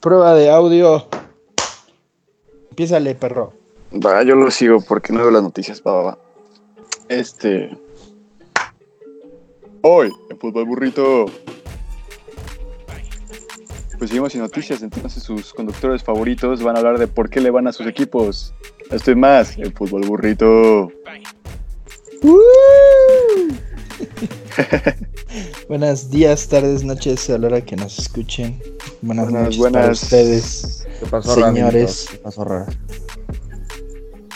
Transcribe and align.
Prueba 0.00 0.34
de 0.34 0.50
audio. 0.50 1.06
Empiézale, 2.70 3.14
perro. 3.14 3.52
Va, 3.92 4.22
yo 4.22 4.34
lo 4.34 4.50
sigo 4.50 4.80
porque 4.80 5.12
no 5.12 5.20
veo 5.20 5.30
las 5.30 5.42
noticias. 5.42 5.82
Va, 5.86 5.92
va, 5.92 6.02
va. 6.02 6.18
Este. 7.08 7.70
Hoy, 9.82 10.10
en 10.30 10.38
Fútbol 10.38 10.64
Burrito. 10.64 11.26
Pues 13.98 14.10
seguimos 14.10 14.32
sin 14.32 14.40
noticias, 14.40 14.82
entonces 14.82 15.22
sus 15.22 15.54
conductores 15.54 16.02
favoritos 16.02 16.62
van 16.62 16.76
a 16.76 16.80
hablar 16.80 16.98
de 16.98 17.06
por 17.06 17.30
qué 17.30 17.40
le 17.40 17.50
van 17.50 17.68
a 17.68 17.72
sus 17.72 17.86
equipos. 17.86 18.52
Estoy 18.90 19.14
más, 19.14 19.56
el 19.56 19.72
Fútbol 19.72 20.06
Burrito. 20.06 20.90
Buenos 25.68 26.10
días, 26.10 26.48
tardes, 26.48 26.84
noches, 26.84 27.28
a 27.30 27.38
la 27.38 27.46
hora 27.48 27.60
que 27.60 27.76
nos 27.76 27.98
escuchen. 27.98 28.60
Buenas, 29.02 29.24
Buenas, 29.26 29.42
noches 29.44 29.58
buenas. 29.58 29.80
para 29.82 29.92
ustedes. 29.92 30.86
¿Qué 31.00 31.06
pasó, 31.06 31.34
Señores. 31.34 32.06
¿Qué 32.10 32.18
pasó, 32.18 32.44
Ra? 32.44 32.66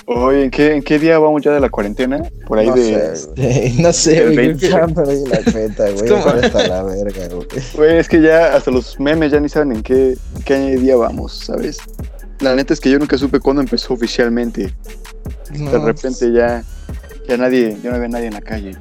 Hoy, 0.07 0.43
¿en 0.45 0.51
qué, 0.51 0.75
¿en 0.75 0.83
qué 0.83 0.99
día 0.99 1.19
vamos 1.19 1.43
ya 1.43 1.53
de 1.53 1.61
la 1.61 1.69
cuarentena? 1.69 2.23
Por 2.47 2.59
ahí 2.59 2.67
No 2.69 2.75
de. 2.75 3.15
sé. 3.15 3.29
Eh, 3.37 3.75
no 3.79 3.93
sé, 3.93 4.19
El 4.19 4.25
güey, 4.35 4.35
creo 4.35 4.47
20. 4.57 4.67
que- 4.67 4.73
Ya 4.73 4.87
perdí 4.87 5.25
la 5.27 5.53
cuenta, 5.53 5.91
güey. 5.93 6.45
hasta 6.45 6.67
la 6.69 6.83
verga, 6.83 7.29
güey. 7.29 7.47
Güey, 7.75 7.99
es 7.99 8.09
que 8.09 8.23
ya 8.23 8.55
hasta 8.57 8.71
los 8.71 8.99
memes 8.99 9.33
ya 9.33 9.39
ni 9.41 9.49
saben 9.51 9.73
en 9.73 9.83
qué, 9.83 10.17
en 10.37 10.43
qué 10.45 10.77
día 10.77 10.97
vamos, 10.97 11.45
¿sabes? 11.45 11.79
La 12.41 12.55
neta 12.55 12.73
es 12.73 12.81
que 12.81 12.91
yo 12.91 12.99
nunca 12.99 13.19
supe 13.19 13.39
cuándo 13.39 13.61
empezó 13.61 13.93
oficialmente. 13.93 14.73
no, 15.59 15.71
De 15.73 15.79
repente 15.79 16.33
ya, 16.33 16.65
ya 17.29 17.37
nadie, 17.37 17.77
ya 17.83 17.91
no 17.91 17.97
había 17.97 18.09
nadie 18.09 18.27
en 18.29 18.35
la 18.35 18.41
calle. 18.41 18.77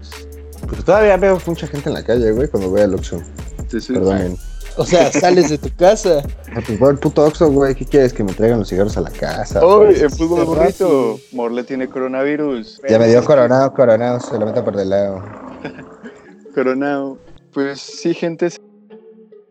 Pues 0.68 0.84
todavía 0.84 1.18
veo 1.18 1.40
mucha 1.46 1.68
gente 1.68 1.90
en 1.90 1.96
la 1.96 2.04
calle, 2.04 2.32
güey, 2.32 2.48
cuando 2.48 2.70
voy 2.70 2.82
al 2.82 2.94
Oxxo. 2.96 3.22
Entonces, 3.58 3.88
Perdonen. 3.88 4.38
O 4.80 4.86
sea, 4.86 5.12
sales 5.12 5.50
de 5.50 5.58
tu 5.58 5.74
casa. 5.76 6.22
Ah, 6.56 6.60
Pues 6.66 6.78
voy 6.78 6.90
al 6.90 7.00
puto 7.00 7.24
Oxxo, 7.26 7.50
güey. 7.52 7.74
¿Qué 7.74 7.86
quieres? 7.86 8.14
¿Que 8.14 8.24
me 8.24 8.32
traigan 8.34 8.60
los 8.60 8.70
cigarros 8.70 8.96
a 8.98 9.02
la 9.02 9.10
casa? 9.10 9.66
Hoy 9.66 9.88
Pues, 9.88 10.02
en 10.04 10.12
fútbol 10.12 10.46
burrito. 10.46 11.20
Morle 11.32 11.64
tiene 11.64 11.88
coronavirus. 11.88 12.82
Ya 12.88 13.00
me 13.00 13.08
dio 13.08 13.24
coronado, 13.26 13.74
coronado. 13.74 14.20
Se 14.20 14.38
lo 14.38 14.46
meta 14.46 14.64
por 14.64 14.76
del 14.76 14.90
lado. 14.92 15.24
Coronado. 16.54 17.18
Pues 17.54 17.80
sí, 17.80 18.14
gente 18.14 18.50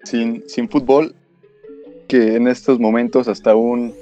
sin, 0.04 0.48
sin 0.48 0.68
fútbol, 0.68 1.14
que 2.08 2.36
en 2.36 2.46
estos 2.48 2.78
momentos 2.78 3.28
hasta 3.28 3.54
un, 3.56 3.94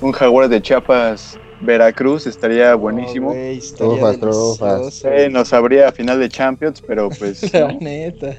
un 0.00 0.12
Jaguar 0.12 0.48
de 0.48 0.60
Chiapas, 0.62 1.38
Veracruz, 1.60 2.26
estaría 2.26 2.74
buenísimo. 2.74 3.28
No, 3.30 3.34
güey, 3.34 3.58
estaría 3.58 3.92
Trufas, 3.94 4.20
trufas. 4.20 4.78
delicioso, 4.80 5.08
Eh, 5.08 5.28
nos 5.30 5.52
habría 5.52 5.90
final 5.92 6.18
de 6.20 6.28
Champions, 6.28 6.82
pero 6.86 7.08
pues 7.10 7.52
La 7.52 7.72
no, 7.72 7.78
neta. 7.80 8.36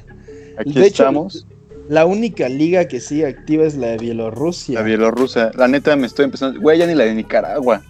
aquí 0.58 0.74
De 0.74 0.82
hecho, 0.88 1.04
estamos. 1.04 1.46
La 1.90 2.06
única 2.06 2.50
liga 2.50 2.86
que 2.88 3.00
sigue 3.00 3.26
activa 3.26 3.66
es 3.66 3.76
la 3.76 3.88
de 3.88 3.98
Bielorrusia. 3.98 4.80
La 4.80 4.86
Bielorrusa. 4.86 5.52
La 5.56 5.68
neta 5.70 5.96
me 5.96 6.06
estoy 6.06 6.26
empezando. 6.26 6.60
Güey, 6.60 6.80
ya 6.80 6.86
ni 6.86 6.94
la 6.96 7.06
de 7.06 7.16
Nicaragua. 7.16 7.82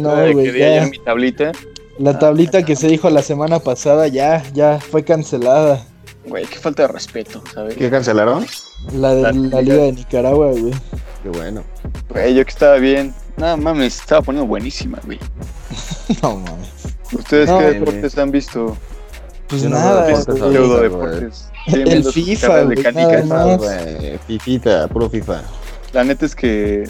No, 0.00 0.10
güey, 0.14 0.34
que 0.34 0.52
di 0.52 0.62
ayer 0.62 0.76
ya. 0.78 0.84
en 0.84 0.90
mi 0.90 0.98
tablita. 0.98 1.52
La 1.98 2.18
tablita 2.18 2.64
que 2.64 2.74
se 2.76 2.86
dijo 2.88 3.10
la 3.10 3.22
semana 3.22 3.58
pasada 3.58 4.08
ya, 4.08 4.42
ya 4.54 4.78
fue 4.80 5.04
cancelada. 5.04 5.84
Güey, 6.26 6.46
qué 6.46 6.56
falta 6.58 6.82
de 6.86 6.88
respeto, 6.92 7.42
¿sabes? 7.52 7.76
¿Qué 7.76 7.90
cancelaron? 7.90 8.46
La 8.94 9.14
de 9.14 9.22
La 9.22 9.32
la, 9.32 9.32
liga. 9.32 9.62
liga 9.62 9.76
de 9.82 9.92
Nicaragua, 9.92 10.50
güey. 10.52 10.72
Qué 11.22 11.28
bueno. 11.28 11.62
Güey, 12.08 12.34
yo 12.34 12.44
que 12.44 12.50
estaba 12.50 12.76
bien. 12.78 13.12
Nada 13.36 13.56
mames, 13.56 14.00
estaba 14.00 14.22
poniendo 14.22 14.46
buenísima, 14.46 15.00
güey. 15.04 15.18
No 16.22 16.36
mames. 16.36 16.68
¿Ustedes 17.12 17.48
No, 17.48 17.58
qué 17.58 17.64
deportes 17.66 18.18
han 18.18 18.30
visto? 18.30 18.76
Pues 19.48 19.62
Yo 19.62 19.68
no 19.70 19.76
nada, 19.76 20.02
güey. 20.10 20.16
deportes 20.16 20.38
Pseudo 20.52 20.80
deportes. 20.80 21.48
El 21.66 22.04
FIFA, 22.04 22.56
de 22.56 22.64
güey, 22.64 22.82
canicas. 22.82 23.26
nada 23.26 23.58
más. 23.58 23.70
Fifita, 24.26 24.88
puro 24.88 25.08
FIFA. 25.10 25.42
La 25.92 26.04
neta 26.04 26.26
es 26.26 26.34
que, 26.34 26.84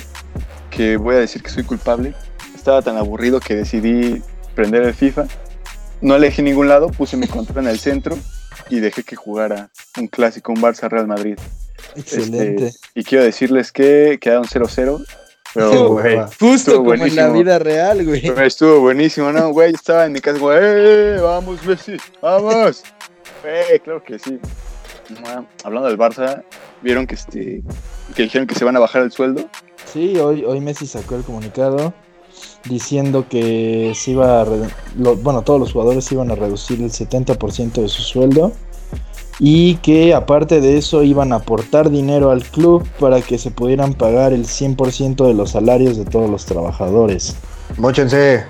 que 0.70 0.96
voy 0.96 1.16
a 1.16 1.18
decir 1.18 1.42
que 1.42 1.50
soy 1.50 1.64
culpable. 1.64 2.14
Estaba 2.54 2.80
tan 2.82 2.96
aburrido 2.96 3.40
que 3.40 3.54
decidí 3.54 4.22
prender 4.54 4.82
el 4.82 4.94
FIFA. 4.94 5.26
No 6.00 6.16
elegí 6.16 6.42
ningún 6.42 6.68
lado, 6.68 6.88
puse 6.88 7.16
mi 7.16 7.26
control 7.26 7.64
en 7.64 7.70
el 7.70 7.78
centro 7.78 8.16
y 8.70 8.80
dejé 8.80 9.02
que 9.02 9.16
jugara 9.16 9.70
un 9.98 10.06
clásico, 10.08 10.52
un 10.52 10.60
Barça 10.62 10.88
Real 10.88 11.06
Madrid. 11.06 11.38
Excelente. 11.96 12.66
Este, 12.68 12.88
y 12.94 13.04
quiero 13.04 13.24
decirles 13.24 13.72
que 13.72 14.18
quedaron 14.20 14.44
0-0. 14.44 15.04
Pero, 15.54 15.70
Qué 15.70 15.76
güey. 15.78 16.18
Justo 16.18 16.54
estuvo 16.54 16.76
como 16.78 16.94
en 16.94 16.98
la 17.00 17.06
buenísimo. 17.28 17.32
vida 17.32 17.58
real, 17.60 18.04
güey. 18.04 18.26
estuvo 18.46 18.80
buenísimo, 18.80 19.30
¿no? 19.32 19.50
Güey, 19.50 19.72
estaba 19.72 20.04
en 20.06 20.12
mi 20.12 20.20
casa, 20.20 20.38
güey, 20.38 20.58
¡eh, 20.60 21.18
vamos, 21.22 21.64
Messi, 21.64 21.96
vamos. 22.20 22.82
Güey, 23.42 23.78
claro 23.80 24.02
que 24.02 24.18
sí. 24.18 24.38
Hablando 25.62 25.88
del 25.88 25.98
Barça, 25.98 26.42
vieron 26.82 27.06
que, 27.06 27.14
este, 27.14 27.62
que 28.16 28.22
dijeron 28.22 28.46
que 28.46 28.54
se 28.54 28.64
van 28.64 28.76
a 28.76 28.80
bajar 28.80 29.02
el 29.02 29.12
sueldo. 29.12 29.48
Sí, 29.92 30.16
hoy, 30.18 30.44
hoy 30.44 30.60
Messi 30.60 30.86
sacó 30.86 31.14
el 31.16 31.22
comunicado 31.22 31.92
diciendo 32.64 33.26
que 33.28 33.92
se 33.94 34.12
iba 34.12 34.40
a 34.40 34.46
lo- 34.98 35.16
bueno, 35.16 35.42
todos 35.42 35.60
los 35.60 35.72
jugadores 35.72 36.10
iban 36.10 36.30
a 36.30 36.34
reducir 36.34 36.80
el 36.82 36.90
70% 36.90 37.82
de 37.82 37.88
su 37.88 38.02
sueldo 38.02 38.52
y 39.38 39.76
que 39.76 40.14
aparte 40.14 40.60
de 40.60 40.78
eso 40.78 41.02
iban 41.02 41.32
a 41.32 41.36
aportar 41.36 41.90
dinero 41.90 42.30
al 42.30 42.42
club 42.44 42.86
para 43.00 43.20
que 43.20 43.38
se 43.38 43.50
pudieran 43.50 43.94
pagar 43.94 44.32
el 44.32 44.44
100% 44.44 45.26
de 45.26 45.34
los 45.34 45.50
salarios 45.50 45.96
de 45.96 46.04
todos 46.04 46.30
los 46.30 46.44
trabajadores. 46.44 47.36
Móchense. 47.76 48.44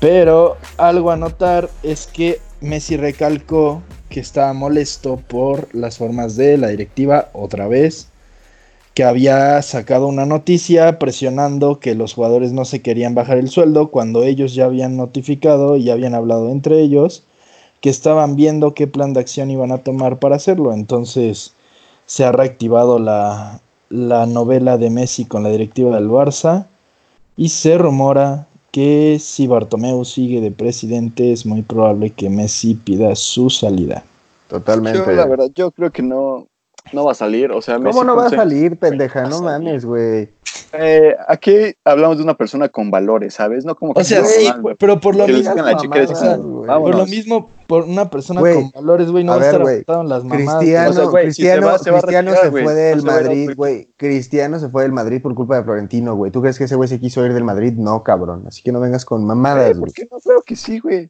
Pero 0.00 0.56
algo 0.76 1.10
a 1.10 1.16
notar 1.16 1.70
es 1.82 2.06
que 2.06 2.40
Messi 2.60 2.96
recalcó 2.96 3.82
que 4.08 4.20
estaba 4.20 4.52
molesto 4.52 5.16
por 5.16 5.68
las 5.74 5.98
formas 5.98 6.36
de 6.36 6.56
la 6.56 6.68
directiva 6.68 7.30
otra 7.32 7.68
vez, 7.68 8.08
que 8.94 9.02
había 9.02 9.60
sacado 9.62 10.06
una 10.06 10.24
noticia 10.24 10.98
presionando 10.98 11.80
que 11.80 11.94
los 11.94 12.14
jugadores 12.14 12.52
no 12.52 12.64
se 12.64 12.80
querían 12.80 13.14
bajar 13.14 13.38
el 13.38 13.48
sueldo 13.48 13.90
cuando 13.90 14.22
ellos 14.22 14.54
ya 14.54 14.66
habían 14.66 14.96
notificado 14.96 15.76
y 15.76 15.84
ya 15.84 15.94
habían 15.94 16.14
hablado 16.14 16.48
entre 16.50 16.80
ellos 16.80 17.24
que 17.84 17.90
estaban 17.90 18.34
viendo 18.34 18.72
qué 18.72 18.86
plan 18.86 19.12
de 19.12 19.20
acción 19.20 19.50
iban 19.50 19.70
a 19.70 19.76
tomar 19.76 20.18
para 20.18 20.36
hacerlo. 20.36 20.72
Entonces 20.72 21.52
se 22.06 22.24
ha 22.24 22.32
reactivado 22.32 22.98
la, 22.98 23.60
la 23.90 24.24
novela 24.24 24.78
de 24.78 24.88
Messi 24.88 25.26
con 25.26 25.42
la 25.42 25.50
directiva 25.50 25.94
del 25.94 26.08
Barça 26.08 26.64
y 27.36 27.50
se 27.50 27.76
rumora 27.76 28.46
que 28.70 29.18
si 29.20 29.46
Bartomeu 29.46 30.02
sigue 30.06 30.40
de 30.40 30.50
presidente 30.50 31.30
es 31.30 31.44
muy 31.44 31.60
probable 31.60 32.08
que 32.08 32.30
Messi 32.30 32.74
pida 32.74 33.14
su 33.16 33.50
salida. 33.50 34.02
Totalmente. 34.48 35.00
Yo, 35.00 35.12
la 35.12 35.26
verdad, 35.26 35.50
yo 35.54 35.70
creo 35.70 35.90
que 35.90 36.00
no, 36.00 36.46
no 36.92 37.04
va 37.04 37.12
a 37.12 37.14
salir. 37.14 37.50
O 37.52 37.60
sea, 37.62 37.76
¿Cómo 37.76 37.86
Messi 37.88 38.00
no 38.06 38.16
va 38.16 38.26
a 38.26 38.30
salir, 38.30 38.78
pendeja? 38.78 39.22
No 39.22 39.38
salir. 39.38 39.44
mames, 39.44 39.84
güey. 39.84 40.28
Eh, 40.76 41.14
aquí 41.28 41.74
hablamos 41.84 42.16
de 42.18 42.24
una 42.24 42.34
persona 42.34 42.68
con 42.68 42.90
valores, 42.90 43.34
¿sabes? 43.34 43.64
No 43.64 43.74
como 43.76 43.94
que 43.94 44.00
O 44.00 44.04
sea, 44.04 44.24
sí, 44.24 44.48
normal, 44.48 44.76
pero 44.78 45.00
por 45.00 45.14
lo 45.14 45.26
mismo, 45.26 45.54
la 45.54 45.76
chica 45.76 45.88
mamadas, 46.00 46.08
dicen, 46.10 46.66
vámonos. 46.66 46.66
por 46.90 46.94
lo 46.96 47.06
mismo, 47.06 47.50
por 47.68 47.84
una 47.84 48.10
persona 48.10 48.40
con 48.40 48.70
valores, 48.72 49.08
güey, 49.10 49.22
no 49.24 49.32
a 49.32 49.36
va 49.36 49.42
a 49.42 49.46
estar 49.46 49.62
güey, 49.62 49.74
afectado 49.76 50.00
en 50.02 50.08
las 50.08 50.24
mamadas. 50.24 50.56
Cristiano, 50.58 50.90
O 50.90 50.92
sea, 50.92 51.04
güey, 51.04 51.26
si 51.26 51.32
se 51.32 51.42
Cristiano, 51.42 51.66
va, 51.68 51.78
se 51.78 51.90
va 51.90 51.98
a 51.98 52.00
Cristiano 52.02 52.30
retirar, 52.32 52.52
se 52.52 52.62
fue 52.64 52.74
del 52.74 52.98
No 52.98 53.04
Madrid, 53.04 53.50
güey. 53.56 53.88
Cristiano 53.96 54.58
se 54.58 54.68
fue 54.68 54.82
del 54.82 54.92
Madrid 54.92 55.22
por 55.22 55.34
culpa 55.34 55.56
de 55.56 55.64
Florentino, 55.64 56.14
güey. 56.16 56.30
¿Tú 56.32 56.40
crees 56.40 56.58
que 56.58 56.64
ese 56.64 56.74
güey 56.76 56.88
se 56.88 56.98
quiso 57.00 57.24
ir 57.24 57.32
del 57.34 57.44
Madrid? 57.44 57.72
No, 57.76 58.02
cabrón. 58.02 58.44
Así 58.48 58.62
que 58.62 58.72
no 58.72 58.80
vengas 58.80 59.04
con 59.04 59.22
Eh, 59.22 59.26
mamadas, 59.26 59.68
¿Por 59.70 59.78
güey. 59.80 59.92
qué 59.94 60.08
no 60.10 60.18
creo 60.18 60.42
que 60.42 60.56
sí, 60.56 60.80
güey? 60.80 61.08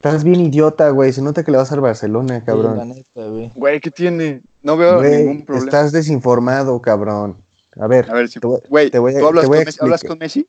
Estás 0.00 0.24
bien 0.24 0.40
idiota, 0.40 0.90
güey. 0.90 1.12
Se 1.12 1.22
nota 1.22 1.44
que 1.44 1.50
le 1.52 1.56
vas 1.58 1.70
al 1.72 1.80
Barcelona, 1.80 2.42
cabrón. 2.44 2.88
neta, 2.88 3.26
güey. 3.28 3.50
Güey, 3.54 3.80
¿qué 3.80 3.90
tiene? 3.90 4.42
No 4.64 4.76
veo 4.76 5.00
ningún 5.02 5.44
problema. 5.44 5.66
estás 5.66 5.92
desinformado, 5.92 6.80
cabrón. 6.82 7.36
A 7.78 7.86
ver, 7.86 8.10
A 8.10 8.14
ver, 8.14 8.28
si, 8.28 8.40
te 8.40 8.46
voy- 8.46 8.60
güey, 8.68 8.90
te 8.90 8.98
voy 8.98 9.14
a- 9.14 9.18
¿tú 9.20 9.26
hablas, 9.28 9.42
te 9.42 9.48
voy 9.48 9.58
a 9.58 9.60
con 9.60 9.64
Messi, 9.66 9.78
hablas 9.82 10.02
con 10.04 10.18
Messi? 10.18 10.48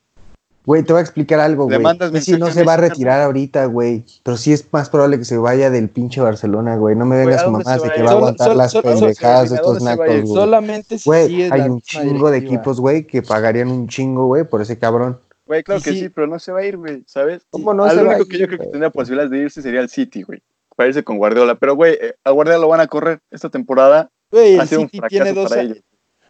güey, 0.64 0.82
te 0.82 0.92
voy 0.92 0.98
a 1.00 1.02
explicar 1.02 1.38
algo, 1.38 1.68
Le 1.68 1.76
güey. 1.76 1.82
mandas 1.84 2.10
Messi 2.10 2.32
no 2.38 2.50
se 2.50 2.64
va 2.64 2.74
a 2.74 2.76
retirar 2.76 3.20
ahorita, 3.20 3.66
güey. 3.66 4.04
Pero 4.24 4.36
sí 4.36 4.52
es 4.52 4.66
más 4.72 4.90
probable 4.90 5.18
que 5.18 5.24
se 5.24 5.36
vaya 5.38 5.70
del 5.70 5.88
pinche 5.88 6.20
Barcelona, 6.20 6.76
güey. 6.76 6.96
No 6.96 7.04
me 7.04 7.16
vengas 7.18 7.42
¿a 7.42 7.44
con 7.44 7.52
dónde 7.54 7.64
mamadas 7.64 7.82
se 7.82 7.88
de 7.88 7.94
que 7.94 8.00
ir? 8.00 8.06
va 8.06 8.10
a 8.10 8.14
aguantar 8.14 8.56
las 8.56 8.72
solo- 8.72 8.82
pendejadas 8.90 9.50
de 9.50 9.58
¿a 9.58 9.60
dónde 9.60 9.78
estos 9.78 9.82
ir? 9.82 9.84
nacos, 9.98 10.06
güey. 10.22 10.26
Solamente 10.34 10.98
si 10.98 11.08
Güey, 11.08 11.42
hay 11.52 11.60
un 11.62 11.80
chingo 11.80 12.30
de 12.30 12.38
equipos, 12.38 12.80
güey, 12.80 13.06
que 13.06 13.22
pagarían 13.22 13.70
un 13.70 13.86
chingo, 13.88 14.26
güey, 14.26 14.44
por 14.44 14.62
ese 14.62 14.78
cabrón. 14.78 15.20
Güey, 15.46 15.62
claro 15.62 15.80
que 15.80 15.90
sí. 15.92 16.00
sí, 16.00 16.08
pero 16.08 16.26
no 16.26 16.38
se 16.40 16.50
va 16.50 16.60
a 16.60 16.64
ir, 16.64 16.76
güey, 16.76 17.04
¿sabes? 17.06 17.42
¿Cómo 17.50 17.72
no 17.74 17.84
Al 17.84 17.90
se 17.90 17.96
va 18.02 18.08
único 18.10 18.22
a 18.24 18.28
que 18.28 18.36
yo 18.38 18.42
ir, 18.44 18.48
creo 18.48 18.58
que 18.60 18.66
tendría 18.66 18.90
posibilidades 18.90 19.30
de 19.30 19.38
irse 19.38 19.62
sería 19.62 19.80
el 19.80 19.88
City, 19.88 20.22
güey. 20.22 20.42
Para 20.74 20.88
irse 20.88 21.04
con 21.04 21.16
Guardiola. 21.18 21.54
Pero, 21.54 21.76
güey, 21.76 21.94
eh, 21.94 22.14
a 22.24 22.30
Guardiola 22.32 22.58
lo 22.58 22.68
van 22.68 22.80
a 22.80 22.86
correr 22.88 23.20
esta 23.30 23.48
temporada. 23.48 24.10
Güey, 24.30 24.56
el 24.56 24.68
City 24.68 25.00
tiene 25.08 25.32
dos 25.32 25.52
años. 25.52 25.78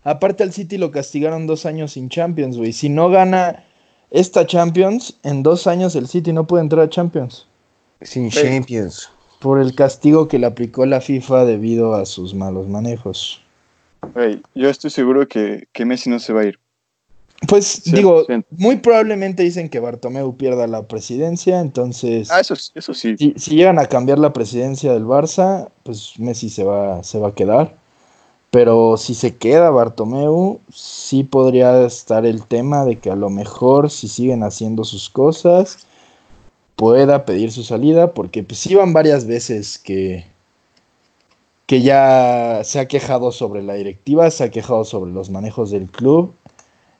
Aparte 0.03 0.43
al 0.45 0.53
City 0.53 0.79
lo 0.79 0.91
castigaron 0.91 1.47
dos 1.47 1.67
años 1.67 1.93
sin 1.93 2.09
Champions, 2.09 2.57
güey. 2.57 2.73
Si 2.73 2.89
no 2.89 3.09
gana 3.09 3.65
esta 4.11 4.47
Champions, 4.47 5.19
en 5.25 5.43
dos 5.43 5.67
años 5.67 5.97
el 5.97 6.07
City 6.07 6.33
no 6.33 6.47
puede 6.47 6.63
entrar 6.63 6.83
a 6.85 6.89
Champions. 6.89 7.47
Sin. 8.03 8.31
Champions. 8.31 9.11
Por 9.41 9.61
el 9.61 9.75
castigo 9.75 10.29
que 10.29 10.39
le 10.39 10.47
aplicó 10.47 10.87
la 10.87 11.01
FIFA 11.01 11.45
debido 11.45 11.95
a 11.95 12.07
sus 12.07 12.35
malos 12.35 12.69
manejos. 12.69 13.43
Güey, 14.15 14.41
yo 14.55 14.69
estoy 14.71 14.91
seguro 14.91 15.27
que, 15.27 15.65
que 15.73 15.85
Messi 15.85 16.09
no 16.09 16.21
se 16.21 16.33
va 16.33 16.43
a 16.43 16.45
ir. 16.45 16.59
Pues 17.49 17.67
Sí, 17.67 17.93
digo, 17.93 18.25
sí. 18.27 18.35
muy 18.51 18.77
probablemente 18.77 19.43
dicen 19.43 19.69
que 19.69 19.79
Bartomeu 19.79 20.37
pierda 20.37 20.67
la 20.67 20.87
presidencia, 20.87 21.61
entonces 21.61 22.31
Ah, 22.31 22.41
eso, 22.41 22.55
eso 22.75 22.95
sí. 22.95 23.17
si, 23.19 23.35
si 23.37 23.57
llegan 23.57 23.79
a 23.79 23.87
cambiar 23.87 24.19
la 24.19 24.33
presidencia 24.33 24.93
del 24.95 25.05
Barça, 25.05 25.69
pues 25.83 26.15
Messi 26.19 26.49
se 26.49 26.65
va, 26.65 27.03
se 27.03 27.19
va 27.19 27.29
a 27.29 27.35
quedar. 27.35 27.77
Pero 28.57 28.97
si 28.97 29.13
se 29.13 29.37
queda 29.37 29.69
Bartomeu, 29.69 30.61
sí 30.73 31.25
podría 31.25 31.85
estar 31.85 32.25
el 32.25 32.43
tema 32.47 32.87
de 32.87 32.97
que 32.97 33.11
a 33.11 33.15
lo 33.15 33.29
mejor 33.29 33.91
si 33.91 34.09
siguen 34.09 34.43
haciendo 34.43 34.83
sus 34.85 35.11
cosas, 35.11 35.87
pueda 36.75 37.27
pedir 37.27 37.53
su 37.53 37.65
salida, 37.65 38.15
porque 38.15 38.43
pues 38.43 38.67
iban 38.67 38.95
varias 38.95 39.27
veces 39.27 39.77
que, 39.77 40.25
que 41.67 41.83
ya 41.83 42.63
se 42.65 42.81
ha 42.81 42.89
quejado 42.89 43.31
sobre 43.31 43.63
la 43.63 43.75
directiva, 43.75 44.31
se 44.31 44.45
ha 44.45 44.51
quejado 44.51 44.87
sobre 44.87 45.13
los 45.13 45.29
manejos 45.29 45.71
del 45.71 45.91
club 45.91 46.33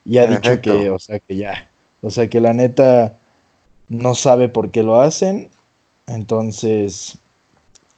y 0.05 0.19
ha 0.19 0.27
dicho 0.27 0.61
que, 0.61 0.91
o 0.91 0.99
sea, 0.99 1.17
que 1.17 1.37
ya, 1.37 1.71
o 2.03 2.11
sea, 2.11 2.29
que 2.29 2.39
la 2.39 2.53
neta 2.53 3.17
no 3.89 4.13
sabe 4.13 4.47
por 4.47 4.69
qué 4.69 4.83
lo 4.83 5.01
hacen, 5.01 5.49
entonces, 6.05 7.17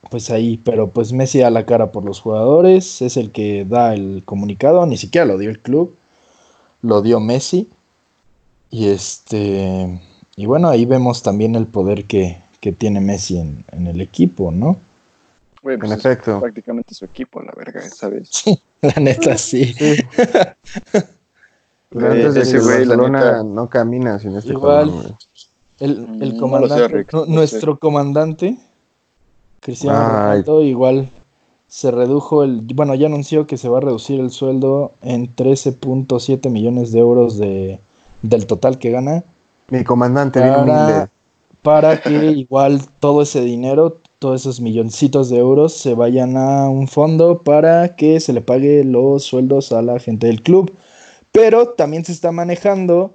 pues 0.10 0.30
ahí, 0.32 0.58
pero 0.64 0.90
pues 0.90 1.12
Messi 1.14 1.40
da 1.40 1.50
la 1.50 1.66
cara 1.66 1.92
por 1.92 2.06
los 2.06 2.22
jugadores, 2.22 3.02
es 3.02 3.18
el 3.18 3.32
que 3.32 3.66
da 3.66 3.94
el 3.94 4.24
comunicado, 4.26 4.86
ni 4.86 4.98
siquiera 4.98 5.26
lo 5.26 5.38
dio 5.38 5.50
el 5.50 5.60
club, 5.60 5.96
lo 6.82 7.02
dio 7.02 7.20
Messi 7.20 7.68
y 8.70 8.88
este, 8.90 10.00
y 10.36 10.46
bueno, 10.46 10.70
ahí 10.70 10.86
vemos 10.86 11.22
también 11.24 11.56
el 11.56 11.68
poder 11.68 12.06
que, 12.06 12.38
que 12.62 12.72
tiene 12.72 13.02
Messi 13.02 13.40
en, 13.40 13.66
en 13.72 13.88
el 13.88 14.00
equipo, 14.02 14.52
¿no? 14.52 14.78
Güey, 15.62 15.74
En 15.76 15.80
pues 15.82 15.92
es 15.92 15.98
efecto. 16.00 16.40
prácticamente 16.40 16.94
su 16.96 17.04
equipo, 17.06 17.42
la 17.42 17.52
verga, 17.56 17.82
¿sabes? 17.90 18.30
Sí, 18.32 18.60
la 18.82 18.94
neta 19.02 19.38
sí. 19.38 19.74
Sí. 19.74 19.96
Pero 21.90 22.08
Güey, 22.08 22.12
antes 22.24 22.34
de 22.36 22.42
ese 22.44 22.60
güey, 22.60 22.86
la 22.86 22.96
neta- 22.96 23.44
no 23.44 23.68
camina 23.70 24.20
sin 24.20 24.36
este 24.36 24.52
Igual. 24.54 24.92
cabrón. 24.92 25.18
El, 25.80 25.98
Mm, 26.08 26.24
el 26.24 26.34
no 26.34 26.40
comandante, 26.40 26.82
lo 26.82 26.88
sé, 26.88 26.94
Rick, 26.96 27.14
nu- 27.14 27.20
no 27.22 27.26
sé. 27.26 27.32
nuestro 27.32 27.80
comandante, 27.80 28.58
Cristiano. 29.62 30.00
Ronaldo, 30.00 30.64
igual 30.64 31.10
se 31.68 31.92
redujo 31.92 32.44
el, 32.44 32.62
bueno, 32.74 32.96
ya 32.96 33.08
anunció 33.08 33.46
que 33.46 33.58
se 33.58 33.70
va 33.70 33.78
a 33.78 33.82
reducir 33.82 34.20
el 34.20 34.32
sueldo 34.32 34.92
en 35.02 35.34
13.7 35.36 36.50
millones 36.50 36.92
de 36.92 37.00
euros 37.00 37.38
de, 37.38 37.80
del 38.24 38.48
total 38.48 38.80
que 38.80 38.90
gana 38.90 39.24
Mi 39.70 39.84
comandante, 39.84 40.42
bien 40.42 40.56
humilde. 40.56 40.72
para, 40.72 41.10
para 41.62 42.02
que 42.02 42.26
igual 42.32 42.82
todo 43.00 43.22
ese 43.22 43.42
dinero, 43.42 43.98
todos 44.18 44.42
esos 44.42 44.60
milloncitos 44.62 45.30
de 45.30 45.38
euros 45.38 45.74
se 45.74 45.94
vayan 45.94 46.38
a 46.38 46.68
un 46.70 46.88
fondo 46.88 47.38
para 47.44 47.96
que 47.96 48.20
se 48.20 48.34
le 48.34 48.42
pague 48.42 48.84
los 48.84 49.24
sueldos 49.24 49.72
a 49.72 49.84
la 49.84 50.00
gente 50.00 50.26
del 50.26 50.42
club. 50.42 50.74
Pero 51.32 51.70
también 51.70 52.04
se 52.04 52.12
está 52.12 52.32
manejando 52.32 53.14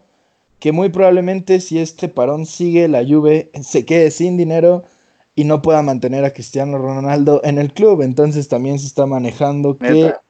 que 0.60 0.70
muy 0.70 0.90
probablemente 0.90 1.58
si 1.60 1.80
este 1.80 2.08
parón 2.08 2.46
sigue, 2.46 2.86
la 2.86 3.04
Juve 3.04 3.50
se 3.62 3.84
quede 3.84 4.12
sin 4.12 4.36
dinero 4.36 4.84
y 5.34 5.44
no 5.44 5.62
pueda 5.62 5.82
mantener 5.82 6.24
a 6.24 6.32
Cristiano 6.32 6.78
Ronaldo 6.78 7.40
en 7.44 7.58
el 7.58 7.72
club. 7.72 8.02
Entonces 8.02 8.48
también 8.48 8.78
se 8.78 8.86
está 8.86 9.06
manejando 9.06 9.76
que 9.78 9.90
Neta. 9.90 10.20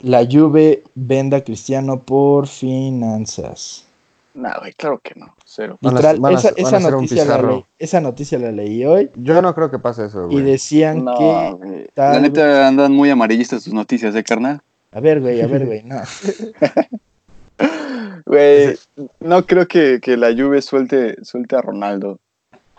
la 0.00 0.26
Juve 0.30 0.82
venda 0.94 1.38
a 1.38 1.40
Cristiano 1.44 2.00
por 2.00 2.46
finanzas. 2.46 3.86
Nah, 4.34 4.58
güey, 4.60 4.72
claro 4.72 4.98
que 5.02 5.14
no. 5.14 5.34
Cero. 5.44 5.76
Van 5.82 5.92
a- 5.94 5.96
Literal, 5.98 6.20
van 6.20 6.34
a- 6.36 6.38
esa, 6.38 6.50
van 6.70 6.82
noticia 6.90 7.24
la 7.26 7.42
leí, 7.42 7.64
esa 7.78 8.00
noticia 8.00 8.38
la 8.38 8.50
leí 8.50 8.82
hoy 8.86 9.10
Yo 9.16 9.42
no 9.42 9.54
creo 9.54 9.70
que 9.70 9.78
pase 9.78 10.06
eso, 10.06 10.26
y 10.30 10.34
güey. 10.34 10.44
decían 10.44 11.04
No, 11.04 11.18
que... 11.18 11.50
güey. 11.66 11.86
tal 11.92 12.14
La 12.14 12.20
neta 12.20 12.66
andan 12.68 12.92
muy 12.92 13.10
amarillistas 13.10 13.62
tus 13.64 13.74
noticias, 13.74 14.14
¿eh, 14.14 14.24
carnal? 14.24 14.62
A 14.92 15.00
ver, 15.00 15.20
güey, 15.20 15.40
a 15.42 15.46
ver, 15.46 15.66
güey, 15.66 15.82
no. 15.84 15.96
Güey, 18.24 18.76
no 19.20 19.44
creo 19.46 19.66
que, 19.66 20.00
que 20.00 20.16
la 20.16 20.28
Juve 20.32 20.62
suelte, 20.62 21.16
suelte 21.24 21.56
a 21.56 21.60
Ronaldo. 21.62 22.18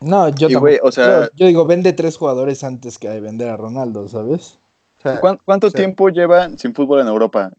No, 0.02 0.30
yo 0.30 0.50
Y, 0.50 0.56
o 0.82 0.92
sea- 0.92 1.26
yo, 1.26 1.30
yo 1.36 1.48
digo, 1.48 1.66
vende 1.66 1.94
tres 1.94 2.18
jugadores 2.18 2.64
antes 2.64 2.98
que 3.00 3.10
de 3.10 3.22
vender 3.22 3.50
a 3.50 3.58
Ronaldo, 3.58 4.08
¿sabes? 4.08 4.58
O 5.00 5.02
sea, 5.04 5.20
¿Cuán- 5.20 5.40
¿Cuánto 5.44 5.72
tiempo 5.72 6.10
llevan 6.10 6.58
sin 6.58 6.74
fútbol 6.74 7.02
en 7.02 7.08
Europa? 7.08 7.52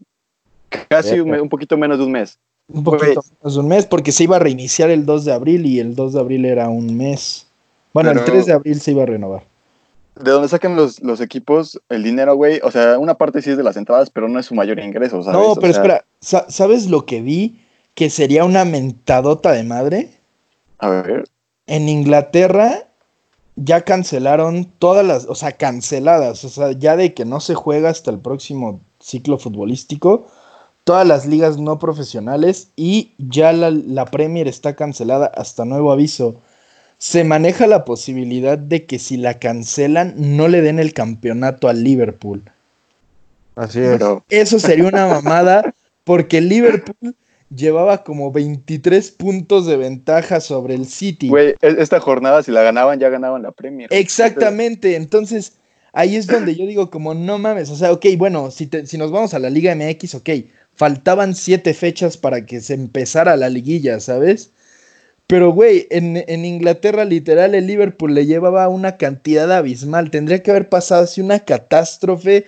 Casi 0.89 1.21
un, 1.21 1.49
poquito 1.49 1.77
menos 1.77 1.99
de 1.99 2.05
un 2.05 2.13
mes. 2.13 2.39
Un 2.73 2.83
poquito 2.83 3.23
menos 3.41 3.55
de 3.55 3.61
un 3.61 3.69
mes, 3.69 3.87
porque 3.87 4.13
se 4.13 4.25
iba 4.25 4.37
a 4.37 4.39
reiniciar 4.41 4.91
el 4.91 5.05
2 5.07 5.25
de 5.25 5.33
abril 5.33 5.67
y 5.67 5.79
el 5.79 5.95
2 5.95 6.15
de 6.15 6.21
abril 6.21 6.45
era 6.47 6.69
un 6.69 6.97
mes. 6.97 7.47
Bueno, 7.93 8.11
el 8.11 8.17
Pero- 8.19 8.33
3 8.33 8.47
de 8.47 8.53
abril 8.55 8.81
se 8.81 8.91
iba 8.93 9.03
a 9.05 9.07
renovar. 9.07 9.43
¿De 10.17 10.31
dónde 10.31 10.49
sacan 10.49 10.77
los, 10.77 11.03
los 11.03 11.21
equipos 11.21 11.81
el 11.89 12.03
dinero, 12.05 12.35
güey? 12.37 12.61
O 12.63 12.71
sea, 12.71 12.99
una 12.99 13.15
parte 13.15 13.43
sí 13.43 13.51
es 13.51 13.57
de 13.57 13.65
las 13.65 13.77
entradas, 13.77 14.11
pero 14.11 14.29
no 14.29 14.39
es 14.39 14.47
su 14.47 14.55
mayor 14.55 14.79
ingreso, 14.79 15.23
¿sabes? 15.23 15.39
No, 15.41 15.53
O 15.53 15.55
pero 15.57 15.73
sea, 15.73 15.83
espera, 15.83 16.05
sa- 16.21 16.47
¿sabes 16.49 16.89
lo 16.89 17.05
que 17.05 17.21
vi? 17.21 17.61
Que 17.95 18.11
sería 18.11 18.45
una 18.45 18.65
mentadota 18.65 19.53
de 19.53 19.65
madre. 19.65 20.21
A 20.79 20.89
ver. 20.91 21.25
En 21.66 21.88
Inglaterra 21.88 22.88
ya 23.56 23.82
cancelaron 23.82 24.66
todas 24.78 25.06
las, 25.06 25.26
o 25.26 25.34
sea, 25.34 25.52
canceladas, 25.52 26.44
o 26.44 26.49
sea, 26.49 26.72
ya 26.72 26.96
de 26.96 27.14
que 27.14 27.25
no 27.25 27.40
se 27.40 27.55
juega 27.55 27.90
hasta 27.90 28.11
el 28.11 28.19
próximo 28.19 28.81
ciclo 29.00 29.38
futbolístico, 29.38 30.26
todas 30.84 31.06
las 31.06 31.26
ligas 31.26 31.58
no 31.58 31.78
profesionales 31.78 32.69
y 32.76 33.12
ya 33.19 33.52
la, 33.52 33.70
la 33.70 34.06
Premier 34.06 34.49
está 34.49 34.75
cancelada 34.75 35.26
hasta 35.26 35.64
nuevo 35.64 35.93
aviso. 35.93 36.40
Se 36.99 37.25
maneja 37.25 37.66
la 37.66 37.84
posibilidad 37.84 38.58
de 38.58 38.87
que 38.87 38.99
si 38.99 39.16
la 39.16 39.38
cancelan 39.38 40.14
no 40.16 40.49
le 40.49 40.62
den 40.62 40.78
el 40.78 40.93
campeonato 40.93 41.69
al 41.69 41.84
Liverpool. 41.84 42.43
así 43.56 43.81
es. 43.81 43.90
Pero, 43.90 44.25
Eso 44.28 44.58
sería 44.58 44.88
una 44.88 45.06
mamada 45.06 45.75
porque 46.05 46.40
Liverpool 46.40 47.16
llevaba 47.55 48.05
como 48.05 48.33
23 48.33 49.11
puntos 49.12 49.67
de 49.67 49.77
ventaja 49.77 50.41
sobre 50.41 50.75
el 50.75 50.87
City. 50.87 51.29
güey, 51.29 51.55
e- 51.61 51.77
esta 51.79 52.01
jornada, 52.01 52.43
si 52.43 52.51
la 52.51 52.62
ganaban, 52.62 52.99
ya 53.01 53.09
ganaban 53.09 53.43
la 53.43 53.53
Premier. 53.53 53.89
Exactamente, 53.93 54.97
entonces 54.97 55.55
ahí 55.93 56.17
es 56.17 56.27
donde 56.27 56.55
yo 56.56 56.67
digo 56.67 56.91
como 56.91 57.15
no 57.15 57.39
mames, 57.39 57.71
o 57.71 57.77
sea, 57.77 57.93
ok, 57.93 58.06
bueno, 58.17 58.51
si, 58.51 58.67
te- 58.67 58.87
si 58.87 58.99
nos 58.99 59.11
vamos 59.11 59.35
a 59.35 59.39
la 59.39 59.51
Liga 59.51 59.73
MX, 59.75 60.17
ok, 60.17 60.31
faltaban 60.75 61.35
siete 61.35 61.75
fechas 61.75 62.17
para 62.17 62.45
que 62.47 62.61
se 62.61 62.75
empezara 62.75 63.37
la 63.37 63.49
liguilla, 63.49 64.00
¿sabes? 64.00 64.50
Pero, 65.27 65.53
güey, 65.53 65.87
en, 65.91 66.23
en 66.29 66.45
Inglaterra 66.45 67.05
literal 67.07 67.55
el 67.55 67.67
Liverpool 67.67 68.12
le 68.15 68.27
llevaba 68.27 68.69
una 68.69 68.99
cantidad 68.99 69.50
abismal, 69.50 70.11
tendría 70.11 70.43
que 70.43 70.50
haber 70.50 70.69
pasado 70.69 71.05
así 71.05 71.21
una 71.23 71.41
catástrofe 71.41 72.45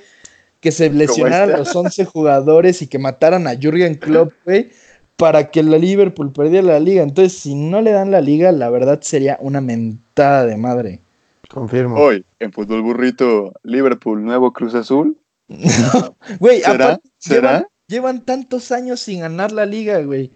que 0.61 0.73
se 0.73 0.91
lesionaran 0.91 1.53
los 1.53 1.75
11 1.75 2.05
jugadores 2.05 2.83
y 2.83 2.87
que 2.89 2.99
mataran 2.99 3.47
a 3.47 3.55
Jürgen 3.55 3.95
Klopp, 3.95 4.33
güey, 4.45 4.71
para 5.17 5.51
que 5.51 5.61
el 5.61 5.71
Liverpool 5.71 6.33
perdiera 6.33 6.67
la 6.67 6.81
liga. 6.81 7.03
Entonces, 7.03 7.39
si 7.39 7.55
no 7.55 7.81
le 7.81 7.93
dan 7.93 8.11
la 8.11 8.21
liga, 8.21 8.53
la 8.53 8.71
verdad 8.71 9.01
sería 9.03 9.39
una 9.41 9.61
mentada 9.61 10.45
de 10.47 10.57
madre. 10.57 11.01
Confirmo. 11.49 11.97
Hoy, 11.97 12.25
en 12.39 12.53
Fútbol 12.53 12.83
Burrito, 12.83 13.53
Liverpool, 13.63 14.25
nuevo 14.25 14.53
Cruz 14.53 14.75
Azul. 14.75 15.17
Güey, 16.41 16.61
¿Será? 16.61 16.85
aparte, 16.87 17.09
¿Será? 17.19 17.51
Llevan, 17.51 17.67
llevan 17.89 18.25
tantos 18.25 18.73
años 18.73 19.01
sin 19.01 19.21
ganar 19.21 19.53
la 19.53 19.65
liga, 19.65 20.01
güey. 20.01 20.33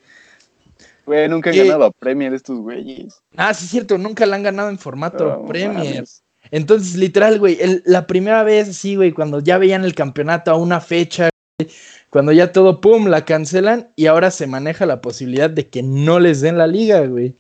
Güey, 1.07 1.29
nunca 1.29 1.51
han 1.51 1.57
ganado 1.57 1.85
a 1.87 1.91
Premier 1.91 2.33
estos 2.35 2.59
güeyes. 2.61 3.21
Ah, 3.37 3.53
sí 3.55 3.65
es 3.65 3.71
cierto, 3.71 3.99
nunca 3.99 4.25
la 4.27 4.37
han 4.37 4.45
ganado 4.45 4.71
en 4.71 4.79
formato 4.79 5.25
No 5.41 5.47
Premier. 5.47 5.95
mames. 5.95 6.23
Entonces, 6.53 6.95
literal, 6.97 7.39
güey, 7.39 7.59
el- 7.61 7.83
la 7.85 8.07
primera 8.07 8.43
vez, 8.45 8.77
sí, 8.77 8.95
güey, 8.97 9.13
cuando 9.13 9.41
ya 9.41 9.59
veían 9.59 9.85
el 9.85 9.95
campeonato 9.95 10.51
a 10.53 10.57
una 10.57 10.81
fecha, 10.81 11.29
güey, 11.59 11.71
cuando 12.11 12.33
ya 12.33 12.53
todo, 12.53 12.81
pum, 12.81 13.07
la 13.07 13.25
cancelan 13.25 13.89
y 13.97 14.07
ahora 14.07 14.31
se 14.31 14.47
maneja 14.47 14.85
la 14.87 15.01
posibilidad 15.01 15.49
de 15.49 15.69
que 15.69 15.83
no 15.83 16.19
les 16.21 16.41
den 16.41 16.59
la 16.59 16.67
liga, 16.67 17.01
güey. 17.07 17.37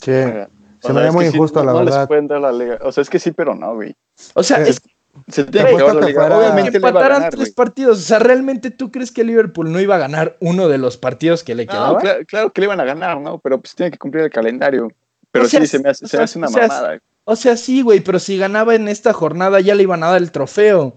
Sí. 0.00 0.10
Oiga, 0.10 0.48
Se 0.80 0.90
o 0.90 0.94
me 0.94 1.00
haría 1.00 1.12
muy 1.12 1.26
sí, 1.26 1.34
injusto, 1.34 1.60
no- 1.60 1.66
la 1.66 1.72
no 1.72 1.78
les 1.84 1.90
verdad. 1.94 2.08
pueden 2.08 2.26
dar 2.28 2.40
la 2.40 2.52
liga. 2.52 2.78
O 2.82 2.92
sea, 2.92 3.02
es 3.02 3.10
que 3.10 3.18
sí, 3.18 3.30
pero 3.32 3.54
no, 3.54 3.74
güey. 3.74 3.94
O 4.34 4.42
sea, 4.42 4.58
Eh, 4.62 4.68
es 4.70 4.80
que 4.80 4.90
Se 5.28 5.44
tiene 5.44 5.76
que 5.76 5.82
la 5.82 5.94
liga. 6.06 6.36
Obviamente 6.38 6.76
empataran 6.78 7.10
ganar, 7.18 7.30
tres 7.30 7.40
güey. 7.44 7.52
partidos. 7.54 7.98
O 7.98 8.02
sea, 8.02 8.18
¿realmente 8.18 8.70
tú 8.70 8.90
crees 8.90 9.12
que 9.12 9.24
Liverpool 9.24 9.70
no 9.70 9.78
iba 9.80 9.94
a 9.94 9.98
ganar 9.98 10.36
uno 10.40 10.68
de 10.68 10.78
los 10.78 10.96
partidos 10.96 11.44
que 11.44 11.54
le 11.54 11.66
No, 11.66 11.72
quedaba? 11.72 11.98
claro, 12.00 12.24
claro 12.26 12.52
que 12.52 12.60
le 12.62 12.64
iban 12.66 12.80
a 12.80 12.84
ganar, 12.84 13.20
¿no? 13.20 13.38
Pero 13.38 13.60
pues 13.60 13.74
tiene 13.74 13.90
que 13.92 13.98
cumplir 13.98 14.24
el 14.24 14.30
calendario. 14.30 14.90
Pero 15.30 15.44
O 15.44 15.48
sea, 15.48 15.60
sí, 15.60 15.66
se 15.66 15.78
me 15.78 15.90
hace, 15.90 16.04
o 16.04 16.08
se 16.08 16.16
me 16.16 16.22
hace 16.24 16.38
una 16.38 16.48
o 16.48 16.50
sea, 16.50 16.66
mamada. 16.68 16.98
O 17.24 17.36
sea, 17.36 17.56
sí, 17.56 17.82
güey, 17.82 18.00
pero 18.00 18.18
si 18.18 18.36
ganaba 18.36 18.74
en 18.74 18.88
esta 18.88 19.12
jornada 19.12 19.60
ya 19.60 19.74
le 19.74 19.84
iban 19.84 20.02
a 20.02 20.08
dar 20.08 20.20
el 20.20 20.32
trofeo. 20.32 20.96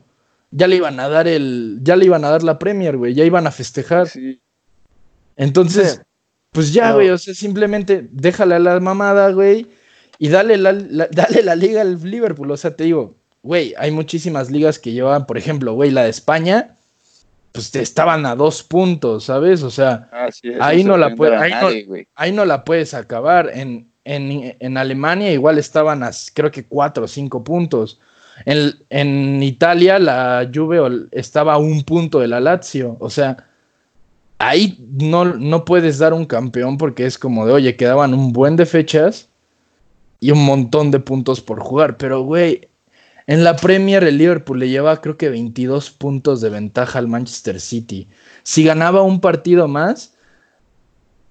Ya 0.58 0.68
le 0.68 0.78
iban 0.78 1.00
a 1.02 1.10
dar 1.10 1.28
el. 1.28 1.80
Ya 1.82 1.96
le 1.98 2.06
iban 2.06 2.24
a 2.24 2.30
dar 2.30 2.42
la 2.44 2.58
Premier, 2.58 2.96
güey. 2.96 3.14
Ya 3.14 3.26
iban 3.26 3.46
a 3.46 3.52
festejar. 3.52 4.08
Sí. 4.08 4.40
Entonces, 5.36 6.02
pues 6.52 6.72
ya, 6.74 6.90
No. 6.90 6.96
güey. 6.96 7.10
O 7.10 7.18
sea, 7.18 7.34
simplemente 7.34 8.08
déjale 8.12 8.56
a 8.56 8.60
la 8.60 8.80
mamada, 8.80 9.32
güey. 9.32 9.68
Y 10.18 10.30
dale 10.30 10.58
la, 10.58 10.72
la- 10.72 11.10
dale 11.12 11.44
la 11.44 11.56
liga 11.56 11.82
al 11.82 12.02
Liverpool. 12.02 12.50
O 12.52 12.58
sea, 12.58 12.76
te 12.76 12.86
digo, 12.86 13.16
güey, 13.44 13.74
hay 13.78 13.92
muchísimas 13.92 14.50
ligas 14.50 14.80
que 14.80 14.94
llevaban, 14.94 15.26
por 15.26 15.38
ejemplo, 15.38 15.74
güey, 15.74 15.92
la 15.92 16.04
de 16.04 16.10
España, 16.10 16.76
pues 17.52 17.72
te 17.72 17.82
estaban 17.82 18.26
a 18.26 18.36
dos 18.36 18.64
puntos, 18.64 19.26
¿sabes? 19.26 19.62
O 19.64 19.70
sea, 19.70 20.10
Ah, 20.14 20.30
Ahí 20.62 20.84
no 20.86 20.98
la 20.98 21.16
puede- 21.16 21.38
nadie, 21.38 22.08
ahí 22.16 22.32
no 22.32 22.46
la 22.46 22.64
puedes 22.64 22.94
acabar. 22.94 23.52
En, 23.54 23.92
en, 24.06 24.56
en 24.60 24.78
Alemania 24.78 25.32
igual 25.34 25.58
estaban 25.58 26.02
a 26.04 26.12
creo 26.34 26.50
que 26.52 26.64
cuatro 26.66 27.04
o 27.06 27.08
cinco 27.08 27.44
puntos. 27.44 28.00
En, 28.46 28.74
en 28.90 29.42
Italia 29.44 29.98
la 30.00 30.50
Juve 30.54 31.08
estaba 31.12 31.54
a 31.54 31.58
un 31.58 31.84
punto 31.84 32.20
de 32.20 32.28
la 32.28 32.40
Lazio. 32.42 32.98
O 33.00 33.10
sea, 33.10 33.48
ahí 34.40 34.78
no, 35.00 35.26
no 35.26 35.64
puedes 35.64 35.98
dar 36.00 36.14
un 36.14 36.26
campeón 36.26 36.78
porque 36.78 37.06
es 37.06 37.18
como 37.18 37.46
de, 37.48 37.54
oye, 37.54 37.76
quedaban 37.78 38.14
un 38.14 38.34
buen 38.34 38.56
de 38.58 38.66
fechas 38.66 39.30
y 40.20 40.32
un 40.32 40.44
montón 40.46 40.92
de 40.92 41.00
puntos 41.00 41.42
por 41.42 41.60
jugar. 41.62 41.98
Pero, 41.98 42.22
güey, 42.22 42.68
En 43.28 43.44
la 43.44 43.56
Premier 43.56 44.04
el 44.04 44.18
Liverpool 44.18 44.60
le 44.60 44.70
lleva 44.70 45.02
creo 45.02 45.18
que 45.18 45.30
22 45.30 45.90
puntos 45.92 46.42
de 46.42 46.50
ventaja 46.50 47.00
al 47.00 47.08
Manchester 47.08 47.60
City. 47.60 48.08
Si 48.44 48.64
ganaba 48.64 49.02
un 49.02 49.20
partido 49.20 49.68
más, 49.68 50.14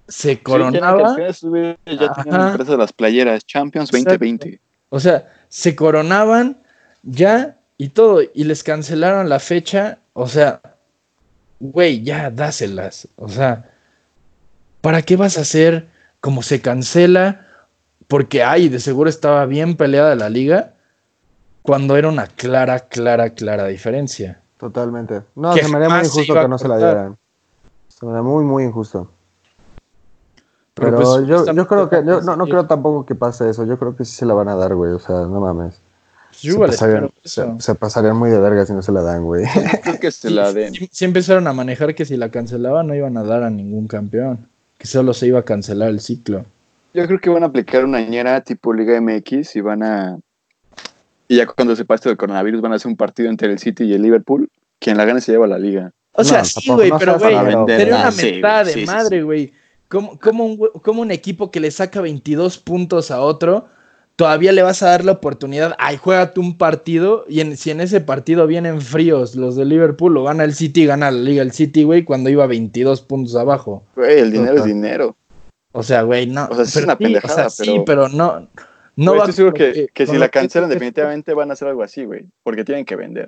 se 0.07 0.41
coronaba. 0.41 1.15
Sí, 1.33 1.47
ya, 1.85 2.05
Ajá. 2.11 2.23
tienen 2.23 2.47
impresas 2.49 2.77
las 2.77 2.93
playeras 2.93 3.45
Champions 3.45 3.89
Exacto. 3.89 4.09
2020. 4.11 4.59
O 4.89 4.99
sea, 4.99 5.25
se 5.49 5.75
coronaban 5.75 6.57
ya 7.05 7.57
y 7.77 7.89
todo, 7.89 8.21
y 8.33 8.43
les 8.43 8.63
cancelaron 8.63 9.29
la 9.29 9.39
fecha. 9.39 9.99
O 10.13 10.27
sea, 10.27 10.61
güey, 11.59 12.03
ya 12.03 12.29
dáselas. 12.29 13.07
O 13.15 13.29
sea, 13.29 13.69
¿para 14.81 15.01
qué 15.01 15.15
vas 15.15 15.37
a 15.37 15.41
hacer 15.41 15.87
como 16.19 16.43
se 16.43 16.61
cancela? 16.61 17.47
Porque, 18.07 18.43
ay, 18.43 18.69
de 18.69 18.79
seguro 18.79 19.09
estaba 19.09 19.45
bien 19.45 19.77
peleada 19.77 20.15
la 20.15 20.29
liga, 20.29 20.73
cuando 21.61 21.97
era 21.97 22.09
una 22.09 22.27
clara, 22.27 22.81
clara, 22.81 23.31
clara 23.31 23.65
diferencia. 23.65 24.41
Totalmente. 24.57 25.23
No, 25.35 25.53
se 25.53 25.67
me 25.67 25.77
haría 25.77 25.89
muy 25.89 26.05
injusto 26.05 26.33
que 26.33 26.47
no 26.47 26.57
se 26.57 26.67
la 26.67 26.77
dieran. 26.77 27.17
Se 27.87 28.05
me 28.05 28.11
haría 28.11 28.23
muy, 28.23 28.43
muy 28.43 28.63
injusto. 28.63 29.09
Pero, 30.75 30.97
Pero, 30.97 30.97
pues, 30.97 31.27
yo, 31.27 31.53
yo 31.53 31.67
creo 31.67 31.89
que, 31.89 32.03
yo 32.05 32.21
no, 32.21 32.35
no 32.35 32.45
creo 32.45 32.67
tampoco 32.67 33.05
que 33.05 33.15
pase 33.15 33.49
eso. 33.49 33.63
Yo 33.65 33.79
creo 33.79 33.95
que 33.95 34.05
sí 34.05 34.13
se 34.13 34.25
la 34.25 34.33
van 34.33 34.49
a 34.49 34.55
dar, 34.55 34.75
güey. 34.75 34.91
O 34.91 34.99
sea, 34.99 35.21
no 35.21 35.39
mames. 35.39 35.81
Se, 36.53 36.59
pasarían, 36.59 37.09
se, 37.23 37.43
se 37.59 37.75
pasarían 37.75 38.15
muy 38.17 38.29
de 38.29 38.39
verga 38.39 38.65
si 38.65 38.73
no 38.73 38.81
se 38.81 38.91
la 38.91 39.01
dan, 39.01 39.23
güey. 39.23 39.45
Creo 39.83 39.99
que 39.99 40.11
se 40.11 40.29
la 40.29 40.51
den. 40.53 40.73
sí- 40.73 40.89
sí 40.91 41.05
empezaron 41.05 41.47
a 41.47 41.53
manejar 41.53 41.93
que 41.95 42.05
si 42.05 42.17
la 42.17 42.29
cancelaban 42.29 42.87
no 42.87 42.95
iban 42.95 43.17
a 43.17 43.23
dar 43.23 43.43
a 43.43 43.49
ningún 43.49 43.87
campeón, 43.87 44.47
que 44.77 44.87
solo 44.87 45.13
se 45.13 45.27
iba 45.27 45.39
a 45.39 45.43
cancelar 45.43 45.89
el 45.89 45.99
ciclo. 45.99 46.45
Yo 46.93 47.05
creo 47.07 47.19
que 47.19 47.29
van 47.29 47.43
a 47.43 47.47
aplicar 47.47 47.83
una 47.83 47.99
ñera 48.01 48.41
tipo 48.41 48.73
Liga 48.73 48.99
MX 49.01 49.55
y 49.57 49.61
van 49.61 49.83
a. 49.83 50.17
Y 51.27 51.37
ya 51.37 51.45
cuando 51.47 51.75
se 51.75 51.83
pase 51.85 51.95
esto 52.01 52.09
del 52.09 52.17
coronavirus, 52.17 52.61
van 52.61 52.71
a 52.73 52.75
hacer 52.75 52.87
un 52.87 52.95
partido 52.97 53.29
entre 53.29 53.51
el 53.51 53.59
City 53.59 53.83
y 53.85 53.93
el 53.93 54.01
Liverpool. 54.01 54.49
Quien 54.79 54.95
la 54.97 55.05
gane 55.05 55.21
se 55.21 55.31
lleva 55.31 55.47
la 55.47 55.57
liga. 55.57 55.91
O 56.13 56.23
sea, 56.23 56.39
No, 56.39 56.45
sí, 56.45 56.69
güey, 56.71 56.89
no 56.89 56.99
pero 56.99 57.17
güey, 57.19 57.35
sería 57.67 57.95
una 57.97 58.11
sí, 58.11 58.31
mentada 58.33 58.63
de 58.63 58.85
madre, 58.85 59.17
sí. 59.17 59.23
güey. 59.23 59.53
¿Cómo, 59.89 60.19
cómo 60.19 60.45
un, 60.45 60.57
güey- 60.57 60.71
cómo 60.81 61.01
un 61.01 61.11
equipo 61.11 61.51
que 61.51 61.59
le 61.59 61.71
saca 61.71 61.99
22 62.01 62.57
puntos 62.59 63.11
a 63.11 63.19
otro, 63.21 63.67
todavía 64.15 64.51
le 64.51 64.61
vas 64.63 64.81
a 64.83 64.89
dar 64.89 65.03
la 65.05 65.13
oportunidad? 65.13 65.75
Ay, 65.77 65.97
juégate 65.97 66.39
un 66.39 66.57
partido 66.57 67.25
y 67.27 67.41
en- 67.41 67.57
si 67.57 67.71
en 67.71 67.81
ese 67.81 68.01
partido 68.01 68.47
vienen 68.47 68.81
fríos 68.81 69.35
los 69.35 69.55
de 69.55 69.65
Liverpool, 69.65 70.13
lo 70.13 70.23
gana 70.23 70.43
el 70.43 70.53
City, 70.55 70.85
gana 70.85 71.11
la 71.11 71.19
liga 71.19 71.41
el 71.41 71.51
City, 71.51 71.83
güey, 71.83 72.03
cuando 72.03 72.29
iba 72.29 72.45
22 72.47 73.01
puntos 73.01 73.35
abajo. 73.35 73.83
Güey, 73.95 74.19
el 74.19 74.31
dinero 74.31 74.55
es 74.57 74.65
dinero. 74.65 75.15
O 75.71 75.83
sea, 75.83 76.03
güey, 76.03 76.27
no. 76.27 76.47
O 76.49 76.55
sea, 76.55 76.65
sí 76.65 76.79
es 76.79 76.85
una 76.85 76.97
pendejada, 76.97 77.49
Sí, 77.49 77.63
pero- 77.65 77.85
pero 77.85 78.09
no. 78.09 78.47
No 78.97 79.11
Güey, 79.11 79.19
va 79.19 79.25
estoy 79.25 79.33
seguro 79.35 79.53
que, 79.53 79.89
que- 79.93 80.07
si 80.07 80.17
la 80.17 80.27
que- 80.29 80.39
cancelan, 80.39 80.69
definitivamente 80.69 81.33
van 81.33 81.49
a 81.49 81.53
hacer 81.53 81.67
algo 81.67 81.83
así, 81.83 82.05
güey. 82.05 82.27
Porque 82.43 82.63
tienen 82.63 82.85
que 82.85 82.95
vender. 82.95 83.27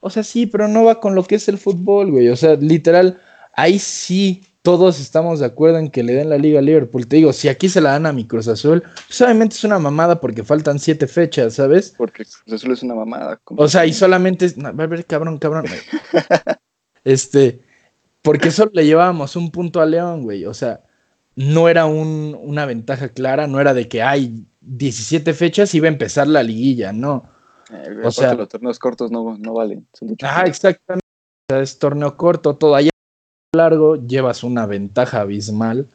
O 0.00 0.10
sea, 0.10 0.24
sí, 0.24 0.46
pero 0.46 0.66
no 0.66 0.82
va 0.84 0.98
con 0.98 1.14
lo 1.14 1.22
que 1.22 1.36
es 1.36 1.48
el 1.48 1.58
fútbol, 1.58 2.10
güey. 2.10 2.28
O 2.30 2.34
sea, 2.34 2.56
literal, 2.56 3.20
ahí 3.54 3.78
sí 3.78 4.42
todos 4.62 5.00
estamos 5.00 5.40
de 5.40 5.46
acuerdo 5.46 5.78
en 5.78 5.88
que 5.90 6.02
le 6.02 6.12
den 6.12 6.28
la 6.28 6.36
liga 6.38 6.58
a 6.58 6.62
Liverpool. 6.62 7.06
Te 7.06 7.16
digo, 7.16 7.32
si 7.32 7.48
aquí 7.48 7.68
se 7.68 7.80
la 7.80 7.92
dan 7.92 8.06
a 8.06 8.12
mi 8.12 8.26
Cruz 8.26 8.46
Azul, 8.48 8.82
pues 9.06 9.20
obviamente 9.22 9.56
es 9.56 9.64
una 9.64 9.78
mamada 9.78 10.20
porque 10.20 10.44
faltan 10.44 10.78
siete 10.78 11.06
fechas, 11.06 11.54
¿sabes? 11.54 11.94
Porque 11.96 12.24
Cruz 12.24 12.52
Azul 12.60 12.72
es 12.72 12.82
una 12.82 12.94
mamada. 12.94 13.40
O 13.56 13.68
sea, 13.68 13.86
y 13.86 13.92
solamente 13.92 14.44
es. 14.46 14.56
no, 14.58 14.68
a 14.68 14.72
ver, 14.72 15.06
cabrón, 15.06 15.38
cabrón. 15.38 15.64
este. 17.04 17.60
Porque 18.22 18.50
solo 18.50 18.70
le 18.74 18.84
llevábamos 18.84 19.34
un 19.36 19.50
punto 19.50 19.80
a 19.80 19.86
León, 19.86 20.22
güey. 20.24 20.44
O 20.44 20.52
sea, 20.52 20.82
no 21.36 21.68
era 21.70 21.86
un- 21.86 22.36
una 22.38 22.66
ventaja 22.66 23.08
clara, 23.08 23.46
no 23.46 23.60
era 23.60 23.72
de 23.72 23.88
que 23.88 24.02
hay 24.02 24.44
17 24.60 25.32
fechas 25.32 25.72
y 25.72 25.78
iba 25.78 25.86
a 25.86 25.92
empezar 25.92 26.26
la 26.28 26.42
liguilla, 26.42 26.92
no. 26.92 27.24
Eh, 27.72 27.96
o 28.04 28.10
sea- 28.10 28.34
los 28.34 28.48
torneos 28.48 28.78
cortos 28.78 29.10
no, 29.10 29.38
no 29.38 29.54
valen. 29.54 29.86
puntos. 29.98 30.28
exactamente. 30.44 31.06
O 31.48 31.54
sea, 31.54 31.62
es 31.62 31.78
torneo 31.78 32.14
corto, 32.18 32.56
todo 32.56 32.74
allá 32.74 32.90
largo, 33.54 33.96
llevas 33.96 34.44
una 34.44 34.66
ventaja 34.66 35.20
abismal. 35.22 35.88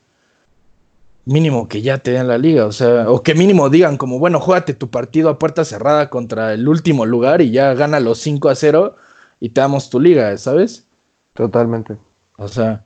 Mínimo 1.25 1.67
que 1.67 1.81
ya 1.81 1.97
te 1.97 2.11
den 2.11 2.27
la 2.27 2.37
liga, 2.37 2.67
o 2.67 2.71
sea, 2.71 3.09
o 3.09 3.23
que 3.23 3.33
mínimo 3.33 3.69
digan 3.69 3.97
como, 3.97 4.19
bueno, 4.19 4.39
juégate 4.39 4.73
tu 4.73 4.91
partido 4.91 5.29
a 5.29 5.39
puerta 5.39 5.65
cerrada 5.65 6.09
contra 6.11 6.53
el 6.53 6.67
último 6.67 7.05
lugar 7.05 7.41
y 7.41 7.49
ya 7.49 7.73
gana 7.73 7.99
los 7.99 8.19
5 8.19 8.49
a 8.49 8.55
0 8.55 8.95
y 9.39 9.49
te 9.49 9.61
damos 9.61 9.89
tu 9.89 9.99
liga, 9.99 10.37
¿sabes? 10.37 10.85
Totalmente. 11.33 11.97
O 12.37 12.47
sea, 12.47 12.83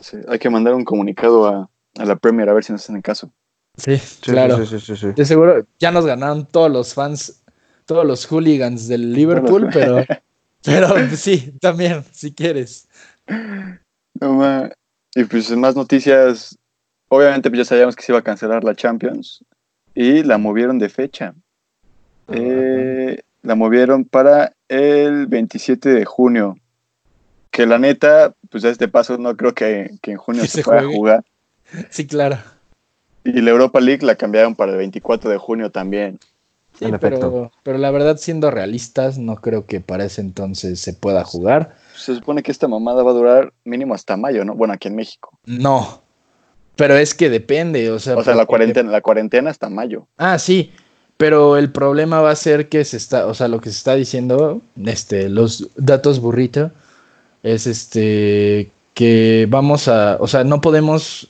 Sí, 0.00 0.16
hay 0.28 0.38
que 0.38 0.50
mandar 0.50 0.74
un 0.74 0.84
comunicado 0.84 1.48
a, 1.48 1.70
a 1.98 2.04
la 2.04 2.16
Premier 2.16 2.48
a 2.48 2.52
ver 2.52 2.62
si 2.62 2.72
nos 2.72 2.82
hacen 2.82 3.00
caso. 3.00 3.30
sí, 3.76 3.96
Sí, 3.96 4.18
claro. 4.20 4.58
Sí, 4.58 4.66
sí, 4.66 4.80
sí, 4.80 4.96
sí, 4.96 4.96
sí. 4.96 5.12
De 5.16 5.24
seguro 5.24 5.64
ya 5.78 5.90
nos 5.90 6.04
ganaron 6.04 6.44
todos 6.44 6.70
los 6.70 6.92
fans, 6.92 7.42
todos 7.86 8.04
los 8.04 8.26
hooligans 8.26 8.86
del 8.86 9.12
Liverpool, 9.12 9.70
pero, 9.72 10.04
pero 10.64 10.94
sí, 11.16 11.54
también, 11.60 12.04
si 12.12 12.32
quieres. 12.32 12.86
No. 14.20 14.68
Y 15.14 15.24
pues 15.24 15.50
más 15.50 15.74
noticias, 15.74 16.56
obviamente 17.08 17.50
pues 17.50 17.58
ya 17.58 17.64
sabíamos 17.64 17.96
que 17.96 18.02
se 18.02 18.12
iba 18.12 18.18
a 18.18 18.24
cancelar 18.24 18.64
la 18.64 18.74
Champions 18.74 19.44
y 19.94 20.22
la 20.22 20.38
movieron 20.38 20.78
de 20.78 20.88
fecha. 20.88 21.34
Eh, 22.28 23.22
la 23.42 23.54
movieron 23.54 24.04
para 24.04 24.52
el 24.68 25.26
27 25.26 25.88
de 25.88 26.04
junio. 26.04 26.56
Que 27.50 27.66
la 27.66 27.78
neta, 27.78 28.34
pues 28.50 28.64
a 28.64 28.68
este 28.68 28.88
paso 28.88 29.16
no 29.18 29.36
creo 29.36 29.54
que, 29.54 29.92
que 30.02 30.12
en 30.12 30.18
junio 30.18 30.42
Que 30.42 30.48
se, 30.48 30.58
se 30.58 30.64
pueda 30.64 30.84
jugar. 30.84 31.24
Sí, 31.90 32.06
claro. 32.06 32.38
Y 33.24 33.40
la 33.40 33.50
Europa 33.50 33.80
League 33.80 34.06
la 34.06 34.14
cambiaron 34.14 34.54
para 34.54 34.72
el 34.72 34.78
24 34.78 35.30
de 35.30 35.38
junio 35.38 35.70
también. 35.70 36.18
Sí, 36.78 36.86
pero, 37.00 37.50
pero 37.64 37.78
la 37.78 37.90
verdad, 37.90 38.18
siendo 38.18 38.50
realistas, 38.50 39.18
no 39.18 39.36
creo 39.36 39.66
que 39.66 39.80
para 39.80 40.04
ese 40.04 40.20
entonces 40.20 40.78
se 40.78 40.92
pueda 40.92 41.24
jugar. 41.24 41.74
Se 41.98 42.14
supone 42.14 42.42
que 42.42 42.52
esta 42.52 42.68
mamada 42.68 43.02
va 43.02 43.10
a 43.10 43.14
durar 43.14 43.52
mínimo 43.64 43.94
hasta 43.94 44.16
mayo, 44.16 44.44
¿no? 44.44 44.54
Bueno, 44.54 44.74
aquí 44.74 44.88
en 44.88 44.96
México. 44.96 45.38
No. 45.46 46.02
Pero 46.76 46.96
es 46.96 47.12
que 47.14 47.28
depende, 47.28 47.90
o 47.90 47.98
sea. 47.98 48.16
O 48.16 48.22
sea, 48.22 48.34
la 48.34 48.46
cuarentena, 48.46 48.90
la 48.90 49.00
cuarentena 49.00 49.50
hasta 49.50 49.68
mayo. 49.68 50.06
Ah, 50.16 50.38
sí. 50.38 50.72
Pero 51.16 51.56
el 51.56 51.72
problema 51.72 52.20
va 52.20 52.30
a 52.30 52.36
ser 52.36 52.68
que 52.68 52.84
se 52.84 52.96
está, 52.96 53.26
o 53.26 53.34
sea, 53.34 53.48
lo 53.48 53.60
que 53.60 53.70
se 53.70 53.76
está 53.76 53.96
diciendo, 53.96 54.60
este, 54.84 55.28
los 55.28 55.68
datos 55.76 56.20
burrito, 56.20 56.70
es 57.42 57.66
este, 57.66 58.70
que 58.94 59.48
vamos 59.50 59.88
a, 59.88 60.18
o 60.20 60.28
sea, 60.28 60.44
no 60.44 60.60
podemos, 60.60 61.26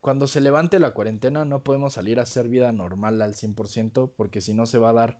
cuando 0.00 0.28
se 0.28 0.40
levante 0.40 0.78
la 0.78 0.92
cuarentena, 0.92 1.44
no 1.44 1.64
podemos 1.64 1.94
salir 1.94 2.20
a 2.20 2.22
hacer 2.22 2.46
vida 2.48 2.70
normal 2.70 3.20
al 3.20 3.34
100%, 3.34 4.12
porque 4.16 4.40
si 4.40 4.54
no 4.54 4.64
se 4.66 4.78
va 4.78 4.90
a 4.90 4.92
dar 4.92 5.18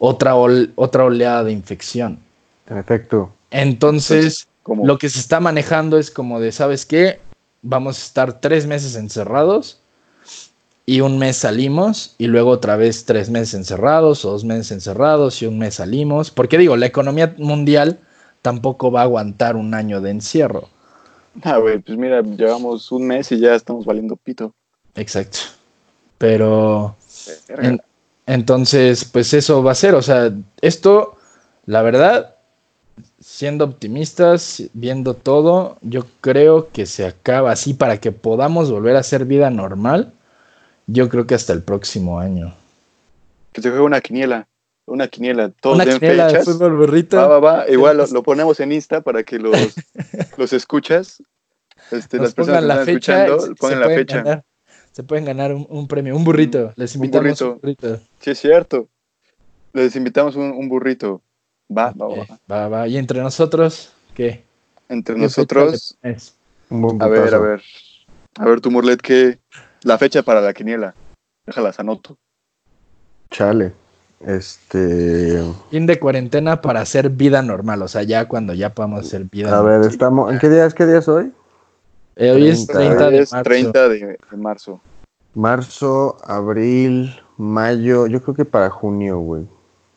otra, 0.00 0.34
ol- 0.34 0.72
otra 0.74 1.04
oleada 1.04 1.44
de 1.44 1.52
infección. 1.52 2.18
En 2.68 2.78
efecto. 2.78 3.30
Entonces, 3.52 4.48
lo 4.66 4.98
que 4.98 5.08
se 5.08 5.18
está 5.20 5.40
manejando 5.40 5.98
es 5.98 6.10
como 6.10 6.40
de, 6.40 6.52
¿sabes 6.52 6.86
qué? 6.86 7.20
Vamos 7.62 7.98
a 7.98 8.02
estar 8.06 8.40
tres 8.40 8.66
meses 8.66 8.96
encerrados 8.96 9.78
y 10.84 11.00
un 11.00 11.18
mes 11.18 11.36
salimos 11.36 12.14
y 12.18 12.26
luego 12.26 12.50
otra 12.50 12.76
vez 12.76 13.04
tres 13.04 13.30
meses 13.30 13.54
encerrados 13.54 14.24
o 14.24 14.32
dos 14.32 14.44
meses 14.44 14.72
encerrados 14.72 15.40
y 15.42 15.46
un 15.46 15.58
mes 15.58 15.76
salimos. 15.76 16.30
Porque 16.30 16.58
digo, 16.58 16.76
la 16.76 16.86
economía 16.86 17.34
mundial 17.38 17.98
tampoco 18.40 18.90
va 18.90 19.00
a 19.00 19.04
aguantar 19.04 19.54
un 19.56 19.74
año 19.74 20.00
de 20.00 20.10
encierro. 20.10 20.68
Ah, 21.42 21.58
güey, 21.58 21.78
pues 21.78 21.96
mira, 21.96 22.20
llevamos 22.22 22.90
un 22.92 23.06
mes 23.06 23.30
y 23.32 23.38
ya 23.38 23.54
estamos 23.54 23.86
valiendo 23.86 24.16
pito. 24.16 24.54
Exacto. 24.94 25.38
Pero 26.18 26.96
en- 27.48 27.80
entonces, 28.26 29.04
pues 29.04 29.32
eso 29.34 29.62
va 29.62 29.72
a 29.72 29.76
ser. 29.76 29.94
O 29.94 30.02
sea, 30.02 30.32
esto, 30.60 31.16
la 31.66 31.82
verdad, 31.82 32.36
siendo 33.20 33.64
optimistas, 33.64 34.62
viendo 34.74 35.14
todo, 35.14 35.78
yo 35.82 36.04
creo 36.20 36.68
que 36.70 36.86
se 36.86 37.06
acaba 37.06 37.52
así 37.52 37.74
para 37.74 37.98
que 37.98 38.12
podamos 38.12 38.70
volver 38.70 38.96
a 38.96 39.00
hacer 39.00 39.24
vida 39.24 39.50
normal. 39.50 40.12
Yo 40.86 41.08
creo 41.08 41.26
que 41.26 41.34
hasta 41.34 41.52
el 41.52 41.62
próximo 41.62 42.18
año. 42.18 42.54
Que 43.52 43.62
se 43.62 43.68
juegue 43.70 43.84
una 43.84 44.00
quiniela. 44.00 44.48
Una 44.84 45.06
quiniela. 45.08 45.50
Todos 45.60 45.76
Una 45.76 45.84
den 45.84 45.98
quiniela 46.00 46.24
de 46.26 46.30
fechas. 46.30 46.44
fútbol 46.44 46.76
burrito. 46.76 47.16
Va, 47.16 47.26
va, 47.28 47.38
va. 47.40 47.64
Igual 47.70 47.96
lo, 47.98 48.06
lo 48.08 48.22
ponemos 48.22 48.58
en 48.60 48.72
Insta 48.72 49.00
para 49.00 49.22
que 49.22 49.38
los, 49.38 49.56
los 50.36 50.52
escuchas. 50.52 51.22
Este, 51.90 52.18
las 52.18 52.34
personas 52.34 52.62
que 52.62 52.66
pongan 52.66 52.68
la 52.68 52.74
están 52.80 52.86
fecha. 52.94 53.24
escuchando, 53.26 53.46
se- 53.46 53.54
pongan 53.54 53.80
la 53.80 53.86
pueden 53.86 53.98
fecha. 54.00 54.16
ganar- 54.22 54.44
se 54.92 55.02
pueden 55.04 55.24
ganar 55.24 55.54
un, 55.54 55.66
un 55.70 55.88
premio, 55.88 56.14
un 56.16 56.24
burrito. 56.24 56.72
Les 56.76 56.94
invitamos 56.96 57.40
un 57.40 57.48
burrito. 57.60 57.86
burrito. 57.88 58.04
Sí, 58.20 58.30
es 58.32 58.38
cierto. 58.40 58.88
Les 59.72 59.96
invitamos 59.96 60.36
un, 60.36 60.50
un 60.50 60.68
burrito. 60.68 61.22
Va, 61.70 61.92
va, 61.92 62.08
va. 62.08 62.26
va, 62.50 62.68
va. 62.68 62.88
Y 62.88 62.96
entre 62.96 63.20
nosotros, 63.20 63.92
¿qué? 64.14 64.44
Entre 64.88 65.14
¿Qué 65.14 65.20
nosotros, 65.22 65.96
buen 66.68 67.00
a 67.02 67.08
ver, 67.08 67.34
a 67.34 67.38
ver. 67.38 67.62
A 68.38 68.44
ver, 68.44 68.60
tu 68.60 68.70
Morlet, 68.70 69.00
¿qué? 69.00 69.38
La 69.82 69.98
fecha 69.98 70.22
para 70.22 70.40
la 70.40 70.52
quiniela. 70.52 70.94
Déjalas, 71.46 71.78
anoto. 71.80 72.16
Chale. 73.30 73.72
Este. 74.20 75.42
Fin 75.70 75.86
de 75.86 75.98
cuarentena 75.98 76.60
para 76.60 76.80
hacer 76.80 77.10
vida 77.10 77.42
normal, 77.42 77.82
o 77.82 77.88
sea, 77.88 78.02
ya 78.04 78.28
cuando 78.28 78.54
ya 78.54 78.72
podamos 78.74 79.00
hacer 79.00 79.24
vida 79.24 79.48
A 79.48 79.56
normal. 79.56 79.80
ver, 79.80 79.90
estamos. 79.90 80.32
¿En 80.32 80.38
qué 80.38 80.48
día 80.48 80.66
es? 80.66 80.74
¿Qué 80.74 80.86
día 80.86 80.98
es 80.98 81.08
hoy? 81.08 81.32
Eh, 82.16 82.30
hoy 82.30 82.48
es 82.48 82.66
30 82.66 82.96
30 82.98 83.06
Hoy 83.06 83.12
de 83.14 83.18
es 83.22 83.32
marzo. 83.32 83.50
30 83.50 83.88
de, 83.88 83.98
de 84.30 84.36
marzo. 84.36 84.80
Marzo, 85.34 86.16
abril, 86.24 87.14
mayo. 87.38 88.06
Yo 88.06 88.22
creo 88.22 88.34
que 88.34 88.44
para 88.44 88.70
junio, 88.70 89.18
güey. 89.18 89.44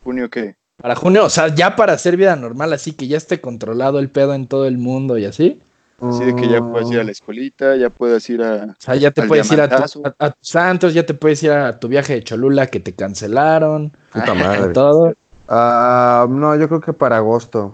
¿Junio 0.04 0.30
qué? 0.30 0.56
Para 0.78 0.96
junio, 0.96 1.26
o 1.26 1.30
sea, 1.30 1.48
ya 1.48 1.76
para 1.76 1.94
hacer 1.94 2.18
vida 2.18 2.36
normal, 2.36 2.74
así 2.74 2.92
que 2.92 3.08
ya 3.08 3.18
esté 3.18 3.40
controlado 3.42 4.00
el 4.00 4.10
pedo 4.10 4.34
en 4.34 4.48
todo 4.48 4.68
el 4.68 4.78
mundo 4.78 5.18
y 5.18 5.26
así. 5.26 5.62
Así 6.00 6.26
de 6.26 6.36
que 6.36 6.48
ya 6.50 6.62
puedes 6.62 6.92
ir 6.92 7.00
a 7.00 7.04
la 7.04 7.12
escuelita, 7.12 7.76
ya 7.78 7.90
puedes 7.90 8.30
ir 8.30 8.42
a... 8.44 8.66
O 8.66 8.76
sea, 8.78 8.96
ya 8.96 9.12
te 9.12 9.24
puedes 9.24 9.50
ir 9.52 9.62
a, 9.62 9.70
tu, 9.70 10.04
a- 10.04 10.16
a 10.28 10.34
Santos, 10.42 10.94
ya 10.94 11.06
te 11.06 11.14
puedes 11.14 11.42
ir 11.44 11.52
a 11.52 11.80
tu 11.80 11.88
viaje 11.88 12.16
de 12.16 12.24
Cholula 12.24 12.68
que 12.68 12.80
te 12.82 12.94
cancelaron. 12.94 13.94
Puta 14.12 14.34
madre. 14.36 14.74
todo. 14.74 15.14
Ah, 15.48 16.28
no, 16.30 16.56
yo 16.58 16.68
creo 16.68 16.82
que 16.82 16.94
para 16.94 17.18
agosto. 17.18 17.74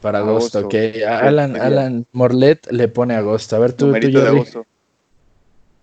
Para 0.00 0.18
agosto, 0.18 0.58
Agosto. 0.58 0.68
ok. 0.68 0.74
Alan, 1.08 1.56
Alan 1.56 2.06
Morlet 2.12 2.66
le 2.70 2.88
pone 2.88 3.14
agosto. 3.14 3.56
A 3.56 3.60
ver, 3.60 3.72
tú, 3.72 3.86
tú, 3.92 4.18
agosto. 4.18 4.66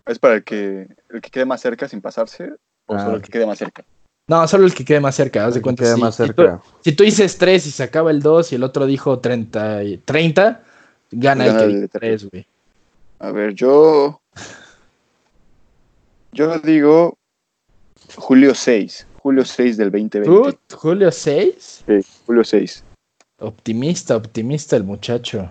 ¿Es 0.06 0.20
para 0.20 0.36
el 0.36 0.44
que, 0.44 0.88
el 1.10 1.22
que 1.22 1.30
quede 1.30 1.46
más 1.46 1.62
cerca 1.62 1.88
sin 1.88 2.02
pasarse? 2.02 2.52
¿O 2.88 2.96
Ah, 2.96 3.00
solo 3.00 3.16
el 3.16 3.22
ok. 3.22 3.26
que 3.26 3.32
quede 3.32 3.46
más 3.46 3.58
cerca? 3.58 3.84
No, 4.28 4.48
solo 4.48 4.66
el 4.66 4.74
que 4.74 4.86
quede 4.86 5.00
más 5.00 5.16
cerca, 5.16 5.46
haz 5.46 5.56
de 5.56 5.62
cuenta. 5.62 5.84
quede 5.84 5.96
si- 5.96 6.02
más 6.02 6.16
si 6.16 6.24
cerca. 6.24 6.58
tú- 6.58 6.74
Si 6.84 6.92
tú 6.94 7.04
dices 7.04 7.38
3 7.38 7.66
y 7.68 7.72
se 7.72 7.84
acaba 7.84 8.12
el 8.12 8.22
2 8.22 8.52
y 8.52 8.56
el 8.56 8.64
otro 8.64 8.86
dijo 8.86 9.20
30, 9.20 9.84
y- 9.84 9.98
30 9.98 10.64
gana, 11.12 11.46
Gana 11.48 11.64
el 11.64 11.72
que 11.74 11.78
de 11.80 11.88
3, 11.88 12.30
güey. 12.30 12.48
A 13.20 13.32
ver, 13.32 13.54
yo... 13.54 14.22
Yo 16.32 16.60
digo 16.60 17.18
julio 18.16 18.56
6. 18.56 19.06
Julio 19.22 19.44
6 19.46 19.78
del 19.78 19.92
2020. 19.92 20.58
¿Tú, 20.68 20.78
Julio 20.78 21.12
6? 21.12 21.84
Sí, 21.86 22.00
julio 22.26 22.44
6. 22.44 22.84
Optimista, 23.40 24.16
optimista 24.16 24.76
el 24.78 24.84
muchacho. 24.84 25.50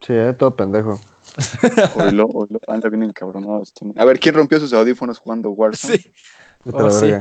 Sí, 0.00 0.12
eh, 0.12 0.34
todo 0.38 0.54
pendejo. 0.54 1.00
Oilo, 1.96 2.26
oilo, 2.32 2.60
anda 2.68 2.88
bien 2.88 3.02
encabronado 3.02 3.62
este. 3.62 3.86
A 3.96 4.04
ver, 4.04 4.18
¿quién 4.20 4.34
rompió 4.34 4.58
sus 4.60 4.72
audífonos 4.72 5.18
jugando 5.18 5.50
Warzone? 5.50 5.98
Sí. 5.98 6.10
Oh, 6.72 6.90
sí. 6.90 7.12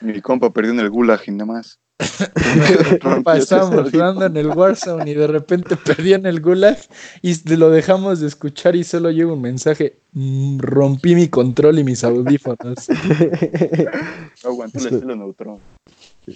Mi 0.00 0.20
compa 0.20 0.50
perdió 0.52 0.72
en 0.72 0.80
el 0.80 0.90
gulag 0.90 1.20
y 1.26 1.30
nada 1.32 1.46
más. 1.52 1.78
Compa, 3.02 3.38
estábamos 3.38 3.90
jugando 3.90 4.26
en 4.26 4.36
el 4.36 4.48
Warzone 4.48 5.10
y 5.10 5.14
de 5.14 5.26
repente 5.26 5.76
perdían 5.76 6.26
el 6.26 6.40
gulag 6.42 6.76
y 7.22 7.34
lo 7.56 7.70
dejamos 7.70 8.20
de 8.20 8.26
escuchar 8.26 8.76
y 8.76 8.84
solo 8.84 9.10
llega 9.10 9.32
un 9.32 9.40
mensaje. 9.40 9.98
"Mm, 10.12 10.58
rompí 10.58 11.14
mi 11.14 11.28
control 11.28 11.78
y 11.78 11.84
mis 11.84 12.04
audífonos. 12.04 12.86
No 14.44 14.50
aguantó 14.50 14.78
el 14.78 14.86
estilo 14.94 15.16
neutrón. 15.16 15.58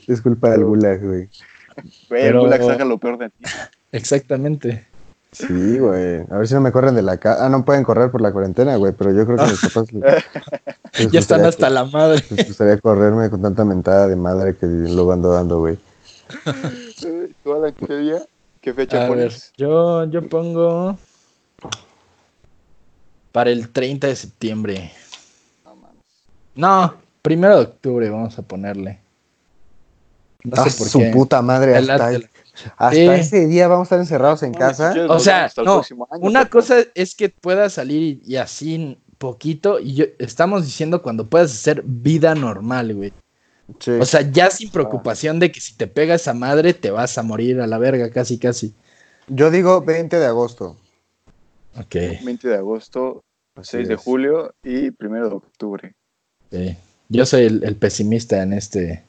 Es 0.06 0.20
culpa 0.22 0.50
del 0.50 0.64
gulag, 0.64 1.00
güey. 1.04 1.28
Güey, 1.76 1.88
Pero- 2.08 2.40
el 2.40 2.44
gulag 2.46 2.62
saca 2.64 2.84
lo 2.84 2.98
peor 2.98 3.18
de 3.18 3.28
ti. 3.30 3.44
Exactamente. 3.92 4.86
Sí, 5.32 5.78
güey. 5.78 6.22
A 6.30 6.38
ver 6.38 6.48
si 6.48 6.54
no 6.54 6.60
me 6.60 6.72
corren 6.72 6.94
de 6.94 7.02
la 7.02 7.16
casa. 7.18 7.46
Ah, 7.46 7.48
no 7.48 7.64
pueden 7.64 7.84
correr 7.84 8.10
por 8.10 8.20
la 8.20 8.32
cuarentena, 8.32 8.76
güey, 8.76 8.92
pero 8.92 9.12
yo 9.12 9.24
creo 9.26 9.38
que 9.38 9.44
mis 9.44 9.60
papás. 9.60 9.92
les- 9.92 10.04
les 10.98 11.12
Ya 11.12 11.20
están 11.20 11.44
hasta 11.44 11.68
que- 11.68 11.74
la 11.74 11.84
madre. 11.84 12.24
Les 12.30 12.48
gustaría 12.48 12.78
correrme 12.78 13.30
con 13.30 13.40
tanta 13.40 13.64
mentada 13.64 14.08
de 14.08 14.16
madre 14.16 14.56
que 14.56 14.66
luego 14.66 15.12
ando 15.12 15.32
dando, 15.32 15.60
güey. 15.60 15.78
¿Tú, 17.44 17.52
Alan, 17.52 17.72
qué 17.74 17.96
día? 17.96 18.22
¿Qué 18.60 18.74
fecha 18.74 18.96
A 18.96 19.00
ver, 19.00 19.08
pones? 19.08 19.52
yo, 19.56 20.04
yo 20.04 20.28
pongo 20.28 20.98
para 23.32 23.50
el 23.50 23.68
30 23.70 24.08
de 24.08 24.16
septiembre. 24.16 24.92
No 26.54 26.94
primero 27.22 27.56
de 27.58 27.62
octubre 27.62 28.10
vamos 28.10 28.38
a 28.38 28.42
ponerle. 28.42 28.98
No 30.42 30.54
Ah, 30.60 30.68
sé 30.68 30.76
por 30.78 30.88
su 30.88 30.98
qué. 30.98 31.10
puta 31.10 31.40
madre. 31.42 31.76
El 31.76 31.88
Hasta, 31.90 32.06
arte- 32.08 32.29
hasta 32.76 32.90
Sí. 32.94 33.06
ese 33.08 33.46
día 33.46 33.68
vamos 33.68 33.84
a 33.84 33.86
estar 33.86 33.98
encerrados 34.00 34.42
en 34.42 34.52
No, 34.52 34.58
casa. 34.58 34.92
si 34.92 34.98
O 35.00 35.18
sea, 35.18 35.34
vemos 35.34 35.46
hasta 35.50 35.60
el 35.60 35.66
no, 35.66 35.74
próximo 35.74 36.08
año, 36.10 36.26
Una 36.26 36.46
cosa 36.48 36.76
es 36.94 37.14
que 37.14 37.28
puedas 37.28 37.72
salir 37.74 38.20
y 38.24 38.36
así 38.36 38.98
poquito 39.18 39.78
y 39.80 39.94
yo, 39.94 40.04
estamos 40.18 40.64
diciendo 40.64 41.02
cuando 41.02 41.28
puedas 41.28 41.52
hacer 41.52 41.82
vida 41.84 42.34
normal, 42.34 42.94
güey. 42.94 43.12
Sí. 43.78 43.92
O 43.92 44.04
sea, 44.04 44.22
ya 44.22 44.50
sin 44.50 44.70
preocupación 44.70 45.38
de 45.38 45.52
que 45.52 45.60
si 45.60 45.74
te 45.76 45.86
pegas 45.86 46.26
a 46.26 46.34
madre 46.34 46.74
te 46.74 46.90
vas 46.90 47.16
a 47.18 47.22
morir 47.22 47.60
a 47.60 47.66
la 47.66 47.78
verga, 47.78 48.10
casi, 48.10 48.38
casi. 48.38 48.74
yo 49.28 49.50
digo 49.50 49.80
20 49.82 50.18
de 50.18 50.26
agosto. 50.26 50.76
Ok. 51.78 51.94
20 52.24 52.48
de 52.48 52.56
agosto, 52.56 53.22
Así 53.54 53.76
6 53.76 53.88
de 53.88 53.96
julio 53.96 54.54
y 54.64 54.90
1 54.98 55.28
de 55.28 55.34
octubre. 55.34 55.94
Sí. 56.50 56.76
Yo 57.08 57.26
soy 57.26 57.42
el, 57.44 57.62
el 57.64 57.76
pesimista 57.76 58.42
en 58.42 58.52
este. 58.54 59.04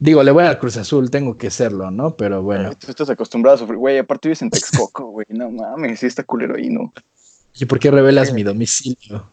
Digo, 0.00 0.22
le 0.22 0.30
voy 0.30 0.44
al 0.44 0.58
Cruz 0.58 0.78
Azul, 0.78 1.10
tengo 1.10 1.36
que 1.36 1.50
serlo, 1.50 1.90
¿no? 1.90 2.16
Pero 2.16 2.42
bueno. 2.42 2.72
Tú 2.74 2.90
estás 2.90 3.10
acostumbrado 3.10 3.56
a 3.56 3.58
sufrir. 3.58 3.76
Güey, 3.76 3.98
aparte 3.98 4.28
vives 4.28 4.40
en 4.40 4.48
Texcoco, 4.48 5.04
güey. 5.04 5.26
No 5.28 5.50
mames, 5.50 6.00
sí 6.00 6.06
está 6.06 6.24
culero 6.24 6.56
ahí, 6.56 6.70
¿no? 6.70 6.90
¿Y 7.54 7.66
por 7.66 7.78
qué 7.78 7.90
revelas 7.90 8.32
mi 8.32 8.42
domicilio? 8.42 9.28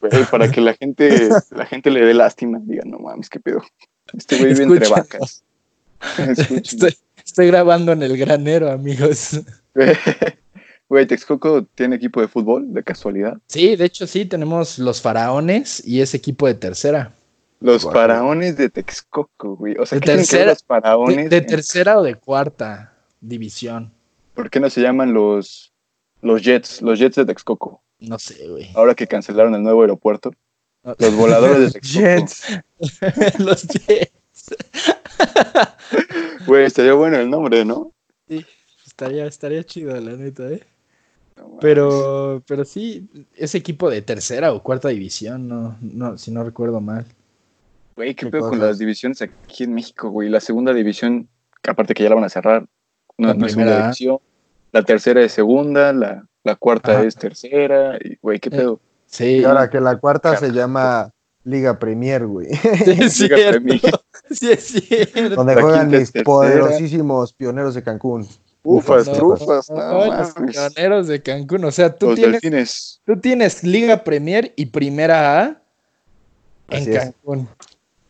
Güey, 0.00 0.24
para 0.30 0.48
que 0.52 0.60
la 0.60 0.74
gente, 0.74 1.28
la 1.50 1.66
gente 1.66 1.90
le 1.90 2.06
dé 2.06 2.14
lástima. 2.14 2.60
Diga, 2.62 2.84
no 2.86 3.00
mames, 3.00 3.28
qué 3.28 3.40
pedo. 3.40 3.60
Este 4.16 4.38
güey 4.38 4.52
vive 4.52 4.74
entre 4.74 4.88
vacas. 4.88 5.42
Estoy, 6.16 6.96
estoy 7.22 7.46
grabando 7.48 7.92
en 7.92 8.02
el 8.02 8.16
granero, 8.16 8.70
amigos. 8.70 9.40
Güey, 10.88 11.06
Texcoco 11.06 11.64
tiene 11.76 11.94
equipo 11.94 12.20
de 12.20 12.26
fútbol, 12.26 12.74
de 12.74 12.82
casualidad. 12.82 13.38
Sí, 13.46 13.76
de 13.76 13.84
hecho 13.84 14.08
sí, 14.08 14.24
tenemos 14.24 14.76
los 14.80 15.00
faraones 15.00 15.86
y 15.86 16.00
ese 16.00 16.16
equipo 16.16 16.48
de 16.48 16.54
tercera. 16.54 17.12
Los 17.60 17.84
faraones 17.84 18.56
de 18.56 18.70
Texcoco, 18.70 19.56
güey. 19.56 19.76
O 19.78 19.84
sea, 19.86 19.96
De 19.96 20.00
¿qué 20.00 20.06
tienen 20.06 20.26
que 20.26 20.36
ver 20.36 20.46
tercera- 20.46 20.52
los 20.52 20.64
faraones? 20.64 21.30
de 21.30 21.40
tercera 21.42 21.98
o 21.98 22.02
de 22.02 22.14
cuarta 22.14 22.94
división. 23.20 23.92
¿Por 24.34 24.48
qué 24.50 24.60
no 24.60 24.70
se 24.70 24.80
llaman 24.80 25.12
los, 25.12 25.72
los 26.22 26.42
Jets? 26.42 26.80
Los 26.80 26.98
Jets 26.98 27.16
de 27.16 27.26
Texcoco. 27.26 27.82
No 27.98 28.18
sé, 28.18 28.48
güey. 28.48 28.70
Ahora 28.74 28.94
que 28.94 29.06
cancelaron 29.06 29.54
el 29.54 29.62
nuevo 29.62 29.82
aeropuerto. 29.82 30.32
Los 30.98 31.14
voladores 31.14 31.72
de 31.74 31.80
Texcoco. 31.80 32.00
Jets. 32.06 33.38
los 33.38 33.62
Jets. 33.68 34.10
Güey, 36.46 36.64
estaría 36.64 36.94
bueno 36.94 37.18
el 37.18 37.28
nombre, 37.28 37.64
¿no? 37.64 37.92
Estaría, 38.86 39.26
estaría 39.26 39.62
chido, 39.64 39.94
la 40.00 40.16
neta, 40.16 40.48
¿eh? 40.50 40.62
No. 41.36 41.58
Pero, 41.60 42.42
pero 42.46 42.64
sí, 42.64 43.08
ese 43.36 43.58
equipo 43.58 43.88
de 43.90 44.02
tercera 44.02 44.52
o 44.52 44.62
cuarta 44.62 44.88
división, 44.88 45.48
no, 45.48 45.76
no, 45.80 46.18
si 46.18 46.30
no 46.30 46.42
recuerdo 46.44 46.80
mal. 46.80 47.06
Güey, 48.00 48.14
¿qué 48.14 48.26
Qué 48.26 48.30
pedo 48.32 48.48
con 48.48 48.58
las 48.58 48.78
divisiones 48.78 49.20
aquí 49.20 49.64
en 49.64 49.74
México, 49.74 50.08
güey? 50.08 50.30
La 50.30 50.40
segunda 50.40 50.72
división, 50.72 51.28
que 51.62 51.70
aparte 51.70 51.92
que 51.92 52.02
ya 52.02 52.08
la 52.08 52.14
van 52.14 52.24
a 52.24 52.28
cerrar, 52.30 52.66
no, 53.18 53.28
La 53.28 53.34
no 53.34 53.44
es 53.46 53.52
primera 53.52 53.70
segunda 53.72 53.84
A. 53.84 53.86
división. 53.88 54.18
La 54.72 54.82
tercera 54.84 55.20
es 55.22 55.32
segunda, 55.32 55.92
la, 55.92 56.24
la 56.44 56.56
cuarta 56.56 56.92
Ajá. 56.92 57.02
es 57.04 57.14
tercera. 57.16 57.98
Y, 58.02 58.16
güey, 58.22 58.40
¿qué 58.40 58.48
Eh, 58.48 58.52
pedo? 58.52 58.80
Sí, 59.04 59.24
Y 59.40 59.44
ahora 59.44 59.68
que 59.68 59.80
la 59.80 59.96
cuarta 59.98 60.34
se 60.38 60.50
llama 60.50 61.10
Liga 61.44 61.78
Premier, 61.78 62.26
güey. 62.26 62.46
sí 62.84 62.90
es 62.92 63.20
Liga 63.20 63.36
cierto. 63.36 63.50
Premier. 63.62 63.80
Sí 64.30 64.50
es 64.50 64.62
cierto. 64.64 65.34
Donde 65.36 65.56
La 65.56 65.60
juegan 65.60 65.88
mis 65.90 65.98
tercera. 66.12 66.24
poderosísimos 66.24 67.32
pioneros 67.34 67.74
de 67.74 67.82
Cancún. 67.82 68.26
Ufas, 68.62 69.08
No, 69.08 69.12
trufas, 69.12 69.68
no, 69.70 70.06
no, 70.06 70.46
pioneros 70.46 71.08
de 71.08 71.20
Cancún. 71.20 71.64
O 71.64 71.70
sea, 71.70 71.94
tú 71.94 72.06
Los 72.06 72.14
tienes, 72.14 72.40
delfines. 72.40 73.00
tú 73.04 73.18
tienes 73.20 73.62
Liga 73.64 74.02
Premier 74.04 74.54
y 74.56 74.66
Primera 74.66 75.40
A 75.42 75.62
en 76.68 76.82
Así 76.82 76.92
es. 76.92 77.12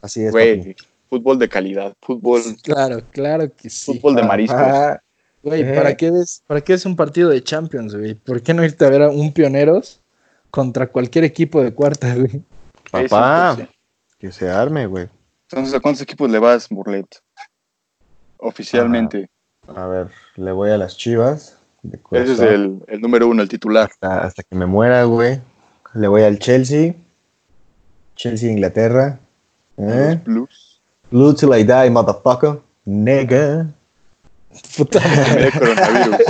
Así 0.03 0.25
es. 0.25 0.33
Güey, 0.33 0.75
fútbol 1.09 1.39
de 1.39 1.49
calidad, 1.49 1.95
fútbol, 2.01 2.41
Claro, 2.63 3.03
claro 3.11 3.51
que 3.55 3.69
sí. 3.71 3.93
fútbol 3.99 4.15
de 4.17 4.23
mariscos. 4.23 4.59
Ah, 4.61 5.01
Güey, 5.43 5.63
Eh. 5.63 5.75
¿para 5.75 5.97
qué 5.97 6.11
ves, 6.11 6.43
para 6.47 6.61
qué 6.61 6.75
es 6.75 6.85
un 6.85 6.97
partido 6.97 7.31
de 7.31 7.43
Champions, 7.43 7.97
güey? 7.97 8.15
¿Por 8.15 8.43
qué 8.43 8.53
no 8.53 8.63
irte 8.65 8.85
a 8.85 8.91
ver 8.91 9.03
a 9.03 9.09
un 9.09 9.33
Pioneros 9.33 10.01
contra 10.51 10.87
cualquier 10.89 11.25
equipo 11.25 11.63
de 11.63 11.73
cuarta, 11.73 12.15
güey? 12.15 12.43
Papá, 12.91 13.57
sí. 13.59 13.67
que 14.19 14.33
se 14.33 14.51
arme, 14.51 14.87
güey. 14.87 15.09
Entonces, 15.51 15.75
¿a 15.75 15.81
cuántos 15.81 16.03
equipos 16.03 16.31
le 16.31 16.39
vas, 16.39 16.69
Burlet? 16.69 17.07
Oficialmente. 18.39 19.31
A 19.69 19.87
ver, 19.87 20.09
le 20.37 20.53
voy 20.53 20.71
a 20.71 20.77
las 20.77 20.97
chivas. 20.97 21.59
de 21.83 21.99
Ese 22.13 22.33
es 22.33 22.41
el, 22.41 22.81
el 22.89 23.01
número 23.01 23.29
uno, 23.29 23.43
el 23.43 23.49
titular. 23.49 23.89
hasta, 23.91 24.21
hasta 24.23 24.43
que 24.43 24.55
me 24.57 24.67
muera, 24.67 25.05
güey. 25.05 25.41
Le 25.95 26.09
voy 26.09 26.23
al 26.23 26.39
Chelsea. 26.39 26.95
Chelsea, 28.17 28.51
Inglaterra. 28.51 29.19
¿Eh? 29.81 30.21
Blues. 30.25 30.81
Blue 31.11 31.35
till 31.35 31.55
I 31.55 31.65
die, 31.65 31.91
motherfucker. 31.91 32.61
Nigga. 32.87 33.67
Puta. 34.77 35.01
Coronavirus. 35.59 36.21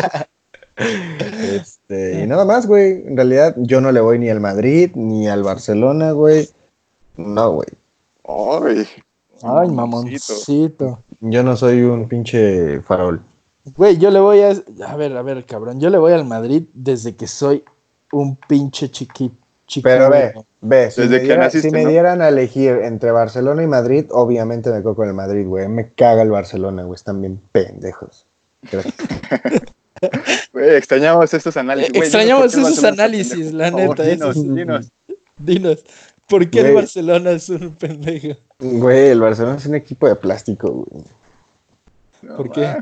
Este, 0.77 2.23
y 2.23 2.27
nada 2.27 2.45
más, 2.45 2.67
güey. 2.67 3.07
En 3.07 3.17
realidad, 3.17 3.55
yo 3.59 3.81
no 3.81 3.93
le 3.93 4.01
voy 4.01 4.19
ni 4.19 4.31
al 4.31 4.41
Madrid 4.41 4.91
ni 4.95 5.29
al 5.29 5.43
Barcelona, 5.43 6.13
güey. 6.13 6.49
No, 7.17 7.53
güey. 7.53 7.69
Ay, 8.25 8.87
Ay, 9.43 9.69
mamoncito. 9.69 10.99
Yo 11.21 11.43
no 11.43 11.57
soy 11.57 11.83
un 11.83 12.09
pinche 12.09 12.81
farol. 12.81 13.23
Güey, 13.77 13.99
yo 13.99 14.11
le 14.11 14.21
voy 14.21 14.41
a. 14.41 14.55
A 14.87 14.97
ver, 14.97 15.17
a 15.17 15.23
ver, 15.23 15.45
cabrón. 15.45 15.81
Yo 15.81 15.91
le 15.91 15.99
voy 15.99 16.13
al 16.13 16.25
Madrid 16.25 16.65
desde 16.73 17.15
que 17.15 17.27
soy 17.27 17.65
un 18.13 18.37
pinche 18.37 18.91
chiqui, 18.91 19.31
Pero 19.83 20.11
ve, 20.11 20.33
ve, 20.61 20.91
si, 20.91 21.03
Desde 21.03 21.15
me, 21.15 21.21
que 21.21 21.27
diera- 21.27 21.45
naciste, 21.45 21.69
si 21.69 21.75
me 21.75 21.85
¿no? 21.85 21.91
dieran 21.91 22.23
a 22.23 22.29
elegir 22.29 22.81
entre 22.83 23.11
Barcelona 23.13 23.63
y 23.63 23.67
Madrid, 23.67 24.07
obviamente 24.11 24.71
me 24.71 24.79
quedo 24.79 24.95
con 24.97 25.07
el 25.09 25.15
Madrid, 25.15 25.47
güey. 25.47 25.69
Me 25.69 25.91
caga 25.93 26.23
el 26.23 26.31
Barcelona, 26.31 26.83
güey. 26.83 26.97
Están 26.97 27.21
bien 27.21 27.41
pendejos. 27.53 28.27
Gracias. 28.71 28.95
Güey, 30.55 30.77
extrañamos 30.77 31.33
estos 31.35 31.57
análisis. 31.59 31.95
Extrañamos 31.95 32.55
esos 32.55 32.83
análisis, 32.85 33.53
la 33.53 33.71
favor, 33.71 33.89
neta, 33.99 34.03
Dinos, 34.03 34.37
esos- 34.37 34.55
dinos. 34.55 34.93
Dinos. 35.37 35.85
¿Por 36.27 36.49
qué 36.49 36.61
el. 36.61 36.75
Barcelona 36.75 37.33
es 37.33 37.49
un 37.51 37.75
pendejo? 37.75 38.41
Güey, 38.61 39.09
el 39.09 39.21
Barcelona 39.21 39.57
es 39.59 39.67
un 39.67 39.75
equipo 39.75 40.09
de 40.09 40.15
plástico, 40.17 40.87
güey. 40.89 41.05
No, 42.23 42.37
¿Por 42.37 42.51
qué? 42.51 42.77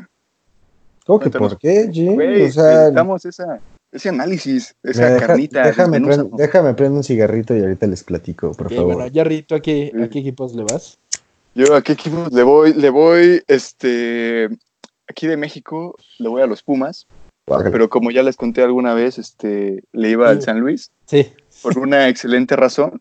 ¿Cómo 1.07 1.19
que 1.19 1.31
por 1.31 1.59
qué, 1.59 1.89
Jim? 1.93 2.15
O 2.15 2.51
sea, 2.53 2.65
necesitamos 2.75 3.25
esa, 3.25 3.59
ese 3.93 4.09
análisis, 4.11 4.75
esa 4.83 5.11
deja- 5.15 5.27
carnita. 5.27 5.67
déjame, 5.67 6.01
prend- 6.01 6.31
déjame 6.37 6.75
prender 6.75 6.97
un 6.99 7.05
cigarrito 7.05 7.57
y 7.57 7.61
ahorita 7.61 7.87
les 7.87 8.05
platico, 8.05 8.53
por 8.53 8.73
favor. 8.73 8.95
bueno, 8.97 9.11
Jerry, 9.13 9.43
¿tú 9.43 9.55
a 9.55 9.61
qué, 9.61 9.93
a 10.03 10.09
qué 10.09 10.19
equipos 10.21 10.55
le 10.55 10.65
vas? 10.65 10.99
Yo 11.55 11.75
a 11.75 11.83
qué 11.83 11.93
equipo 11.93 12.27
le 12.31 12.43
voy, 12.43 12.75
le 12.75 12.91
voy, 12.91 13.43
este, 13.49 14.49
aquí 15.09 15.27
de 15.27 15.37
México, 15.37 15.97
le 16.19 16.29
voy 16.29 16.43
a 16.43 16.47
los 16.47 16.63
Pumas, 16.63 17.07
Guácala. 17.47 17.71
pero 17.71 17.89
como 17.89 18.11
ya 18.11 18.23
les 18.23 18.37
conté 18.37 18.63
alguna 18.63 18.95
vez, 18.95 19.19
este, 19.19 19.83
le 19.93 20.11
iba 20.11 20.29
al. 20.29 20.43
San 20.43 20.61
Luis 20.61 20.93
Sí. 21.07 21.27
por 21.63 21.79
una 21.79 22.09
excelente 22.09 22.55
razón, 22.57 23.01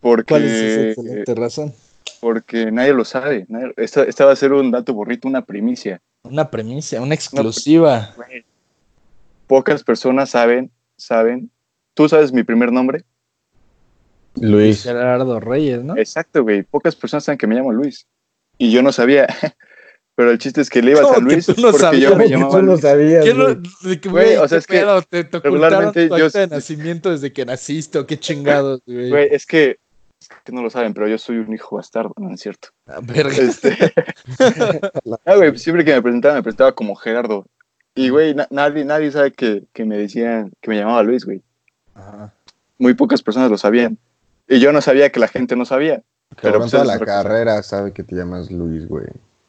porque, 0.00 0.24
¿Cuál 0.34 0.44
es 0.44 0.52
esa 0.52 0.88
excelente 0.90 1.34
razón? 1.34 1.74
porque 2.20 2.70
nadie 2.70 2.94
lo 2.94 3.04
sabe, 3.04 3.46
nadie- 3.48 3.74
esta, 3.76 4.04
esta 4.04 4.24
va 4.24 4.32
a 4.32 4.36
ser 4.36 4.52
un 4.52 4.70
dato 4.70 4.94
borrito, 4.94 5.28
una 5.28 5.44
primicia. 5.44 6.00
Una 6.22 6.50
premisa, 6.50 7.00
una 7.00 7.14
exclusiva. 7.14 8.12
Güey, 8.16 8.44
Pocas 9.46 9.84
personas 9.84 10.30
saben, 10.30 10.70
saben, 10.96 11.50
¿tú 11.94 12.08
sabes 12.08 12.32
mi 12.32 12.42
primer 12.42 12.72
nombre? 12.72 13.04
Luis. 14.34 14.82
Gerardo 14.82 15.40
Reyes, 15.40 15.82
¿no? 15.82 15.96
Exacto, 15.96 16.42
güey, 16.42 16.62
pocas 16.62 16.94
personas 16.96 17.24
saben 17.24 17.38
que 17.38 17.46
me 17.46 17.54
llamo 17.54 17.72
Luis, 17.72 18.06
y 18.58 18.70
yo 18.70 18.82
no 18.82 18.92
sabía, 18.92 19.26
pero 20.14 20.30
el 20.30 20.38
chiste 20.38 20.60
es 20.60 20.68
que 20.68 20.82
le 20.82 20.90
iba 20.92 21.00
a 21.00 21.02
¿Cómo 21.04 21.14
San 21.14 21.26
que 21.26 21.32
Luis 21.34 21.46
tú 21.46 21.54
no 21.56 21.70
porque 21.70 21.78
sabías? 21.78 22.02
yo 22.02 22.10
¿Cómo 22.10 22.22
me 22.22 22.28
llamaba 22.28 22.50
tú 22.50 22.62
no 22.62 22.72
Luis. 22.72 22.80
sabías, 22.82 23.24
¿Qué 23.24 23.34
no- 23.34 23.44
güey? 23.44 23.56
Güey, 23.82 24.00
güey, 24.04 24.36
o 24.36 24.48
sea, 24.48 24.58
es 24.58 24.66
que 24.66 24.84
regularmente 25.42 26.08
tu 26.08 26.18
yo- 26.18 26.26
acta 26.26 26.40
de 26.40 26.46
nacimiento 26.48 27.10
desde 27.10 27.32
que 27.32 27.46
naciste 27.46 27.98
o 27.98 28.06
qué 28.06 28.18
chingados, 28.18 28.82
güey? 28.86 29.08
Güey, 29.10 29.28
es 29.32 29.46
que, 29.46 29.78
es 30.20 30.28
que 30.44 30.52
no 30.52 30.62
lo 30.62 30.68
saben, 30.70 30.92
pero 30.92 31.08
yo 31.08 31.16
soy 31.18 31.36
un 31.38 31.54
hijo 31.54 31.76
bastardo, 31.76 32.12
no 32.18 32.34
es 32.34 32.40
cierto. 32.40 32.68
Ah, 32.86 33.00
verga. 33.02 33.34
Este, 33.36 33.74
ah, 35.24 35.36
güey, 35.36 35.56
siempre 35.58 35.84
que 35.84 35.94
me 35.94 36.02
presentaba, 36.02 36.34
me 36.34 36.42
presentaba 36.42 36.74
como 36.74 36.94
Gerardo. 36.94 37.46
Y, 37.96 38.10
güey, 38.10 38.34
na- 38.34 38.46
nadie, 38.50 38.84
nadie 38.84 39.10
sabe 39.10 39.32
que, 39.32 39.64
que 39.72 39.84
me 39.84 39.96
decían, 39.96 40.52
que 40.60 40.70
me 40.70 40.76
llamaba 40.78 41.02
Luis, 41.02 41.24
güey. 41.24 41.42
Ajá. 41.94 42.32
Muy 42.78 42.94
pocas 42.94 43.22
personas 43.22 43.50
lo 43.50 43.58
sabían. 43.58 43.98
Y 44.46 44.60
yo 44.60 44.70
no 44.72 44.80
sabía 44.80 45.10
que 45.10 45.18
la 45.18 45.28
gente 45.28 45.56
no 45.56 45.64
sabía. 45.64 46.02
Pero 46.40 46.58
pues 46.58 46.70
toda 46.70 46.84
la 46.84 46.98
carrera 46.98 47.62
sabe 47.62 47.92
que 47.92 48.02
te 48.04 48.14
llamas 48.14 48.50
Luis, 48.50 48.86
güey. 48.86 49.06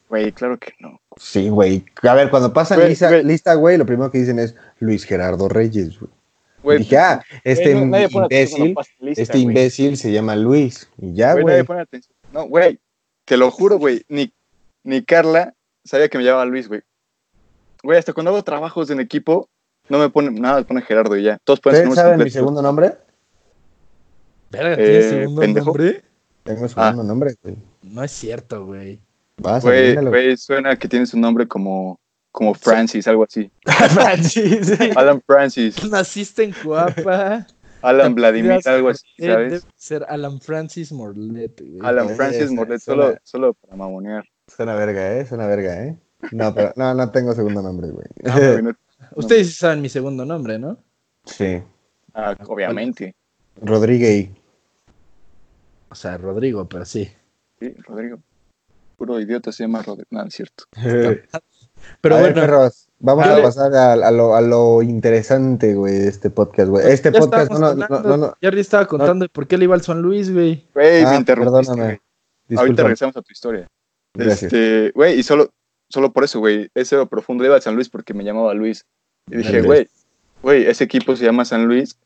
Güey, 0.08 0.32
claro 0.32 0.58
que 0.58 0.72
no. 0.80 0.98
Sí, 1.18 1.48
güey. 1.50 1.84
A 2.02 2.14
ver, 2.14 2.30
cuando 2.30 2.52
pasan 2.52 2.78
Güey, 2.78 2.88
lista, 2.90 3.08
güey. 3.10 3.24
lista, 3.24 3.54
güey, 3.54 3.76
lo 3.76 3.84
primero 3.84 4.10
que 4.10 4.18
dicen 4.18 4.38
es 4.38 4.54
Luis 4.80 5.04
Gerardo 5.04 5.48
Reyes, 5.48 5.98
güey. 6.00 6.10
Güey, 6.62 6.78
Dije, 6.78 6.96
ah, 6.98 7.22
este 7.44 7.74
no- 7.74 7.82
imbécil, 7.82 8.22
lista, 9.00 9.22
este 9.22 9.38
imbécil 9.38 9.96
se 9.98 10.10
llama 10.10 10.34
Luis. 10.34 10.88
Y 10.98 11.12
ya, 11.14 11.32
Güey, 11.32 11.42
güey. 11.42 11.52
nadie 11.54 11.64
pone 11.64 11.80
atención. 11.82 12.16
No, 12.32 12.46
güey, 12.48 12.78
te 13.26 13.36
lo 13.36 13.50
juro, 13.50 13.78
güey, 13.78 14.02
ni, 14.08 14.32
ni 14.82 15.02
Carla 15.04 15.54
sabía 15.84 16.08
que 16.08 16.16
me 16.18 16.24
llamaba 16.24 16.46
Luis, 16.46 16.66
güey. 16.68 16.80
Güey, 17.88 17.98
hasta 17.98 18.12
cuando 18.12 18.32
hago 18.32 18.44
trabajos 18.44 18.90
en 18.90 19.00
equipo, 19.00 19.48
no 19.88 19.98
me 19.98 20.10
ponen 20.10 20.34
nada, 20.34 20.58
me 20.58 20.64
pone 20.66 20.82
Gerardo 20.82 21.16
y 21.16 21.22
ya. 21.22 21.38
Todos 21.42 21.58
ponen 21.58 21.88
¿Ustedes 21.88 21.94
saben 22.04 22.22
mi 22.22 22.28
segundo 22.28 22.60
nombre? 22.60 22.92
Verga, 24.50 24.76
¿tienes 24.76 25.06
Eh, 25.06 25.08
segundo 25.08 25.40
pendejo. 25.40 25.66
nombre? 25.68 26.04
Tengo 26.42 26.66
Ah. 26.66 26.68
segundo 26.68 27.02
nombre, 27.04 27.34
güey. 27.42 27.56
No 27.80 28.04
es 28.04 28.10
cierto, 28.12 28.66
güey. 28.66 29.00
Vas, 29.38 29.62
Güey, 29.64 29.96
güey, 30.04 30.36
suena 30.36 30.76
que 30.78 30.86
tienes 30.86 31.14
un 31.14 31.22
nombre 31.22 31.48
como, 31.48 31.98
como 32.30 32.52
Francis, 32.52 33.08
algo 33.08 33.24
así. 33.24 33.50
Francis. 34.44 34.78
Alan 34.94 35.22
Francis, 35.26 35.76
Naciste 35.90 36.42
en 36.44 36.52
Cuapa. 36.62 37.46
Alan 37.80 38.14
Vladimir, 38.14 38.58
algo 38.66 38.90
así, 38.90 39.06
Eh, 39.16 39.32
¿sabes? 39.32 39.50
Debe 39.62 39.72
ser 39.76 40.04
Alan 40.10 40.42
Francis 40.42 40.92
Morlet, 40.92 41.58
güey. 41.58 41.78
Alan 41.80 42.10
Eh, 42.10 42.14
Francis 42.16 42.50
Morlet, 42.50 42.80
solo, 42.82 43.16
solo 43.22 43.54
para 43.54 43.76
mamonear. 43.76 44.26
Suena 44.46 44.74
verga, 44.74 45.16
¿eh? 45.16 45.24
Suena 45.24 45.46
verga, 45.46 45.84
¿eh? 45.86 45.96
No, 46.32 46.54
pero 46.54 46.72
no, 46.76 46.94
no 46.94 47.10
tengo 47.10 47.32
segundo 47.32 47.62
nombre, 47.62 47.88
güey. 47.90 48.06
No, 48.22 48.62
no- 48.62 48.76
Ustedes 49.16 49.56
saben 49.56 49.80
mi 49.80 49.88
segundo 49.88 50.24
nombre, 50.24 50.58
¿no? 50.58 50.76
sí. 51.24 51.62
ah, 52.14 52.34
obviamente. 52.46 53.14
Rodríguez. 53.60 54.30
O 55.90 55.94
sea, 55.94 56.16
Rodrigo, 56.18 56.68
pero 56.68 56.84
sí. 56.84 57.10
Sí, 57.60 57.74
Rodrigo. 57.86 58.18
Puro 58.96 59.20
idiota 59.20 59.52
se 59.52 59.64
llama 59.64 59.82
Rodrigo. 59.82 60.08
No, 60.10 60.24
es 60.24 60.34
cierto. 60.34 60.64
Pero 62.00 62.16
a 62.16 62.20
ver, 62.20 62.32
bueno, 62.32 62.46
perros, 62.46 62.88
vamos 62.98 63.24
a 63.26 63.40
pasar 63.40 63.72
a, 63.74 63.92
a 63.92 64.10
lo, 64.10 64.34
a 64.34 64.40
lo 64.40 64.82
interesante, 64.82 65.74
güey, 65.74 65.94
de 65.94 66.08
este 66.08 66.28
podcast, 66.28 66.68
güey. 66.68 66.86
Este 66.90 67.12
ya 67.12 67.20
podcast 67.20 67.50
no, 67.52 67.56
estábamos 67.56 67.76
no, 67.78 67.86
no, 67.88 67.94
hablando, 67.96 68.16
no, 68.16 68.26
no. 68.28 68.36
Jerry 68.40 68.60
estaba 68.60 68.86
contando 68.86 69.24
de 69.24 69.28
por 69.28 69.46
qué 69.46 69.56
le 69.56 69.64
iba 69.64 69.76
al 69.76 69.82
San 69.82 70.02
Luis, 70.02 70.32
güey. 70.32 70.66
Güey, 70.74 71.04
Ah, 71.04 71.10
me 71.10 71.16
interrumpiste, 71.18 71.66
perdóname. 71.66 72.00
Ahorita 72.56 72.82
regresamos 72.82 73.16
a 73.16 73.22
tu 73.22 73.32
historia. 73.32 73.68
Gracias. 74.14 74.52
Este, 74.52 74.90
güey, 74.92 75.20
y 75.20 75.22
solo, 75.22 75.52
solo 75.88 76.12
por 76.12 76.24
eso, 76.24 76.38
güey, 76.38 76.70
ese 76.74 77.04
profundo. 77.06 77.44
Iba 77.44 77.56
a 77.56 77.60
San 77.60 77.74
Luis 77.74 77.88
porque 77.88 78.14
me 78.14 78.24
llamaba 78.24 78.54
Luis. 78.54 78.86
Y 79.30 79.36
dije, 79.36 79.62
güey, 79.62 79.88
güey, 80.42 80.66
ese 80.66 80.84
equipo 80.84 81.14
se 81.16 81.24
llama 81.24 81.44
San 81.44 81.66
Luis, 81.66 81.98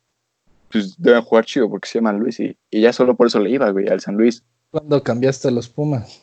pues 0.70 1.00
deben 1.00 1.22
jugar 1.22 1.44
chido 1.44 1.68
porque 1.68 1.88
se 1.88 1.98
llama 1.98 2.12
Luis. 2.12 2.40
Y, 2.40 2.56
y 2.70 2.80
ya 2.80 2.92
solo 2.92 3.14
por 3.14 3.26
eso 3.26 3.38
le 3.38 3.50
iba, 3.50 3.70
güey, 3.70 3.88
al 3.88 4.00
San 4.00 4.16
Luis. 4.16 4.42
Cuando 4.70 5.02
cambiaste 5.02 5.48
a 5.48 5.50
los 5.50 5.68
Pumas. 5.68 6.22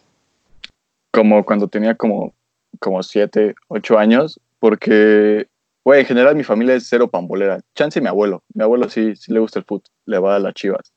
Como 1.12 1.44
cuando 1.46 1.68
tenía 1.68 1.96
como, 1.96 2.34
como 2.80 3.02
siete, 3.04 3.56
ocho 3.68 3.98
años, 3.98 4.40
porque, 4.60 5.48
güey, 5.84 6.02
en 6.02 6.06
general 6.06 6.36
mi 6.36 6.44
familia 6.44 6.76
es 6.76 6.88
cero 6.88 7.10
pambolera. 7.10 7.62
Chance 7.76 8.02
mi 8.02 8.08
abuelo. 8.08 8.44
Mi 8.54 8.64
abuelo 8.64 8.90
sí, 8.90 9.16
sí 9.16 9.34
le 9.34 9.40
gusta 9.40 9.60
el 9.60 9.66
fútbol, 9.66 9.90
le 10.06 10.20
va 10.20 10.36
a 10.36 10.40
las 10.40 10.54
chivas. 10.54 10.92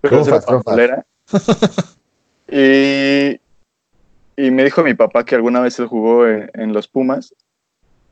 Pero 0.00 0.22
Trufas, 0.22 0.44
cero 0.46 0.62
pambolera. 0.64 1.06
y, 2.48 3.40
y 4.38 4.50
me 4.52 4.62
dijo 4.64 4.82
mi 4.84 4.94
papá 4.94 5.24
que 5.24 5.34
alguna 5.34 5.60
vez 5.60 5.78
él 5.80 5.86
jugó 5.86 6.26
en, 6.26 6.50
en 6.54 6.72
los 6.72 6.86
Pumas. 6.86 7.34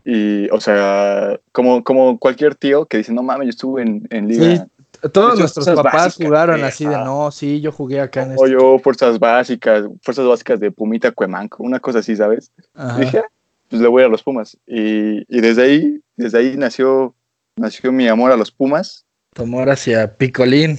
Y, 0.04 0.48
o 0.50 0.60
sea, 0.60 1.38
como, 1.52 1.82
como 1.82 2.18
cualquier 2.18 2.54
tío 2.54 2.86
que 2.86 2.98
dice, 2.98 3.12
no 3.12 3.22
mames, 3.22 3.46
yo 3.46 3.50
estuve 3.50 3.82
en, 3.82 4.06
en 4.10 4.28
liga. 4.28 4.56
Sí, 5.02 5.08
Todos 5.12 5.38
nuestros 5.38 5.66
papás 5.66 5.92
básicas, 5.94 6.26
jugaron 6.26 6.64
así 6.64 6.84
de, 6.84 6.96
no, 6.96 7.30
sí, 7.30 7.60
yo 7.60 7.72
jugué 7.72 8.00
acá 8.00 8.22
en 8.24 8.32
O 8.36 8.44
este. 8.44 8.50
yo, 8.52 8.78
fuerzas 8.78 9.18
básicas, 9.18 9.84
fuerzas 10.02 10.26
básicas 10.26 10.60
de 10.60 10.70
Pumita 10.70 11.10
Cuemanco, 11.12 11.62
una 11.62 11.80
cosa 11.80 12.00
así, 12.00 12.14
¿sabes? 12.16 12.50
Ajá. 12.74 12.98
Dije, 13.00 13.18
"Ah, 13.18 13.28
pues 13.68 13.82
le 13.82 13.88
voy 13.88 14.02
a 14.04 14.08
los 14.08 14.22
Pumas. 14.22 14.56
Y, 14.66 15.22
y 15.28 15.40
desde 15.40 15.62
ahí, 15.62 16.00
desde 16.16 16.38
ahí 16.38 16.56
nació, 16.56 17.14
nació 17.56 17.90
mi 17.92 18.06
amor 18.08 18.30
a 18.32 18.36
los 18.36 18.50
Pumas. 18.52 19.04
Tomó 19.32 19.60
hacia 19.62 20.16
Picolín. 20.16 20.78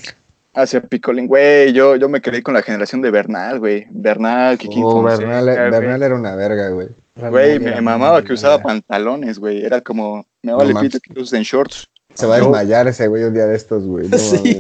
Hacia 0.60 0.82
Picolín, 0.82 1.28
güey, 1.28 1.72
yo, 1.72 1.96
yo 1.98 2.10
me 2.10 2.20
quedé 2.20 2.42
con 2.42 2.56
la 2.56 2.64
generación 2.64 3.02
de 3.02 3.12
Bernal, 3.12 3.60
güey. 3.60 3.86
Bernal, 3.92 4.58
Kikín 4.58 4.84
Oh, 4.84 4.92
Fonseca, 5.04 5.28
Bernal, 5.28 5.44
güey. 5.46 5.70
Bernal 5.72 6.04
era 6.04 6.16
una 6.16 6.36
verga, 6.36 6.70
güey. 6.70 6.88
Güey, 7.16 7.60
me 7.60 7.80
mamaba 7.80 8.24
que 8.24 8.34
usaba 8.34 8.60
pantalones, 8.62 9.38
güey. 9.38 9.64
Era 9.64 9.82
como, 9.82 10.26
me 10.42 10.52
No 10.52 10.58
vale 10.58 10.74
mames. 10.74 10.94
pito 10.94 11.14
que 11.14 11.20
uses 11.20 11.34
en 11.34 11.44
shorts. 11.44 11.88
Se 12.16 12.26
va 12.26 12.36
a 12.36 12.40
desmayar 12.40 12.88
ese 12.88 13.08
güey 13.08 13.24
un 13.26 13.34
día 13.36 13.46
de 13.46 13.56
estos, 13.56 13.84
güey. 13.86 14.08
No 14.08 14.18
Sí. 14.18 14.60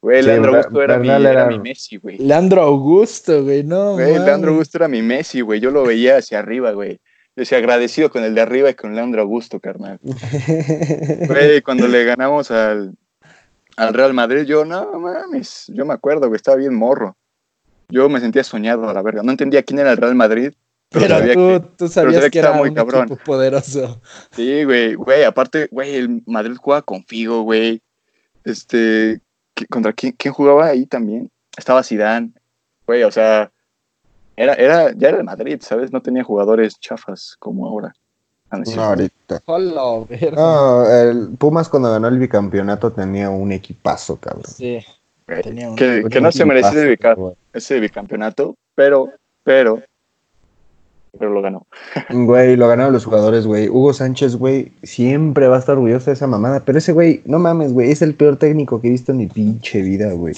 güey. 0.00 0.22
Leandro 0.22 0.56
Augusto 0.56 0.82
era, 0.82 0.98
mi, 0.98 1.08
era 1.10 1.46
mi 1.46 1.58
Messi, 1.58 1.96
güey. 1.98 2.16
Leandro 2.18 2.62
Augusto, 2.62 3.44
güey, 3.44 3.62
no. 3.62 3.92
Güey. 3.94 4.18
Leandro 4.18 4.52
Augusto 4.52 4.78
era 4.78 4.88
mi 4.88 5.02
Messi, 5.02 5.42
güey. 5.42 5.60
Yo 5.60 5.70
lo 5.70 5.84
veía 5.84 6.16
hacia 6.16 6.38
arriba, 6.38 6.72
güey. 6.72 6.92
Yo 7.36 7.42
decía 7.42 7.58
agradecido 7.58 8.10
con 8.10 8.24
el 8.24 8.34
de 8.34 8.40
arriba 8.40 8.70
y 8.70 8.74
con 8.74 8.94
Leandro 8.94 9.20
Augusto, 9.22 9.60
carnal. 9.60 10.00
Güey, 11.28 11.60
cuando 11.62 11.86
le 11.86 12.04
ganamos 12.04 12.50
al, 12.50 12.94
al 13.80 13.94
Real 13.94 14.14
Madrid, 14.14 14.42
yo, 14.44 14.64
no 14.64 14.98
mames, 14.98 15.64
yo 15.68 15.84
me 15.86 15.94
acuerdo, 15.94 16.28
güey, 16.28 16.36
estaba 16.36 16.56
bien 16.56 16.74
morro. 16.74 17.16
Yo 17.88 18.08
me 18.08 18.20
sentía 18.20 18.44
soñado 18.44 18.88
a 18.88 18.94
la 18.94 19.02
verga. 19.02 19.22
No 19.22 19.32
entendía 19.32 19.62
quién 19.62 19.80
era 19.80 19.90
el 19.90 19.96
Real 19.96 20.14
Madrid, 20.14 20.52
pero, 20.90 21.04
Pero 21.06 21.18
sabía 21.18 21.34
tú, 21.34 21.40
que. 21.40 21.60
tú 21.76 21.88
sabías 21.88 22.14
sabía 22.14 22.26
que, 22.28 22.30
que 22.30 22.38
era 22.38 22.52
muy 22.52 22.68
un 22.68 22.74
cabrón. 22.74 23.04
equipo 23.04 23.24
poderoso. 23.24 24.00
Sí, 24.32 24.64
güey, 24.64 24.94
güey, 24.94 25.24
aparte, 25.24 25.68
güey, 25.70 25.96
el 25.96 26.22
Madrid 26.26 26.56
jugaba 26.56 26.82
con 26.82 27.04
Figo, 27.04 27.42
güey. 27.42 27.82
Este, 28.44 29.20
¿qué- 29.54 29.66
¿contra 29.66 29.92
quién, 29.92 30.12
quién 30.16 30.32
jugaba 30.34 30.66
ahí 30.66 30.86
también? 30.86 31.30
Estaba 31.56 31.82
Zidane, 31.82 32.32
güey, 32.86 33.02
o 33.02 33.10
sea, 33.10 33.50
era, 34.36 34.54
era, 34.54 34.92
ya 34.92 35.08
era 35.08 35.18
el 35.18 35.24
Madrid, 35.24 35.58
¿sabes? 35.60 35.92
No 35.92 36.00
tenía 36.00 36.24
jugadores 36.24 36.78
chafas 36.80 37.36
como 37.38 37.66
ahora. 37.66 37.92
No 38.52 38.62
es 38.62 38.68
No, 38.68 38.72
cierto. 38.72 38.82
ahorita. 38.82 39.42
Hola, 39.46 40.06
verga. 40.08 40.30
No, 40.36 40.90
el 40.90 41.28
Pumas 41.38 41.68
cuando 41.68 41.90
ganó 41.90 42.08
el 42.08 42.18
bicampeonato 42.18 42.90
tenía 42.92 43.30
un 43.30 43.52
equipazo, 43.52 44.16
cabrón. 44.16 44.44
Sí. 44.46 44.78
Güey, 45.28 45.42
tenía 45.42 45.70
un- 45.70 45.76
que, 45.76 46.04
que 46.10 46.20
no 46.20 46.32
se 46.32 46.44
merecía 46.44 46.96
ese 47.52 47.78
bicampeonato, 47.80 48.56
pero, 48.74 49.10
pero, 49.44 49.80
pero 51.16 51.30
lo 51.32 51.42
ganó. 51.42 51.66
Güey, 52.10 52.56
lo 52.56 52.66
ganaron 52.68 52.92
los 52.92 53.04
jugadores, 53.04 53.46
güey. 53.46 53.68
Hugo 53.68 53.92
Sánchez, 53.92 54.34
güey, 54.36 54.72
siempre 54.82 55.46
va 55.48 55.56
a 55.56 55.58
estar 55.60 55.76
orgulloso 55.76 56.06
de 56.06 56.14
esa 56.14 56.26
mamada. 56.26 56.60
Pero 56.64 56.78
ese 56.78 56.92
güey, 56.92 57.22
no 57.26 57.38
mames, 57.38 57.72
güey, 57.72 57.90
es 57.92 58.02
el 58.02 58.14
peor 58.14 58.36
técnico 58.36 58.80
que 58.80 58.88
he 58.88 58.90
visto 58.90 59.12
en 59.12 59.18
mi 59.18 59.26
pinche 59.26 59.82
vida, 59.82 60.12
güey. 60.12 60.34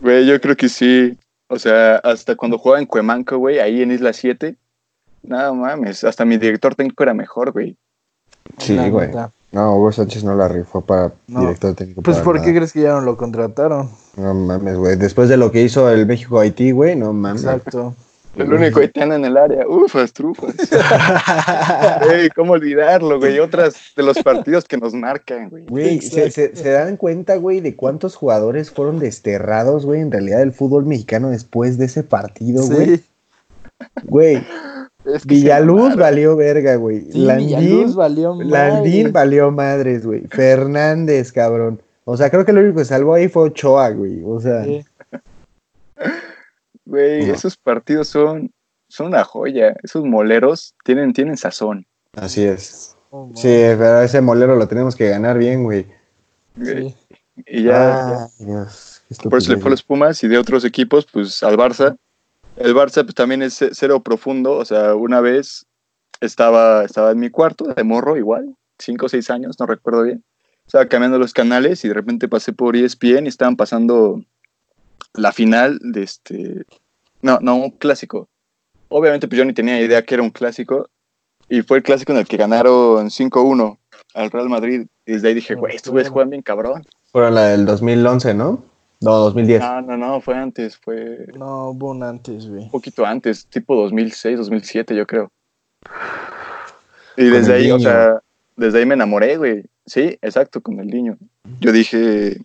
Güey, 0.00 0.26
yo 0.26 0.40
creo 0.40 0.56
que 0.56 0.68
sí. 0.68 1.16
O 1.48 1.58
sea, 1.60 1.96
hasta 1.98 2.34
cuando 2.34 2.58
jugaba 2.58 2.80
en 2.80 2.86
Cuemanco, 2.86 3.38
güey, 3.38 3.60
ahí 3.60 3.80
en 3.82 3.92
Isla 3.92 4.12
7, 4.12 4.56
nada 5.26 5.52
mames, 5.52 6.04
hasta 6.04 6.24
mi 6.24 6.36
director 6.38 6.74
técnico 6.74 7.02
era 7.02 7.14
mejor, 7.14 7.52
güey. 7.52 7.76
Sí, 8.58 8.74
La 8.74 8.88
güey. 8.88 9.08
neta. 9.08 9.30
No, 9.52 9.76
Hugo 9.76 9.92
Sánchez 9.92 10.22
no 10.24 10.34
la 10.34 10.48
rifó 10.48 10.80
para 10.82 11.12
No. 11.28 11.40
director 11.40 11.74
técnico. 11.74 12.02
Pues 12.02 12.16
para 12.18 12.24
¿por 12.24 12.42
qué 12.42 12.54
crees 12.54 12.72
que 12.72 12.82
ya 12.82 12.92
no 12.92 13.00
lo 13.00 13.16
contrataron? 13.16 13.88
No 14.16 14.34
mames, 14.34 14.76
güey. 14.76 14.96
Después 14.96 15.28
de 15.28 15.36
lo 15.36 15.50
que 15.50 15.62
hizo 15.62 15.90
el 15.90 16.04
México-Haití, 16.06 16.72
güey, 16.72 16.94
no 16.96 17.12
mames. 17.12 17.42
Exacto. 17.44 17.94
El 18.36 18.52
único 18.52 18.80
haitiano 18.80 19.14
en 19.14 19.24
el 19.24 19.36
área. 19.38 19.66
Ufas, 19.66 20.12
trufas. 20.12 20.54
Ey, 22.12 22.28
¿cómo 22.30 22.52
olvidarlo, 22.52 23.18
güey? 23.18 23.38
Otras 23.38 23.76
de 23.96 24.02
los 24.02 24.18
partidos 24.22 24.64
que 24.64 24.76
nos 24.76 24.92
marcan, 24.92 25.48
güey. 25.48 25.64
Güey, 25.66 26.00
¿se, 26.02 26.30
se, 26.30 26.54
se 26.54 26.70
dan 26.70 26.98
cuenta, 26.98 27.36
güey, 27.36 27.60
de 27.60 27.74
cuántos 27.76 28.14
jugadores 28.14 28.70
fueron 28.70 28.98
desterrados, 28.98 29.86
güey, 29.86 30.02
en 30.02 30.12
realidad 30.12 30.38
del 30.40 30.52
fútbol 30.52 30.84
mexicano 30.84 31.30
después 31.30 31.78
de 31.78 31.86
ese 31.86 32.02
partido, 32.02 32.64
güey? 32.66 32.96
Sí, 32.98 33.04
Güey, 34.04 34.46
Es 35.14 35.22
que 35.22 35.28
Villaluz 35.34 35.94
valió 35.96 36.36
verga, 36.36 36.76
güey. 36.76 37.12
sí 37.12 37.18
Landín, 37.18 37.58
Villaluz 37.60 37.94
valió 37.94 38.34
Landín 38.42 38.98
madre. 39.04 39.12
valió 39.12 39.50
madres, 39.50 40.04
güey. 40.06 40.26
Fernández, 40.28 41.32
cabrón. 41.32 41.80
O 42.04 42.16
sea, 42.16 42.30
creo 42.30 42.44
que 42.44 42.52
lo 42.52 42.60
único 42.60 42.78
que 42.78 42.84
salvó 42.84 43.14
ahí 43.14 43.28
fue 43.28 43.44
Ochoa, 43.44 43.90
güey. 43.90 44.22
O 44.24 44.40
sea, 44.40 44.64
Sí. 44.64 44.84
Güey, 46.84 47.26
No. 47.26 47.34
esos 47.34 47.56
partidos 47.56 48.08
son, 48.08 48.52
son 48.88 49.08
una 49.08 49.24
joya. 49.24 49.74
Esos 49.82 50.04
moleros 50.04 50.74
tienen, 50.84 51.12
tienen 51.12 51.36
sazón. 51.36 51.86
así 52.16 52.44
es. 52.44 52.96
Oh, 53.10 53.30
Sí, 53.34 53.48
pero 53.48 54.00
ese 54.02 54.20
molero 54.20 54.56
lo 54.56 54.66
tenemos 54.68 54.94
que 54.96 55.08
ganar 55.08 55.38
bien, 55.38 55.64
güey. 55.64 55.86
sí. 56.62 56.94
Y 57.44 57.64
ya, 57.64 58.24
Ay, 58.24 58.28
Dios, 58.46 59.02
por 59.24 59.36
eso 59.38 59.52
le 59.52 59.58
fue 59.60 59.68
a 59.68 59.72
los 59.72 59.82
Pumas 59.82 60.24
y 60.24 60.28
de 60.28 60.38
otros 60.38 60.64
equipos, 60.64 61.06
pues 61.12 61.42
al 61.42 61.54
Barça. 61.58 61.94
El 62.56 62.74
Barça 62.74 63.02
pues, 63.04 63.14
también 63.14 63.42
es 63.42 63.54
ce- 63.54 63.70
cero 63.72 64.00
profundo. 64.02 64.52
O 64.56 64.64
sea, 64.64 64.94
una 64.94 65.20
vez 65.20 65.66
estaba, 66.20 66.84
estaba 66.84 67.10
en 67.12 67.18
mi 67.18 67.30
cuarto 67.30 67.64
de 67.64 67.84
morro, 67.84 68.16
igual, 68.16 68.54
cinco 68.78 69.06
o 69.06 69.08
seis 69.08 69.30
años, 69.30 69.58
no 69.60 69.66
recuerdo 69.66 70.02
bien. 70.02 70.24
Estaba 70.66 70.86
cambiando 70.86 71.18
los 71.18 71.32
canales 71.32 71.84
y 71.84 71.88
de 71.88 71.94
repente 71.94 72.28
pasé 72.28 72.52
por 72.52 72.74
ESPN 72.76 73.26
y 73.26 73.28
estaban 73.28 73.56
pasando 73.56 74.20
la 75.14 75.32
final 75.32 75.78
de 75.80 76.02
este. 76.02 76.64
No, 77.22 77.38
no, 77.40 77.56
un 77.56 77.70
clásico. 77.70 78.28
Obviamente, 78.88 79.28
pues 79.28 79.38
yo 79.38 79.44
ni 79.44 79.52
tenía 79.52 79.80
idea 79.80 80.02
que 80.02 80.14
era 80.14 80.22
un 80.22 80.30
clásico. 80.30 80.88
Y 81.48 81.62
fue 81.62 81.76
el 81.76 81.82
clásico 81.84 82.10
en 82.12 82.18
el 82.18 82.26
que 82.26 82.36
ganaron 82.36 83.06
5-1 83.08 83.78
al 84.14 84.30
Real 84.32 84.48
Madrid. 84.48 84.86
Y 85.04 85.12
desde 85.12 85.28
ahí 85.28 85.34
dije, 85.34 85.54
güey, 85.54 85.76
estos 85.76 85.92
güeyes 85.92 86.10
juegan 86.10 86.30
bien 86.30 86.42
cabrón. 86.42 86.84
Fueron 87.12 87.34
la 87.36 87.46
del 87.48 87.64
2011, 87.66 88.34
¿no? 88.34 88.64
No, 89.00 89.12
2010. 89.18 89.60
No, 89.60 89.82
no, 89.82 89.96
no, 89.96 90.20
fue 90.20 90.34
antes, 90.36 90.76
fue 90.78 91.26
No, 91.36 91.70
hubo 91.70 91.90
un 91.90 92.02
antes, 92.02 92.48
güey. 92.48 92.64
un 92.64 92.70
poquito 92.70 93.04
antes, 93.04 93.46
tipo 93.46 93.74
2006, 93.76 94.38
2007, 94.38 94.94
yo 94.96 95.06
creo. 95.06 95.30
Y 97.16 97.24
Con 97.24 97.32
desde 97.32 97.54
ahí, 97.54 97.70
o 97.70 97.78
sea, 97.78 98.20
desde 98.56 98.78
ahí 98.78 98.86
me 98.86 98.94
enamoré, 98.94 99.36
güey. 99.36 99.64
Sí, 99.84 100.18
exacto, 100.22 100.60
con 100.60 100.80
el 100.80 100.88
niño. 100.88 101.16
Yo 101.60 101.72
dije, 101.72 102.38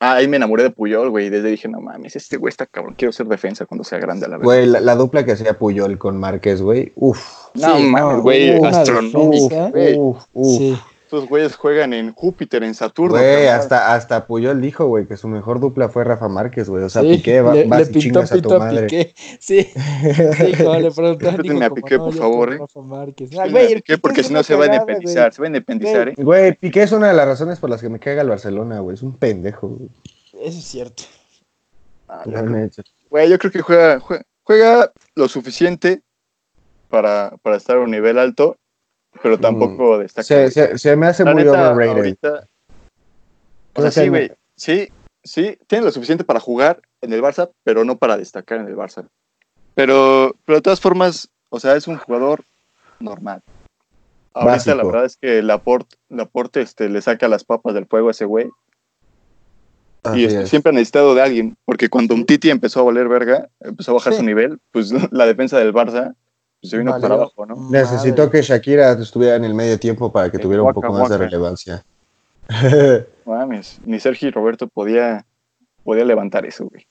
ah, 0.00 0.14
ahí 0.14 0.28
me 0.28 0.36
enamoré 0.36 0.62
de 0.62 0.70
Puyol, 0.70 1.10
güey. 1.10 1.26
Y 1.26 1.30
desde 1.30 1.46
ahí 1.48 1.52
dije, 1.52 1.68
no 1.68 1.80
mames, 1.80 2.16
este 2.16 2.36
güey 2.36 2.50
está 2.50 2.66
cabrón, 2.66 2.94
quiero 2.96 3.12
ser 3.12 3.26
defensa 3.26 3.66
cuando 3.66 3.82
sea 3.84 3.98
grande 3.98 4.26
a 4.26 4.28
la 4.28 4.36
vez. 4.38 4.44
Güey, 4.44 4.66
la, 4.66 4.80
la 4.80 4.94
dupla 4.94 5.24
que 5.24 5.32
hacía 5.32 5.58
Puyol 5.58 5.98
con 5.98 6.18
Márquez, 6.18 6.62
güey. 6.62 6.92
Uf. 6.94 7.18
No 7.54 7.76
Sí, 7.78 7.82
mames, 7.84 8.22
güey, 8.22 8.60
defensa. 8.60 9.70
güey. 9.70 9.98
Uf, 9.98 10.24
uf. 10.32 10.58
Sí. 10.58 10.78
Estos 11.12 11.28
güeyes 11.28 11.56
juegan 11.56 11.92
en 11.92 12.14
Júpiter, 12.14 12.64
en 12.64 12.74
Saturno. 12.74 13.18
Güey, 13.18 13.46
hasta, 13.46 13.92
hasta 13.92 14.26
Puyol 14.26 14.62
dijo, 14.62 14.86
güey, 14.86 15.06
que 15.06 15.18
su 15.18 15.28
mejor 15.28 15.60
dupla 15.60 15.90
fue 15.90 16.04
Rafa 16.04 16.26
Márquez, 16.26 16.70
güey. 16.70 16.84
O 16.84 16.88
sea, 16.88 17.02
Sí, 17.02 17.16
Piqué, 17.16 17.42
va, 17.42 17.52
le, 17.52 17.66
vas 17.66 17.80
le 17.80 17.84
y 17.84 18.02
pintó 18.02 18.24
chingas 18.24 18.32
a 18.32 18.40
tu 18.40 18.58
madre. 18.58 18.86
Piqué. 18.86 19.14
Sí, 19.38 19.64
sí, 19.64 20.52
como 20.64 20.80
le 20.80 20.90
preguntaron, 20.90 21.62
a 21.62 21.68
Piqué, 21.68 21.98
no, 21.98 22.04
por 22.06 22.14
favor, 22.14 22.54
eh. 22.54 22.56
Rafa 22.60 22.80
Márquez. 22.80 23.30
Ah, 23.38 23.46
güey, 23.46 23.82
el. 23.86 24.00
Porque 24.00 24.24
si 24.24 24.32
no 24.32 24.42
se 24.42 24.54
va 24.54 24.64
a 24.64 24.66
independizar, 24.68 25.34
se 25.34 25.42
va 25.42 25.44
a 25.44 25.48
independizar, 25.48 26.08
¿eh? 26.08 26.14
Güey, 26.16 26.54
Piqué 26.54 26.82
es 26.84 26.92
una 26.92 27.08
de 27.08 27.14
las 27.14 27.26
razones 27.26 27.58
por 27.58 27.68
las 27.68 27.82
que 27.82 27.90
me 27.90 27.98
caga 27.98 28.22
el 28.22 28.30
Barcelona, 28.30 28.80
güey. 28.80 28.94
Es 28.94 29.02
un 29.02 29.12
pendejo, 29.12 29.68
güey. 29.68 29.90
Eso 30.42 30.58
es 30.60 30.64
cierto. 30.64 31.02
Ah. 32.08 32.22
Güey, 33.10 33.28
yo 33.28 33.38
creo 33.38 33.52
que 33.52 33.60
juega, 33.60 34.00
juega, 34.00 34.24
juega 34.44 34.92
lo 35.14 35.28
suficiente 35.28 36.00
para, 36.88 37.34
para 37.42 37.58
estar 37.58 37.76
a 37.76 37.80
un 37.80 37.90
nivel 37.90 38.18
alto, 38.18 38.56
pero 39.22 39.38
tampoco 39.38 39.98
destaca. 39.98 40.22
Se, 40.24 40.50
se, 40.50 40.78
se 40.78 40.96
me 40.96 41.06
hace 41.06 41.24
La 41.24 41.32
muy 41.34 41.44
neta, 41.44 41.72
overrated. 41.72 41.96
ahorita- 41.98 42.46
o 43.74 43.80
sea, 43.82 43.90
sí, 43.90 44.08
güey. 44.08 44.32
Sí, 44.56 44.88
sí, 45.24 45.58
tiene 45.66 45.84
lo 45.86 45.90
suficiente 45.92 46.24
para 46.24 46.40
jugar 46.40 46.80
en 47.00 47.12
el 47.12 47.22
Barça, 47.22 47.50
pero 47.64 47.84
no 47.84 47.96
para 47.98 48.16
destacar 48.16 48.60
en 48.60 48.66
el 48.68 48.76
Barça. 48.76 49.06
Pero, 49.74 50.36
pero 50.44 50.58
de 50.58 50.62
todas 50.62 50.80
formas, 50.80 51.28
o 51.48 51.58
sea, 51.58 51.74
es 51.76 51.88
un 51.88 51.96
jugador 51.96 52.44
normal. 53.00 53.42
Ahorita 54.34 54.74
la 54.74 54.84
verdad 54.84 55.04
es 55.06 55.16
que 55.16 55.42
Laporte, 55.42 55.96
Laporte 56.08 56.60
este, 56.62 56.88
le 56.88 57.02
saca 57.02 57.28
las 57.28 57.44
papas 57.44 57.74
del 57.74 57.86
fuego 57.86 58.08
a 58.08 58.12
ese 58.12 58.24
güey. 58.24 58.48
Así 60.02 60.20
Y 60.20 60.24
este, 60.24 60.42
es. 60.42 60.48
siempre 60.50 60.70
ha 60.70 60.72
necesitado 60.72 61.14
de 61.14 61.22
alguien, 61.22 61.56
porque 61.64 61.88
cuando 61.88 62.14
un 62.14 62.24
Titi 62.26 62.50
empezó 62.50 62.80
a 62.80 62.84
valer 62.84 63.08
verga, 63.08 63.48
empezó 63.60 63.92
a 63.92 63.94
bajar 63.94 64.12
Sí. 64.14 64.18
su 64.20 64.24
nivel, 64.24 64.58
pues 64.72 64.90
la 65.12 65.26
defensa 65.26 65.58
del 65.58 65.72
Barça 65.72 66.14
se 66.62 66.78
vino 66.78 66.98
para 67.00 67.14
abajo, 67.14 67.44
¿no? 67.46 67.56
Necesitó 67.70 68.22
madre. 68.26 68.30
que 68.38 68.42
Shakira 68.42 68.92
estuviera 68.92 69.36
en 69.36 69.44
el 69.44 69.54
medio 69.54 69.78
tiempo 69.78 70.12
para 70.12 70.30
que 70.30 70.36
Eh, 70.36 70.40
tuviera 70.40 70.62
un 70.62 70.72
poco 70.72 70.92
más 70.92 71.08
de 71.10 71.18
relevancia. 71.18 71.84
Mames, 73.24 73.78
ni 73.84 73.98
Sergio 74.00 74.28
y 74.28 74.30
Roberto 74.30 74.68
podía, 74.68 75.24
podía 75.84 76.04
levantar 76.04 76.46
eso, 76.46 76.66
güey. 76.68 76.86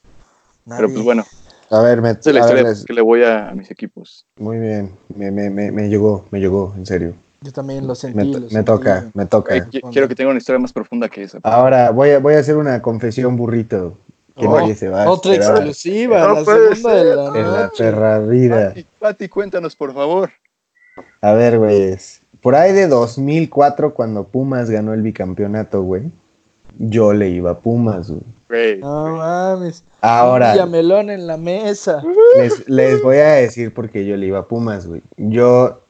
Pero 0.65 0.81
pues 0.87 0.91
Nadie. 0.93 1.03
bueno, 1.03 1.23
a 1.69 1.79
ver, 1.81 2.01
me, 2.01 2.11
es 2.11 2.25
la 2.25 2.31
a 2.31 2.33
ver, 2.33 2.41
historia 2.43 2.63
les- 2.63 2.85
que 2.85 2.93
le 2.93 3.01
voy 3.01 3.23
a, 3.23 3.49
a 3.49 3.55
mis 3.55 3.69
equipos. 3.71 4.25
muy 4.37 4.57
bien. 4.59 4.91
Me, 5.15 5.31
me, 5.31 5.49
me, 5.49 5.71
me 5.71 5.89
llegó, 5.89 6.25
me 6.31 6.39
llegó, 6.39 6.73
en 6.77 6.85
serio. 6.85 7.13
Yo 7.41 7.51
también 7.51 7.87
lo 7.87 7.95
sentí. 7.95 8.17
Me, 8.17 8.25
lo 8.25 8.33
sentí. 8.39 8.55
me 8.55 8.63
toca, 8.63 9.09
me 9.13 9.25
toca. 9.25 9.55
Qui- 9.55 9.81
quiero 9.91 10.07
que 10.07 10.15
tenga 10.15 10.29
una 10.29 10.37
historia 10.37 10.59
más 10.59 10.71
profunda 10.71 11.09
que 11.09 11.23
esa. 11.23 11.39
Ahora 11.43 11.89
voy 11.91 12.11
a, 12.11 12.19
voy 12.19 12.35
a 12.35 12.39
hacer 12.39 12.55
una 12.57 12.81
confesión 12.81 13.35
burrito. 13.35 13.97
Que 14.37 14.47
Oh, 14.47 14.59
nadie 14.59 14.75
se 14.75 14.89
va 14.89 15.03
a 15.03 15.09
Otra 15.09 15.33
esperar 15.33 15.55
exclusiva, 15.57 16.19
No 16.19 16.33
la 16.33 16.45
segunda 16.45 16.93
de 16.95 17.15
la 17.15 17.27
en 17.39 17.51
la 17.51 17.71
perra 17.77 18.19
vida. 18.19 18.67
Pati, 18.69 18.85
Pati, 18.99 19.29
cuéntanos, 19.29 19.75
por 19.75 19.93
favor. 19.93 20.29
A 21.21 21.33
ver, 21.33 21.57
güey. 21.59 21.97
Por 22.41 22.55
ahí 22.55 22.71
de 22.73 22.87
2004, 22.87 23.93
cuando 23.93 24.23
Pumas 24.23 24.69
ganó 24.69 24.93
el 24.93 25.01
bicampeonato, 25.01 25.83
güey. 25.83 26.03
Yo 26.77 27.13
le 27.13 27.29
iba 27.29 27.51
a 27.51 27.59
Pumas, 27.59 28.09
güey. 28.09 28.21
Güey, 28.49 28.79
No 28.79 29.03
güey. 29.03 29.13
mames. 29.15 29.83
Ahora, 30.01 30.53
Villamelón 30.53 31.09
en 31.09 31.27
la 31.27 31.37
mesa. 31.37 32.01
les, 32.37 32.67
les 32.67 33.01
voy 33.03 33.17
a 33.17 33.33
decir 33.33 33.73
por 33.73 33.89
qué 33.89 34.05
yo 34.05 34.15
le 34.17 34.25
iba 34.27 34.39
a 34.39 34.47
Pumas, 34.47 34.87
güey. 34.87 35.01
Yo, 35.17 35.81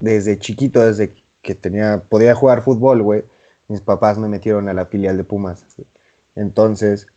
desde 0.00 0.38
chiquito, 0.38 0.80
desde 0.80 1.12
que 1.42 1.54
tenía, 1.54 2.02
podía 2.08 2.34
jugar 2.34 2.62
fútbol, 2.62 3.02
güey, 3.02 3.24
mis 3.68 3.80
papás 3.80 4.16
me 4.16 4.28
metieron 4.28 4.68
a 4.68 4.72
la 4.74 4.86
filial 4.86 5.16
de 5.16 5.24
Pumas. 5.24 5.66
güey. 5.76 5.86
Entonces, 6.36 7.08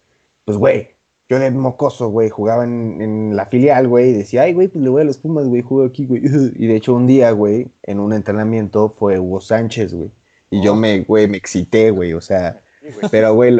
pues, 0.46 0.58
güey, 0.58 0.90
yo 1.28 1.40
de 1.40 1.50
mocoso, 1.52 2.10
güey, 2.10 2.30
jugaba 2.30 2.64
en, 2.64 3.02
en 3.02 3.36
la 3.36 3.46
filial, 3.48 3.88
güey, 3.88 4.10
y 4.10 4.14
decía, 4.14 4.44
ay, 4.44 4.54
güey, 4.54 4.68
pues 4.68 4.84
le 4.84 4.90
voy 4.90 5.02
a 5.02 5.06
los 5.06 5.18
Pumas, 5.18 5.48
güey, 5.48 5.64
juego 5.64 5.88
aquí, 5.88 6.06
güey. 6.06 6.22
Y 6.56 6.68
de 6.68 6.76
hecho, 6.76 6.94
un 6.94 7.08
día, 7.08 7.32
güey, 7.32 7.68
en 7.84 8.00
un 8.00 8.14
entrenamiento 8.14 8.90
fue 8.90 9.20
Hugo 9.20 9.42
Sánchez, 9.42 9.94
güey. 9.94 10.12
Y 10.52 10.62
yo 10.62 10.76
me, 10.76 11.02
güey, 11.02 11.28
me 11.28 11.38
excité, 11.38 11.90
güey, 11.92 12.14
o 12.14 12.22
sea, 12.22 12.62
Sí, 12.82 12.90
güey. 12.94 13.08
pero, 13.10 13.34
güey, 13.34 13.60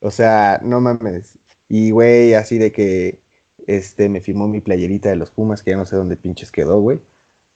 o 0.00 0.10
sea, 0.10 0.60
no 0.62 0.80
mames. 0.80 1.38
Y, 1.68 1.90
güey, 1.90 2.34
así 2.34 2.58
de 2.58 2.70
que, 2.72 3.18
este, 3.66 4.08
me 4.08 4.20
firmó 4.20 4.46
mi 4.46 4.60
playerita 4.60 5.08
de 5.08 5.16
los 5.16 5.30
Pumas, 5.30 5.62
que 5.62 5.70
ya 5.70 5.76
no 5.78 5.86
sé 5.86 5.96
dónde 5.96 6.16
pinches 6.16 6.50
quedó, 6.52 6.80
güey. 6.80 7.00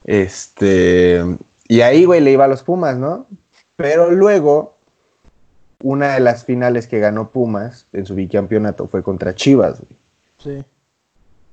Este, 0.05 1.21
y 1.69 1.81
ahí, 1.83 2.05
güey, 2.05 2.21
le 2.21 2.33
iba 2.33 2.47
a 2.47 2.49
los 2.49 2.63
Pumas, 2.63 2.97
¿no? 2.97 3.27
Pero 3.77 4.11
luego, 4.11 4.72
una 5.83 6.15
de 6.15 6.21
las 6.21 6.45
finales 6.45 6.87
que 6.87 6.99
ganó 6.99 7.31
Pumas 7.31 7.87
en 7.93 8.07
su 8.07 8.15
bicampeonato 8.15 8.87
fue 8.87 9.03
contra 9.03 9.35
Chivas, 9.35 9.81
güey. 9.81 9.99
Sí. 10.39 10.65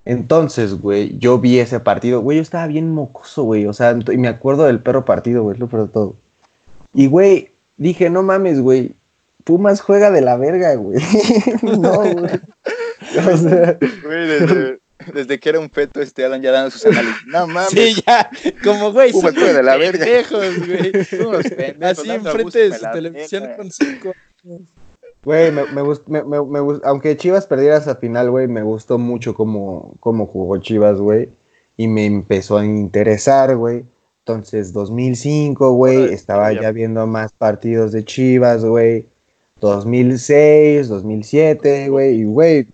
Entonces, 0.06 0.80
güey, 0.80 1.18
yo 1.20 1.39
vi 1.39 1.60
ese 1.60 1.80
partido, 1.80 2.22
güey, 2.22 2.38
yo 2.38 2.42
estaba 2.42 2.68
bien 2.68 2.94
mocoso, 2.94 3.44
güey, 3.44 3.65
o 3.68 3.74
sea, 3.74 3.98
y 4.12 4.18
me 4.18 4.28
acuerdo 4.28 4.65
del 4.65 4.80
perro 4.80 5.06
partido, 5.06 5.44
güey, 5.44 5.58
lo 5.58 5.68
peor 5.68 5.84
de 5.84 5.94
todo. 5.94 6.15
Y, 6.94 7.08
güey, 7.08 7.52
dije, 7.78 8.10
no 8.10 8.24
mames, 8.24 8.60
güey, 8.62 8.94
Pumas 9.44 9.82
juega 9.82 10.12
de 10.12 10.22
la 10.22 10.38
verga, 10.38 10.76
güey. 10.76 11.00
no, 11.62 12.02
güey. 12.02 12.15
O 13.34 13.38
sea, 13.38 13.78
Güey, 14.04 14.28
desde, 14.28 14.79
desde 15.14 15.40
que 15.40 15.50
era 15.50 15.60
un 15.60 15.70
feto, 15.70 16.02
este 16.02 16.26
Alan 16.26 16.42
ya 16.42 16.52
dando 16.52 16.72
sus 16.72 16.86
análisis. 16.86 17.16
No 17.28 17.48
mames. 17.48 17.70
Sí, 17.70 17.96
ya. 18.06 18.30
Como, 18.64 18.92
güey, 18.92 19.12
Pumas 19.12 19.34
son 19.34 19.44
de 19.56 19.64
la 19.64 19.78
verga. 19.78 20.06
pendejos, 20.06 20.68
güey. 20.68 20.92
Unos 21.28 21.44
pendejos, 21.50 22.00
Así 22.00 22.10
enfrente 22.12 22.70
de 22.70 22.78
su 22.78 22.84
la 22.84 22.92
televisión 22.92 23.44
neta. 23.44 23.58
con 23.58 23.72
cinco. 23.72 24.14
Güey, 25.24 25.52
me, 25.52 25.64
me, 25.66 25.82
gust- 25.82 26.08
me, 26.08 26.24
me- 26.24 26.42
me 26.46 26.60
gust- 26.62 26.82
aunque 26.86 27.18
Chivas 27.18 27.46
perdiera 27.46 27.78
esa 27.78 27.96
final, 27.96 28.30
güey, 28.32 28.48
me 28.48 28.62
gustó 28.64 28.98
mucho 28.98 29.34
cómo, 29.34 29.96
cómo 30.00 30.26
jugó 30.26 30.58
Chivas, 30.58 30.98
güey. 31.00 31.30
Y 31.76 31.88
me 31.88 32.06
empezó 32.06 32.58
a 32.58 32.66
interesar, 32.66 33.56
güey. 33.58 33.84
Entonces, 34.26 34.74
2005, 34.74 35.72
güey, 35.74 36.14
estaba 36.14 36.52
ya. 36.54 36.62
ya 36.64 36.72
viendo 36.72 37.06
más 37.08 37.32
partidos 37.34 37.92
de 37.92 38.04
Chivas, 38.06 38.64
güey. 38.64 39.08
2006, 39.62 40.88
2007, 40.88 41.90
güey. 41.90 42.22
Y, 42.22 42.24
güey, 42.26 42.68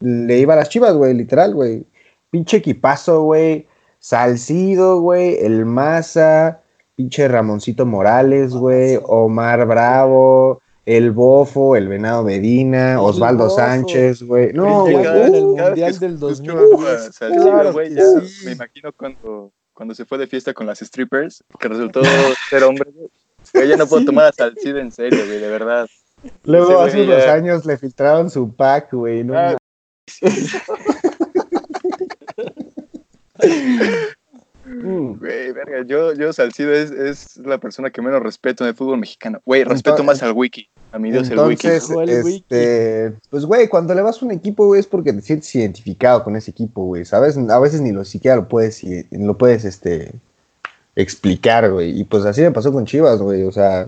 le 0.00 0.38
iba 0.38 0.54
a 0.54 0.56
las 0.56 0.68
Chivas, 0.68 0.94
güey, 0.94 1.14
literal, 1.14 1.54
güey. 1.54 1.86
Pinche 2.30 2.58
equipazo, 2.58 3.22
güey. 3.22 3.66
Salcido, 3.98 5.00
güey. 5.00 5.36
El 5.40 5.64
Maza. 5.66 6.60
pinche 6.94 7.28
Ramoncito 7.28 7.84
Morales, 7.86 8.52
güey, 8.54 8.98
Omar 9.04 9.66
Bravo, 9.66 10.62
el 10.86 11.10
Bofo, 11.10 11.76
el 11.76 11.88
Venado 11.88 12.22
Medina, 12.22 13.00
Osvaldo. 13.02 13.50
Sánchez, 13.50 14.22
güey. 14.22 14.52
No, 14.54 14.86
El 14.86 14.94
güey. 14.96 15.40
uh, 15.42 15.56
Mundial 15.58 15.98
del 15.98 16.14
escucho 16.14 16.54
2010. 16.56 16.88
a 16.88 17.12
Salcido, 17.12 17.44
Claro 17.50 17.72
güey, 17.72 17.88
que 17.90 17.94
ya 17.96 18.20
sí. 18.20 18.46
me 18.46 18.52
imagino 18.52 18.92
cuando, 18.96 19.52
cuando 19.74 19.94
se 19.94 20.04
fue 20.06 20.16
de 20.18 20.26
fiesta 20.26 20.54
con 20.54 20.66
las 20.66 20.78
strippers, 20.78 21.44
que 21.58 21.68
resultó 21.68 22.00
ser 22.48 22.64
hombre. 22.64 22.90
güey. 22.94 23.68
Ya 23.68 23.76
no 23.76 23.86
puedo 23.86 24.04
tomar 24.06 24.26
a 24.26 24.32
Salcido 24.32 24.78
en 24.78 24.90
serio, 24.90 25.24
güey, 25.26 25.38
de 25.38 25.48
verdad. 25.48 25.86
Luego 26.44 26.80
hace 26.80 27.02
unos 27.02 27.24
años 27.26 27.66
le 27.66 27.76
filtraron 27.76 28.30
su 28.30 28.54
pack, 28.54 28.92
güey. 28.94 29.22
No, 29.22 29.36
Ah, 29.36 29.56
Mm. 34.64 35.18
Güey, 35.18 35.52
verga, 35.52 35.84
yo, 35.86 36.12
yo 36.14 36.32
Salcido 36.32 36.72
es, 36.72 36.90
es 36.90 37.36
la 37.36 37.58
persona 37.58 37.90
que 37.90 38.02
menos 38.02 38.20
respeto 38.20 38.64
en 38.64 38.68
el 38.68 38.74
fútbol 38.74 38.98
mexicano. 38.98 39.40
Güey, 39.44 39.62
respeto 39.62 39.90
Entonces- 40.00 40.06
más 40.06 40.22
al 40.28 40.32
wiki, 40.32 40.68
a 40.90 40.98
mi 40.98 41.12
Dios 41.12 41.30
el 41.30 41.38
wiki. 41.38 41.66
Entonces, 41.68 41.90
Igual 41.90 42.08
el 42.10 42.24
wiki. 42.24 42.36
este, 42.38 43.12
pues, 43.30 43.44
güey, 43.44 43.68
cuando 43.68 43.94
le 43.94 44.02
vas 44.02 44.20
a 44.20 44.24
un 44.24 44.32
equipo, 44.32 44.66
güey, 44.66 44.80
es 44.80 44.86
porque 44.88 45.12
te 45.12 45.20
sientes 45.22 45.54
identificado 45.54 46.24
con 46.24 46.34
ese 46.34 46.50
equipo, 46.50 46.82
güey, 46.84 47.04
¿sabes? 47.04 47.36
A 47.38 47.58
veces 47.60 47.80
ni 47.80 47.92
lo 47.92 48.04
siquiera 48.04 48.36
lo 48.36 48.48
puedes, 48.48 48.82
i- 48.82 49.06
lo 49.12 49.38
puedes, 49.38 49.64
este, 49.64 50.10
explicar, 50.96 51.70
güey. 51.70 52.00
Y 52.00 52.04
pues 52.04 52.24
así 52.24 52.40
me 52.40 52.50
pasó 52.50 52.72
con 52.72 52.86
Chivas, 52.86 53.20
güey, 53.20 53.44
o 53.44 53.52
sea, 53.52 53.86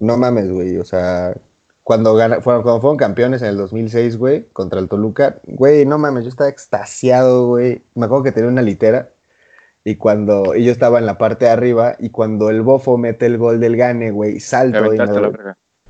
no 0.00 0.16
mames, 0.16 0.50
güey, 0.50 0.76
o 0.78 0.84
sea, 0.84 1.36
cuando, 1.84 2.14
gana, 2.14 2.40
fueron, 2.40 2.62
cuando 2.62 2.80
fueron 2.80 2.96
campeones 2.96 3.42
en 3.42 3.48
el 3.48 3.56
2006, 3.56 4.16
güey, 4.16 4.44
contra 4.52 4.78
el 4.80 4.88
Toluca, 4.88 5.36
güey, 5.44 5.84
no 5.84 5.98
mames, 5.98 6.22
yo 6.24 6.28
estaba 6.28 6.48
extasiado, 6.50 7.48
güey. 7.48 7.82
Me 7.94 8.06
acuerdo 8.06 8.24
que 8.24 8.32
tenía 8.32 8.48
una 8.48 8.62
litera. 8.62 9.10
Y 9.84 9.96
cuando 9.96 10.54
y 10.54 10.64
yo 10.64 10.70
estaba 10.70 11.00
en 11.00 11.06
la 11.06 11.18
parte 11.18 11.46
de 11.46 11.50
arriba, 11.50 11.96
y 11.98 12.10
cuando 12.10 12.50
el 12.50 12.62
bofo 12.62 12.98
mete 12.98 13.26
el 13.26 13.36
gol 13.36 13.58
del 13.58 13.76
gane, 13.76 14.12
güey, 14.12 14.38
salto 14.38 14.94
y 14.94 14.98
me 14.98 15.04
doy, 15.06 15.32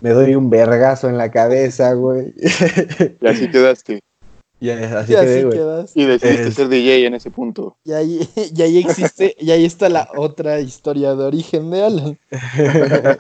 me 0.00 0.11
doy 0.11 0.35
un 0.35 0.48
vergazo 0.48 1.11
en 1.11 1.18
la 1.18 1.31
cabeza, 1.31 1.92
güey. 1.92 2.33
Y 3.20 3.26
así 3.26 3.50
quedaste. 3.50 4.00
y 4.61 4.70
así 4.70 5.12
Y 5.12 5.14
así 5.16 5.26
quedé, 5.26 5.44
güey. 5.44 5.59
quedas. 5.59 5.92
Y 5.94 6.07
decidiste 6.07 6.48
Es- 6.48 6.55
ser 6.55 6.68
DJ 6.68 7.07
en 7.07 7.14
ese 7.14 7.31
punto. 7.31 7.76
Y 7.85 7.92
ahí, 7.92 8.26
y 8.57 8.62
ahí 8.62 8.78
existe, 8.78 9.37
y 9.38 9.50
ahí 9.50 9.66
está 9.66 9.90
la 9.90 10.09
otra 10.16 10.61
historia 10.61 11.14
de 11.14 11.24
origen 11.24 11.70
de 11.70 11.85
Alan. 11.85 12.18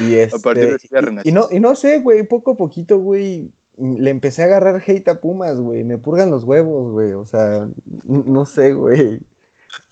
Y 0.00 0.14
este, 0.16 0.36
A 0.38 0.38
partir 0.40 0.68
de 0.70 0.76
ese 0.76 0.88
día 0.90 1.20
y- 1.24 1.28
y, 1.28 1.32
no, 1.32 1.48
y 1.50 1.60
no 1.60 1.74
sé, 1.76 2.00
güey, 2.00 2.22
poco 2.24 2.52
a 2.52 2.56
poquito, 2.56 2.98
güey, 2.98 3.50
le 3.78 4.10
empecé 4.10 4.42
a 4.42 4.46
agarrar 4.46 4.82
hate 4.86 5.08
a 5.08 5.20
Pumas, 5.20 5.60
güey. 5.60 5.84
Me 5.84 5.98
purgan 5.98 6.30
los 6.30 6.44
huevos, 6.44 6.92
güey. 6.92 7.12
O 7.12 7.24
sea, 7.24 7.68
no 8.06 8.46
sé, 8.46 8.72
güey. 8.72 9.20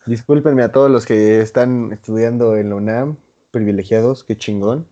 Discúlpenme 0.07 0.63
a 0.63 0.73
todos 0.73 0.91
los 0.91 1.05
que 1.07 1.41
están 1.41 1.93
estudiando 1.93 2.57
en 2.57 2.71
la 2.71 2.77
UNAM, 2.77 3.17
privilegiados, 3.51 4.25
qué 4.25 4.37
chingón. 4.39 4.87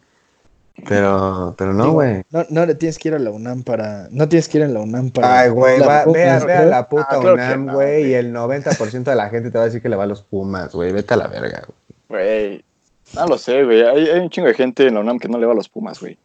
Pero, 0.88 1.55
pero 1.59 1.75
no, 1.75 1.93
güey. 1.93 2.23
No, 2.31 2.45
no 2.49 2.65
le 2.67 2.75
tienes 2.75 2.99
que 2.99 3.09
ir 3.09 3.15
a 3.15 3.19
la 3.19 3.31
UNAM 3.31 3.62
para. 3.62 4.09
No 4.11 4.29
tienes 4.29 4.49
que 4.49 4.59
ir 4.59 4.65
a 4.65 4.69
la 4.69 4.81
UNAM 4.81 5.11
para. 5.11 5.41
Ay, 5.41 5.51
güey, 5.51 5.79
la 5.79 5.87
va- 5.87 6.05
Pumas, 6.05 6.47
ve, 6.47 6.53
a, 6.55 6.65
la 6.65 6.88
puta 6.88 7.07
Ah, 7.11 7.19
UNAM, 7.19 7.67
no, 7.67 7.75
güey, 7.75 8.07
y 8.11 8.15
el 8.15 8.33
90% 8.33 9.11
de 9.11 9.17
la 9.17 9.29
gente 9.29 9.51
te 9.51 9.59
va 9.59 9.65
a 9.65 9.67
decir 9.67 9.83
que 9.83 9.88
le 9.91 9.97
va 9.97 10.05
a 10.05 10.07
los 10.07 10.23
Pumas, 10.23 10.73
güey. 10.75 10.93
Vete 10.93 11.12
a 11.15 11.19
la 11.19 11.29
verga, 11.29 11.62
güey. 12.09 12.23
Güey, 12.25 12.65
no 13.14 13.27
lo 13.27 13.38
sé, 13.38 13.64
güey. 13.64 13.83
Hay, 13.83 14.09
hay 14.09 14.20
un 14.20 14.31
chingo 14.31 14.48
de 14.48 14.55
gente 14.55 14.87
en 14.87 14.94
la 14.94 15.01
UNAM 15.01 15.18
que 15.18 15.29
no 15.29 15.38
le 15.38 15.46
va 15.46 15.53
a 15.53 15.57
los 15.57 15.68
Pumas, 15.68 16.01
güey. 16.01 16.18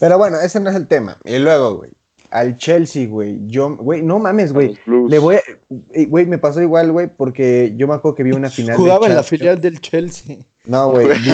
Pero 0.00 0.18
bueno, 0.18 0.40
ese 0.40 0.60
no 0.60 0.70
es 0.70 0.76
el 0.76 0.88
tema. 0.88 1.16
Y 1.24 1.38
luego, 1.38 1.76
güey, 1.76 1.90
al 2.30 2.56
Chelsea, 2.56 3.06
güey. 3.06 3.40
Yo, 3.46 3.76
güey, 3.76 4.02
no 4.02 4.18
mames, 4.18 4.52
güey. 4.52 4.78
Le 4.86 5.18
voy 5.18 5.36
a. 5.36 5.40
Güey, 5.68 6.26
me 6.26 6.38
pasó 6.38 6.60
igual, 6.60 6.90
güey, 6.90 7.06
porque 7.06 7.74
yo 7.76 7.86
me 7.86 7.94
acuerdo 7.94 8.16
que 8.16 8.22
vi 8.24 8.32
una 8.32 8.50
final. 8.50 8.76
de 8.76 8.82
Jugaba 8.82 9.06
en 9.06 9.14
la 9.14 9.22
filial 9.22 9.60
del 9.60 9.80
Chelsea. 9.80 10.38
No, 10.64 10.90
güey. 10.90 11.06
Vi, 11.06 11.30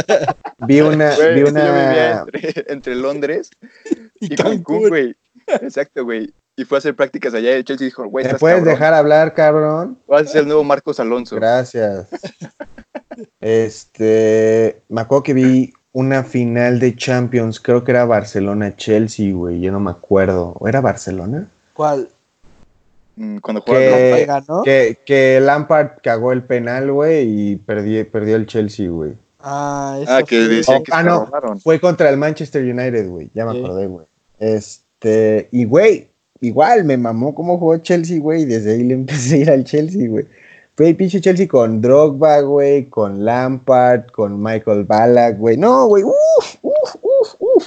vi 0.68 0.80
una. 0.80 1.16
Vi 1.34 1.42
una. 1.42 2.20
entre, 2.20 2.72
entre 2.72 2.94
Londres 2.94 3.50
Y 4.20 4.34
y 4.34 4.36
Cancún, 4.36 4.88
güey. 4.88 5.16
Exacto, 5.48 6.04
güey. 6.04 6.32
Y 6.56 6.64
fue 6.64 6.76
a 6.76 6.80
hacer 6.80 6.94
prácticas 6.94 7.34
allá 7.34 7.50
y 7.50 7.54
el 7.54 7.64
Chelsea 7.64 7.86
dijo, 7.86 8.04
güey, 8.06 8.24
¿Me 8.24 8.34
puedes 8.34 8.58
cabrón. 8.58 8.72
dejar 8.72 8.94
hablar, 8.94 9.34
cabrón? 9.34 9.98
Vas 10.06 10.22
a 10.22 10.26
ser 10.26 10.40
el 10.42 10.46
nuevo 10.46 10.62
Marcos 10.62 11.00
Alonso. 11.00 11.34
Gracias. 11.34 12.06
Este, 13.40 14.82
me 14.88 15.00
acuerdo 15.00 15.22
que 15.22 15.34
vi 15.34 15.72
una 15.92 16.24
final 16.24 16.80
de 16.80 16.96
Champions, 16.96 17.60
creo 17.60 17.84
que 17.84 17.92
era 17.92 18.04
Barcelona-Chelsea, 18.04 19.32
güey, 19.34 19.60
yo 19.60 19.70
no 19.72 19.80
me 19.80 19.90
acuerdo. 19.90 20.54
¿O 20.58 20.66
era 20.68 20.80
Barcelona? 20.80 21.48
¿Cuál? 21.72 22.08
Mm, 23.16 23.38
Cuando. 23.38 23.64
¿Qué 23.64 24.24
ganó? 24.26 24.62
Que, 24.64 24.98
que 25.04 25.38
Lampard 25.40 25.98
cagó 26.02 26.32
el 26.32 26.42
penal, 26.42 26.90
güey, 26.90 27.22
y 27.52 27.56
perdi- 27.64 28.04
perdió 28.10 28.36
el 28.36 28.46
Chelsea, 28.46 28.88
güey. 28.90 29.12
Ah, 29.40 29.98
eso 30.02 30.12
Ah, 30.12 30.22
que 30.22 30.36
fue- 30.44 30.48
decían 30.56 30.78
Oh, 30.80 30.82
que 30.82 30.92
ah, 30.92 30.98
se 31.02 31.04
no. 31.08 31.24
robaron. 31.26 31.60
Fue 31.60 31.78
contra 31.80 32.10
el 32.10 32.16
Manchester 32.16 32.62
United, 32.64 33.08
güey, 33.08 33.30
ya 33.34 33.44
me 33.46 33.52
Sí. 33.52 33.58
acordé, 33.64 33.86
güey. 33.86 34.06
Este, 34.40 35.48
y 35.52 35.64
güey, 35.64 36.08
igual 36.40 36.84
me 36.84 36.96
mamó 36.96 37.34
cómo 37.34 37.58
jugó 37.58 37.76
Chelsea, 37.78 38.18
güey, 38.18 38.42
y 38.42 38.46
desde 38.46 38.72
ahí 38.72 38.82
le 38.82 38.94
empecé 38.94 39.34
a 39.36 39.38
ir 39.38 39.50
al 39.50 39.64
Chelsea, 39.64 40.08
güey. 40.08 40.24
Fue 40.76 40.88
el 40.88 40.96
pinche 40.96 41.20
Chelsea 41.20 41.46
con 41.46 41.80
Drogba, 41.80 42.40
güey, 42.40 42.86
con 42.88 43.24
Lampard, 43.24 44.06
con 44.10 44.42
Michael 44.42 44.84
Ballack, 44.84 45.38
güey. 45.38 45.56
No, 45.56 45.86
güey, 45.86 46.02
uff, 46.02 46.56
uff, 46.62 46.96
uff, 47.02 47.34
uff. 47.38 47.66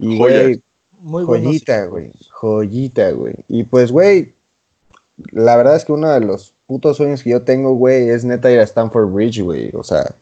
Y, 0.00 0.18
Joyas. 0.18 0.42
güey, 0.42 0.62
Muy 1.00 1.24
joyita, 1.24 1.86
güey, 1.86 2.12
joyita, 2.32 3.10
güey. 3.12 3.34
Y 3.48 3.64
pues, 3.64 3.92
güey, 3.92 4.32
la 5.30 5.56
verdad 5.56 5.76
es 5.76 5.84
que 5.84 5.92
uno 5.92 6.10
de 6.10 6.20
los 6.20 6.54
putos 6.66 6.96
sueños 6.96 7.22
que 7.22 7.30
yo 7.30 7.42
tengo, 7.42 7.74
güey, 7.74 8.08
es 8.08 8.24
neta 8.24 8.50
ir 8.50 8.58
a 8.58 8.64
Stamford 8.64 9.12
Bridge, 9.12 9.42
güey. 9.42 9.70
O 9.74 9.84
sea, 9.84 10.14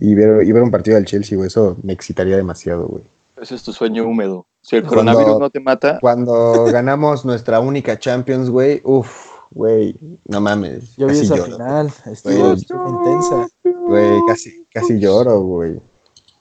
y 0.00 0.14
ver, 0.14 0.46
y 0.46 0.52
ver 0.52 0.62
un 0.62 0.70
partido 0.70 0.94
del 0.96 1.04
Chelsea, 1.04 1.36
güey, 1.36 1.48
eso 1.48 1.76
me 1.82 1.92
excitaría 1.92 2.36
demasiado, 2.36 2.86
güey. 2.86 3.04
Ese 3.40 3.56
es 3.56 3.62
tu 3.62 3.72
sueño 3.72 4.06
húmedo. 4.06 4.46
Si 4.62 4.76
el 4.76 4.82
Cuando- 4.82 5.12
coronavirus 5.12 5.40
no 5.40 5.50
te 5.50 5.60
mata, 5.60 5.98
Cuando 6.00 6.64
ganamos 6.66 7.24
nuestra 7.26 7.60
única 7.60 7.98
Champions, 7.98 8.48
güey, 8.48 8.80
uff, 8.84 9.33
güey, 9.50 9.96
no 10.26 10.40
mames. 10.40 10.96
Yo 10.96 11.06
vi 11.06 11.14
casi 11.14 11.24
esa 11.24 11.36
lloro, 11.36 11.52
final. 11.52 11.92
Estuvo, 12.06 12.52
estuvo 12.52 12.88
intensa. 12.88 13.48
Güey, 13.62 14.20
casi, 14.26 14.66
casi 14.72 14.98
lloro, 14.98 15.40
güey. 15.40 15.80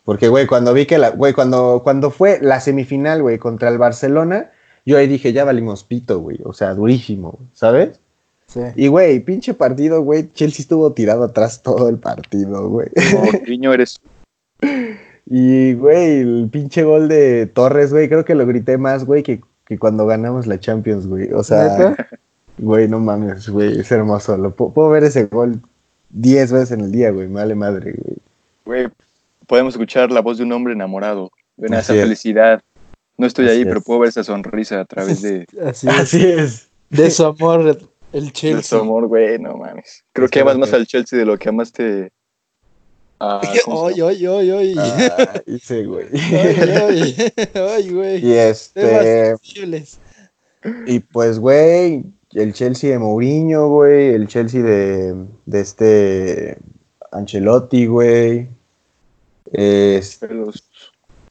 Porque, 0.04 0.28
güey, 0.28 0.48
cuando 0.48 0.74
vi 0.74 0.86
que 0.86 0.98
la, 0.98 1.12
güey, 1.12 1.34
cuando, 1.34 1.82
cuando 1.84 2.12
fue 2.12 2.40
la 2.42 2.60
semifinal, 2.60 3.22
güey, 3.22 3.38
contra 3.38 3.70
el 3.70 3.78
Barcelona, 3.78 4.52
yo 4.86 4.98
ahí 4.98 5.08
dije, 5.08 5.32
ya 5.32 5.46
valimos 5.46 5.84
pito, 5.84 6.20
güey. 6.20 6.40
O 6.44 6.54
sea, 6.54 6.74
durísimo, 6.74 7.40
¿sabes? 7.54 8.00
Sí. 8.48 8.62
Y, 8.76 8.88
güey, 8.88 9.20
pinche 9.22 9.54
partido, 9.54 10.02
güey, 10.02 10.30
Chelsea 10.34 10.64
estuvo 10.64 10.92
tirado 10.92 11.24
atrás 11.24 11.62
todo 11.62 11.88
el 11.90 11.98
partido, 11.98 12.70
güey. 12.70 12.90
como 13.12 13.32
niño 13.48 13.74
eres. 13.74 14.00
Y, 15.26 15.74
güey, 15.76 16.20
el 16.20 16.50
pinche 16.52 16.84
gol 16.84 17.08
de 17.08 17.48
Torres, 17.48 17.94
güey, 17.94 18.10
creo 18.10 18.26
que 18.26 18.36
lo 18.36 18.46
grité 18.46 18.78
más, 18.78 19.06
güey, 19.06 19.24
que, 19.24 19.42
que 19.66 19.80
cuando 19.80 20.06
ganamos 20.06 20.48
la 20.48 20.60
Champions, 20.60 21.08
güey. 21.08 21.32
O 21.32 21.44
sea, 21.44 21.78
¿Neta? 21.78 22.08
Güey, 22.58 22.88
no 22.88 23.00
mames, 23.00 23.50
güey, 23.50 23.80
es 23.80 23.92
hermoso. 23.92 24.38
Lo, 24.38 24.56
pu- 24.56 24.72
puedo 24.74 24.90
ver 24.90 25.04
ese 25.04 25.26
gol 25.26 25.60
10 26.10 26.52
veces 26.52 26.72
en 26.72 26.82
el 26.82 26.92
día, 26.92 27.12
güey, 27.12 27.28
me 27.28 27.36
vale 27.42 27.56
madre, 27.56 27.94
güey. 27.98 28.18
Güey, 28.66 28.88
podemos 29.48 29.74
escuchar 29.74 30.12
la 30.12 30.22
voz 30.22 30.38
de 30.38 30.44
un 30.44 30.52
hombre 30.54 30.74
enamorado. 30.74 31.32
Ven 31.58 31.74
a 31.74 31.80
esa 31.80 31.94
es. 31.96 32.02
felicidad. 32.02 32.62
No 33.18 33.28
estoy 33.28 33.46
Así 33.46 33.56
ahí, 33.56 33.62
es. 33.62 33.68
pero 33.68 33.82
puedo 33.82 34.00
ver 34.00 34.10
esa 34.10 34.24
sonrisa 34.24 34.80
a 34.82 34.86
través 34.86 35.22
de, 35.22 35.46
Así 35.64 35.88
es. 35.88 35.94
Así 35.94 36.26
es. 36.26 36.68
De 36.90 37.10
su 37.12 37.26
amor, 37.26 37.78
el 38.12 38.26
de 38.26 38.32
Chelsea. 38.32 38.62
su 38.64 38.78
amor, 38.78 39.08
güey. 39.08 39.38
No 39.40 39.56
mames. 39.58 40.04
Creo 40.14 40.28
que 40.30 40.40
Está 40.40 40.52
amas 40.52 40.60
más 40.60 40.74
al 40.74 40.86
Chelsea 40.88 41.18
de 41.20 41.26
lo 41.26 41.38
que 41.38 41.50
amaste 41.50 42.12
a. 43.20 43.42
¿cómo 43.66 43.90
se 43.90 44.02
Ay, 44.04 44.18
llama? 44.20 44.40
ay, 44.40 44.52
ay, 44.52 44.52
ay. 44.52 44.76
Ah, 45.18 45.42
sí, 45.62 45.84
güey. 45.86 46.08
Ay, 46.14 47.16
ay, 47.16 47.16
ay, 47.56 47.90
güey. 47.90 48.26
Y 48.26 48.34
este, 48.34 49.36
y 50.86 51.00
pues, 51.00 51.40
güey, 51.40 52.04
el 52.34 52.54
Chelsea 52.54 52.92
de 52.92 53.00
Mourinho, 53.00 53.70
güey, 53.70 54.10
el 54.14 54.28
Chelsea 54.28 54.62
de, 54.64 55.16
de 55.46 55.60
este 55.60 56.58
Ancelotti, 57.12 57.86
güey. 57.86 58.48
Este, 59.52 60.28
Pelos. 60.28 60.70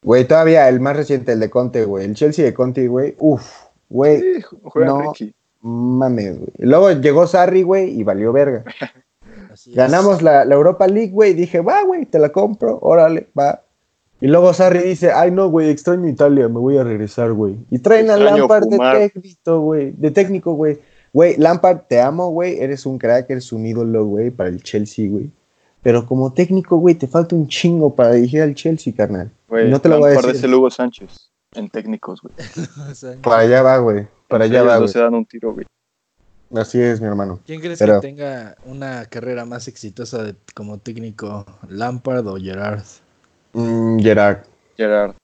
Güey, 0.02 0.26
todavía 0.26 0.68
el 0.68 0.80
más 0.80 0.96
reciente, 0.96 1.32
el 1.32 1.40
de 1.40 1.50
Conte, 1.50 1.84
güey. 1.84 2.04
El 2.04 2.14
Chelsea 2.14 2.44
de 2.44 2.54
Conte, 2.54 2.86
güey. 2.88 3.14
Uf, 3.18 3.44
güey, 3.88 4.20
Sí, 4.20 4.42
juega 4.64 4.86
no. 4.88 5.12
Ricky. 5.12 5.34
mames, 5.60 6.38
güey. 6.38 6.50
Luego 6.58 6.90
llegó 6.92 7.26
Sarri, 7.26 7.62
güey, 7.62 7.90
y 7.98 8.02
valió 8.02 8.32
verga. 8.32 8.64
Así. 9.52 9.72
Ganamos 9.72 10.22
la, 10.22 10.44
la 10.44 10.54
Europa 10.54 10.86
League, 10.88 11.12
güey. 11.12 11.34
Dije, 11.34 11.60
va, 11.60 11.82
güey, 11.84 12.06
te 12.06 12.18
la 12.18 12.30
compro, 12.30 12.78
órale, 12.80 13.28
va. 13.38 13.62
Y 14.20 14.28
luego 14.28 14.54
Sarri 14.54 14.78
dice, 14.82 15.10
ay, 15.10 15.32
no, 15.32 15.50
güey, 15.50 15.68
extraño 15.68 16.08
Italia, 16.08 16.48
me 16.48 16.60
voy 16.60 16.78
a 16.78 16.84
regresar, 16.84 17.32
güey. 17.32 17.56
Y 17.70 17.80
traen 17.80 18.08
a 18.08 18.16
Lampard 18.16 18.66
de 18.68 18.78
técnico, 18.78 19.60
güey. 19.60 19.90
De 19.96 20.10
técnico, 20.12 20.54
güey. 20.54 20.78
Güey, 21.12 21.36
Lampard, 21.36 21.80
te 21.88 22.00
amo, 22.00 22.30
güey. 22.30 22.58
Eres 22.58 22.86
un 22.86 22.98
crack, 22.98 23.28
eres 23.30 23.52
un 23.52 23.66
ídolo, 23.66 24.04
güey, 24.06 24.30
para 24.30 24.48
el 24.48 24.62
Chelsea, 24.62 25.08
güey. 25.10 25.30
Pero 25.82 26.06
como 26.06 26.32
técnico, 26.32 26.76
güey, 26.78 26.94
te 26.94 27.06
falta 27.08 27.34
un 27.34 27.48
chingo 27.48 27.94
para 27.94 28.12
dirigir 28.12 28.40
al 28.42 28.54
Chelsea, 28.54 28.92
carnal. 28.96 29.30
Güey, 29.48 29.68
no 29.68 29.80
te 29.80 29.88
lo 29.88 29.98
voy 29.98 30.10
a 30.10 30.14
Lampard 30.14 30.26
decir. 30.28 30.38
es 30.38 30.44
el 30.44 30.54
Hugo 30.54 30.70
Sánchez 30.70 31.30
en 31.54 31.68
técnicos, 31.68 32.22
güey. 32.22 32.34
Para 33.22 33.40
allá 33.42 33.62
va, 33.62 33.78
güey. 33.78 34.06
Para 34.28 34.44
allá 34.44 34.62
va, 34.62 34.76
güey. 34.78 34.88
se 34.88 34.98
dan 35.00 35.14
un 35.14 35.26
tiro, 35.26 35.52
güey. 35.52 35.66
Así 36.54 36.80
es, 36.80 37.00
mi 37.00 37.06
hermano. 37.08 37.40
¿Quién 37.46 37.60
crees 37.60 37.78
Pero- 37.78 38.00
que 38.00 38.06
tenga 38.06 38.56
una 38.64 39.04
carrera 39.06 39.44
más 39.44 39.68
exitosa 39.68 40.22
de- 40.22 40.34
como 40.54 40.78
técnico, 40.78 41.44
Lampard 41.68 42.26
o 42.26 42.36
Gerard? 42.36 42.82
Mm, 43.54 43.98
Gerard. 44.00 44.38
Gerard, 44.76 45.14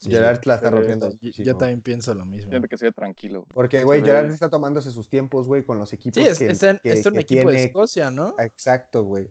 Sí, 0.00 0.10
Gerard 0.10 0.40
la 0.46 0.54
está 0.54 0.70
rompiendo. 0.70 1.12
Yo, 1.20 1.56
también 1.58 1.82
pienso 1.82 2.14
lo 2.14 2.24
mismo. 2.24 2.50
siempre 2.50 2.68
que 2.70 2.78
sea 2.78 2.90
tranquilo. 2.90 3.46
Porque, 3.52 3.84
güey, 3.84 4.02
Gerard 4.02 4.30
está 4.30 4.48
tomándose 4.48 4.90
sus 4.90 5.08
tiempos, 5.10 5.46
güey, 5.46 5.62
con 5.62 5.78
los 5.78 5.92
equipos 5.92 6.22
Sí, 6.22 6.26
es, 6.28 6.38
que, 6.38 6.46
en- 6.46 6.80
en 6.82 7.06
un 7.06 7.12
que 7.12 7.20
equipo 7.20 7.48
de 7.50 7.54
tiene. 7.56 7.64
Escocia, 7.64 8.10
¿no? 8.10 8.34
Exacto, 8.38 9.04
güey. 9.04 9.28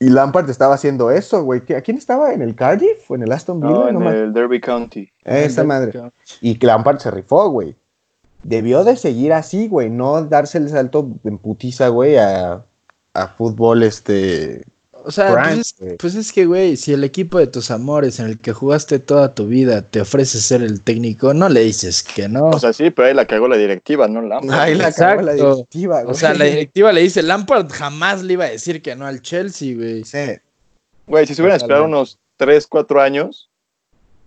Y 0.00 0.10
Lampard 0.10 0.48
estaba 0.50 0.74
haciendo 0.74 1.10
eso, 1.10 1.42
güey. 1.42 1.62
¿A 1.76 1.80
quién 1.80 1.96
estaba? 1.96 2.32
¿En 2.32 2.42
el 2.42 2.54
Cardiff 2.54 3.10
o 3.10 3.14
en 3.16 3.22
el 3.22 3.32
Aston 3.32 3.58
Villa? 3.58 3.72
No, 3.72 3.92
No 3.92 4.10
en 4.10 4.16
el 4.16 4.32
Derby 4.32 4.60
County. 4.60 5.10
Esa 5.24 5.64
madre. 5.64 5.98
Y 6.40 6.64
Lampard 6.64 6.98
se 6.98 7.10
rifó, 7.10 7.48
güey. 7.50 7.74
Debió 8.44 8.84
de 8.84 8.96
seguir 8.96 9.32
así, 9.32 9.66
güey. 9.66 9.90
No 9.90 10.22
darse 10.24 10.58
el 10.58 10.68
salto 10.68 11.08
en 11.24 11.38
putiza, 11.38 11.88
güey, 11.88 12.16
a, 12.16 12.64
a 13.14 13.28
fútbol, 13.28 13.82
este... 13.82 14.62
O 15.08 15.10
sea, 15.10 15.32
pues, 15.42 15.74
es, 15.80 15.96
pues 15.98 16.14
es 16.16 16.32
que, 16.34 16.44
güey, 16.44 16.76
si 16.76 16.92
el 16.92 17.02
equipo 17.02 17.38
de 17.38 17.46
tus 17.46 17.70
amores 17.70 18.20
en 18.20 18.26
el 18.26 18.38
que 18.38 18.52
jugaste 18.52 18.98
toda 18.98 19.34
tu 19.34 19.46
vida 19.46 19.80
te 19.80 20.02
ofrece 20.02 20.38
ser 20.38 20.60
el 20.60 20.82
técnico, 20.82 21.32
no 21.32 21.48
le 21.48 21.60
dices 21.60 22.02
que 22.02 22.28
no. 22.28 22.50
O 22.50 22.58
sea, 22.58 22.74
sí, 22.74 22.90
pero 22.90 23.08
ahí 23.08 23.14
la 23.14 23.24
cagó 23.24 23.48
la 23.48 23.56
directiva, 23.56 24.06
no 24.06 24.20
la. 24.20 24.38
Ahí 24.62 24.74
la 24.74 24.92
cagó 24.92 25.22
la 25.22 25.32
directiva, 25.32 26.02
güey. 26.02 26.10
O 26.10 26.14
sea, 26.14 26.34
la 26.34 26.44
directiva 26.44 26.92
le 26.92 27.00
dice, 27.00 27.22
Lampard 27.22 27.70
jamás 27.70 28.22
le 28.22 28.34
iba 28.34 28.44
a 28.44 28.50
decir 28.50 28.82
que 28.82 28.94
no 28.96 29.06
al 29.06 29.22
Chelsea, 29.22 29.74
güey. 29.74 30.04
Sí. 30.04 30.36
Güey, 31.06 31.26
si 31.26 31.34
se 31.34 31.40
hubieran 31.40 31.56
esperado 31.56 31.86
unos 31.86 32.18
3, 32.36 32.66
4 32.66 33.00
años, 33.00 33.48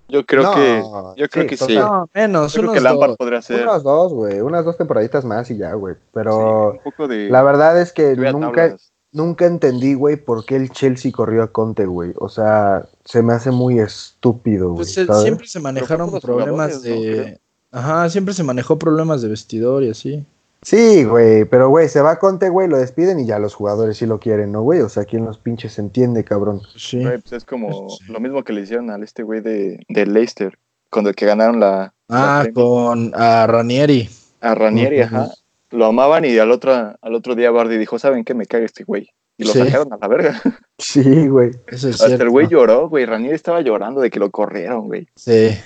yo 0.10 0.26
creo 0.26 0.42
No, 0.42 0.56
que. 0.56 1.22
Yo 1.22 1.30
creo 1.30 1.44
sí, 1.44 1.50
que 1.50 1.58
sí. 1.58 1.76
No, 1.76 2.10
menos, 2.14 2.54
Yo 2.54 2.62
creo 2.62 2.72
unos 2.72 2.74
que 2.74 2.84
Lampard 2.90 3.10
dos. 3.12 3.18
podría 3.18 3.42
ser. 3.44 3.62
Unas 3.64 3.84
dos, 3.84 4.12
güey. 4.12 4.42
Unas 4.42 4.66
dos 4.66 4.78
temporaditas 4.78 5.24
más 5.24 5.52
y 5.52 5.58
ya, 5.58 5.74
güey. 5.74 5.94
sí, 5.94 6.02
Pero 6.12 6.72
un 6.72 6.80
poco 6.80 7.08
de. 7.08 7.30
la 7.30 7.44
verdad 7.44 7.80
es 7.80 7.94
que 7.94 8.16
nunca, 8.16 8.64
tablas. 8.64 8.92
Nunca 9.12 9.46
entendí, 9.46 9.94
güey, 9.94 10.16
por 10.16 10.46
qué 10.46 10.56
el 10.56 10.70
Chelsea 10.70 11.12
corrió 11.12 11.44
a 11.44 11.52
Conte, 11.52 11.86
güey. 11.86 12.14
O 12.18 12.30
sea, 12.30 12.88
se 13.06 13.22
me 13.22 13.34
hace 13.34 13.52
muy 13.52 13.80
estúpido, 13.80 14.70
güey. 14.70 14.78
Pues 14.78 14.98
eh, 14.98 15.06
¿sabes? 15.06 15.24
siempre 15.24 15.48
se 15.48 15.60
manejaron 15.60 16.20
problemas 16.20 16.82
de... 16.82 17.40
Ajá, 17.72 18.10
siempre 18.10 18.34
se 18.34 18.44
manejó 18.44 18.78
problemas 18.78 19.22
de 19.22 19.30
vestidor 19.30 19.84
y 19.84 19.90
así. 19.92 20.26
Sí, 20.64 21.06
güey, 21.06 21.46
pero 21.46 21.70
güey, 21.70 21.90
se 21.90 22.02
va 22.02 22.20
Conte, 22.20 22.50
güey, 22.50 22.68
lo 22.68 22.78
despiden 22.78 23.20
y 23.20 23.26
ya 23.26 23.40
los 23.40 23.56
jugadores 23.56 23.98
sí 23.98 24.06
lo 24.06 24.20
quieren, 24.20 24.52
¿no, 24.52 24.62
güey? 24.62 24.82
O 24.82 24.90
sea, 24.90 25.06
¿quién 25.06 25.26
los 25.26 25.40
pinches 25.40 25.80
entiende, 25.80 26.24
cabrón? 26.24 26.62
Sí. 26.76 27.02
Güey, 27.02 27.18
pues 27.18 27.32
es 27.34 27.46
como 27.46 27.90
Sí. 27.90 28.12
lo 28.12 28.20
mismo 28.20 28.44
que 28.44 28.54
le 28.54 28.62
hicieron 28.62 28.92
al 28.92 29.02
este 29.04 29.24
güey 29.24 29.42
de, 29.42 29.84
de 29.90 30.06
Leicester, 30.06 30.60
con 30.92 31.08
el 31.08 31.16
que 31.16 31.26
ganaron 31.26 31.60
la. 31.60 31.94
Ah, 32.10 32.46
con 32.54 33.12
a 33.16 33.48
Ranieri. 33.48 34.10
A 34.42 34.54
Ranieri, 34.54 35.02
ajá. 35.02 35.32
Lo 35.72 35.86
amaban 35.86 36.26
y 36.26 36.38
al 36.38 36.52
otro, 36.52 36.96
al 37.02 37.16
otro 37.16 37.36
día 37.36 37.52
Bardi 37.52 37.78
dijo: 37.78 37.98
¿Saben 38.00 38.24
qué? 38.24 38.34
Me 38.34 38.46
caga 38.46 38.66
este 38.66 38.84
güey. 38.84 39.10
Y 39.38 39.46
lo 39.46 39.54
Sí. 39.54 39.60
sacaron 39.60 39.92
a 39.94 39.98
la 39.98 40.08
verga. 40.08 40.42
Sí, 40.78 41.28
güey. 41.28 41.52
Eso 41.68 41.90
es 41.90 41.96
Hasta 41.96 42.08
cierto. 42.08 42.24
el 42.26 42.30
güey 42.32 42.48
lloró, 42.48 42.90
güey. 42.90 43.06
Ranieri 43.06 43.36
estaba 43.36 43.62
llorando 43.62 44.02
de 44.02 44.10
que 44.10 44.20
lo 44.20 44.32
corrieron, 44.32 44.88
güey. 44.88 45.08
Sí. 45.16 45.58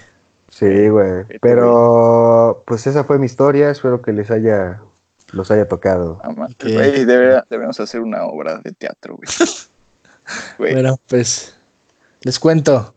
Sí, 0.49 0.89
güey. 0.89 1.23
Pero, 1.41 2.63
pues 2.67 2.85
esa 2.87 3.03
fue 3.05 3.17
mi 3.17 3.25
historia. 3.25 3.69
Espero 3.71 4.01
que 4.01 4.11
les 4.13 4.29
haya, 4.29 4.81
los 5.31 5.51
haya 5.51 5.67
tocado. 5.67 6.21
Ok. 6.23 6.63
güey, 6.63 7.05
debemos 7.05 7.79
hacer 7.79 8.01
una 8.01 8.25
obra 8.25 8.57
de 8.59 8.71
teatro, 8.73 9.15
güey. 9.17 9.27
Güey, 10.57 10.73
Bueno, 10.73 10.97
pues 11.07 11.55
les 12.21 12.39
cuento 12.39 12.93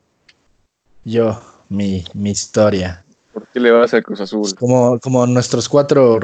yo 1.05 1.39
mi, 1.69 2.05
mi 2.15 2.31
historia. 2.31 3.05
¿Por 3.39 3.49
qué 3.49 3.61
le 3.61 3.70
vas 3.70 3.93
al 3.95 4.03
Cruz 4.03 4.20
Azul? 4.20 4.41
Pues 4.43 4.55
como, 4.55 4.99
como 5.01 5.26
nuestros 5.26 5.68
cuatro 5.68 6.18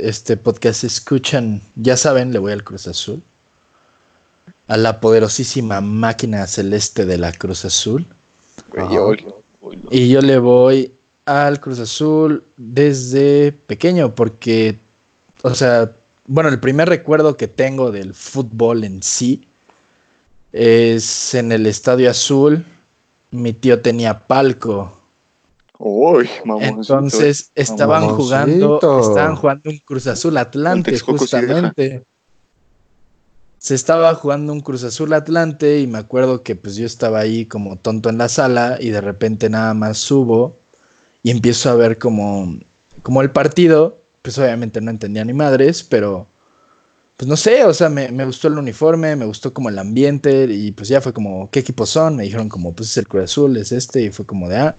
este, 0.00 0.36
podcasts 0.36 0.84
escuchan, 0.84 1.60
ya 1.76 1.96
saben, 1.96 2.32
le 2.32 2.38
voy 2.38 2.52
al 2.52 2.64
Cruz 2.64 2.86
Azul. 2.86 3.22
A 4.66 4.76
la 4.76 5.00
poderosísima 5.00 5.80
máquina 5.80 6.46
celeste 6.46 7.04
de 7.04 7.18
la 7.18 7.32
Cruz 7.32 7.64
Azul. 7.64 8.06
Güey, 8.70 8.84
Ajá. 8.84 8.94
yo- 8.94 9.14
yo- 9.14 9.42
yo- 9.72 9.88
Y 9.90 10.08
yo 10.08 10.20
le 10.22 10.38
voy 10.38 10.92
al 11.26 11.60
Cruz 11.60 11.78
Azul 11.80 12.42
desde 12.56 13.52
pequeño, 13.52 14.14
porque, 14.14 14.76
o 15.42 15.54
sea, 15.54 15.90
bueno, 16.26 16.48
el 16.48 16.60
primer 16.60 16.88
recuerdo 16.88 17.36
que 17.36 17.48
tengo 17.48 17.90
del 17.92 18.14
fútbol 18.14 18.84
en 18.84 19.02
sí 19.02 19.46
es 20.52 21.34
en 21.34 21.52
el 21.52 21.66
Estadio 21.66 22.10
Azul. 22.10 22.64
Mi 23.30 23.52
tío 23.52 23.80
tenía 23.82 24.26
palco. 24.26 25.00
Uy, 25.78 26.28
mamoncito. 26.44 26.94
Entonces 26.94 27.50
estaban 27.54 28.02
Mamoncito. 28.02 28.22
jugando, 28.22 29.00
estaban 29.00 29.36
jugando 29.36 29.70
un 29.70 29.78
Cruz 29.78 30.06
Azul 30.06 30.36
Atlante, 30.36 30.98
justamente. 31.00 32.02
Se 33.58 33.74
estaba 33.74 34.14
jugando 34.14 34.52
un 34.52 34.60
Cruz 34.60 34.84
Azul 34.84 35.12
Atlante 35.14 35.80
y 35.80 35.86
me 35.86 35.98
acuerdo 35.98 36.42
que 36.42 36.54
pues 36.54 36.76
yo 36.76 36.84
estaba 36.86 37.20
ahí 37.20 37.46
como 37.46 37.76
tonto 37.76 38.10
en 38.10 38.18
la 38.18 38.28
sala 38.28 38.76
y 38.78 38.90
de 38.90 39.00
repente 39.00 39.48
nada 39.48 39.72
más 39.74 39.98
subo 39.98 40.54
y 41.22 41.30
empiezo 41.30 41.70
a 41.70 41.74
ver 41.74 41.98
como, 41.98 42.56
como 43.02 43.22
el 43.22 43.30
partido, 43.30 43.98
pues 44.20 44.38
obviamente 44.38 44.80
no 44.82 44.90
entendía 44.90 45.24
ni 45.24 45.32
madres, 45.32 45.82
pero 45.82 46.26
pues 47.16 47.26
no 47.26 47.36
sé, 47.36 47.64
o 47.64 47.72
sea, 47.72 47.88
me, 47.88 48.10
me 48.10 48.26
gustó 48.26 48.48
el 48.48 48.58
uniforme, 48.58 49.16
me 49.16 49.24
gustó 49.24 49.54
como 49.54 49.70
el 49.70 49.78
ambiente 49.78 50.44
y 50.44 50.72
pues 50.72 50.88
ya 50.88 51.00
fue 51.00 51.14
como, 51.14 51.48
¿qué 51.50 51.60
equipos 51.60 51.88
son? 51.88 52.16
Me 52.16 52.24
dijeron 52.24 52.48
como, 52.50 52.74
pues 52.74 52.90
es 52.90 52.96
el 52.98 53.08
Cruz 53.08 53.24
Azul, 53.24 53.56
es 53.56 53.72
este 53.72 54.02
y 54.02 54.10
fue 54.10 54.26
como 54.26 54.48
de, 54.48 54.56
ah, 54.58 54.76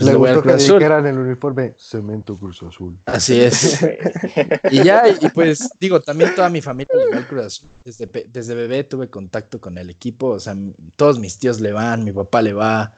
pues 0.00 0.08
Le 0.08 0.12
le 0.12 0.18
voy 0.18 0.30
al 0.30 0.40
gustó 0.40 0.42
que 0.42 0.52
Cruz 0.52 0.54
Azul. 0.54 0.78
dijeran 0.78 1.06
el 1.06 1.18
uniforme 1.18 1.74
Cemento 1.78 2.36
Cruz 2.36 2.62
Azul. 2.62 2.96
Así 3.06 3.40
es. 3.40 3.78
Y 4.70 4.82
ya, 4.82 5.04
y 5.20 5.28
pues 5.30 5.68
digo, 5.80 6.00
también 6.00 6.34
toda 6.34 6.48
mi 6.48 6.62
familia 6.62 6.94
le 6.96 7.06
va 7.08 7.18
al 7.18 7.26
Cruz 7.28 7.44
Azul. 7.46 7.70
Desde, 7.84 8.06
desde 8.28 8.54
bebé 8.54 8.84
tuve 8.84 9.10
contacto 9.10 9.60
con 9.60 9.78
el 9.78 9.90
equipo, 9.90 10.28
o 10.28 10.40
sea, 10.40 10.56
todos 10.96 11.18
mis 11.18 11.38
tíos 11.38 11.60
le 11.60 11.72
van, 11.72 12.04
mi 12.04 12.12
papá 12.12 12.40
le 12.42 12.52
va, 12.52 12.96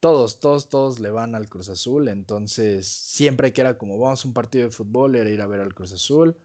todos, 0.00 0.40
todos, 0.40 0.68
todos 0.68 1.00
le 1.00 1.10
van 1.10 1.34
al 1.34 1.48
Cruz 1.48 1.68
Azul. 1.68 2.08
Entonces, 2.08 2.86
siempre 2.86 3.52
que 3.52 3.60
era 3.60 3.78
como 3.78 3.98
vamos 3.98 4.24
a 4.24 4.28
un 4.28 4.34
partido 4.34 4.64
de 4.64 4.70
fútbol, 4.70 5.16
era 5.16 5.30
ir 5.30 5.40
a 5.40 5.46
ver 5.46 5.60
al 5.60 5.74
Cruz 5.74 5.92
Azul. 5.92 6.36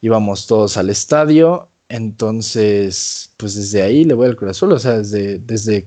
Íbamos 0.00 0.46
todos 0.46 0.76
al 0.76 0.90
estadio. 0.90 1.68
Entonces, 1.88 3.32
pues 3.36 3.54
desde 3.54 3.82
ahí 3.82 4.04
le 4.04 4.14
voy 4.14 4.26
al 4.26 4.36
Cruz 4.36 4.52
Azul, 4.52 4.72
o 4.72 4.78
sea, 4.78 4.98
desde, 4.98 5.38
desde 5.38 5.86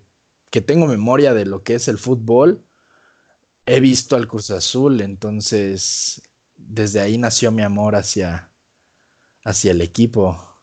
que 0.50 0.62
tengo 0.62 0.86
memoria 0.88 1.34
de 1.34 1.46
lo 1.46 1.64
que 1.64 1.76
es 1.76 1.88
el 1.88 1.98
fútbol, 1.98 2.62
he 3.68 3.80
visto 3.80 4.15
al 4.15 4.28
Cruz 4.28 4.49
Azul, 4.49 5.01
entonces 5.01 6.22
desde 6.57 6.99
ahí 7.01 7.18
nació 7.18 7.51
mi 7.51 7.61
amor 7.61 7.95
hacia, 7.95 8.49
hacia 9.43 9.72
el 9.72 9.82
equipo, 9.82 10.57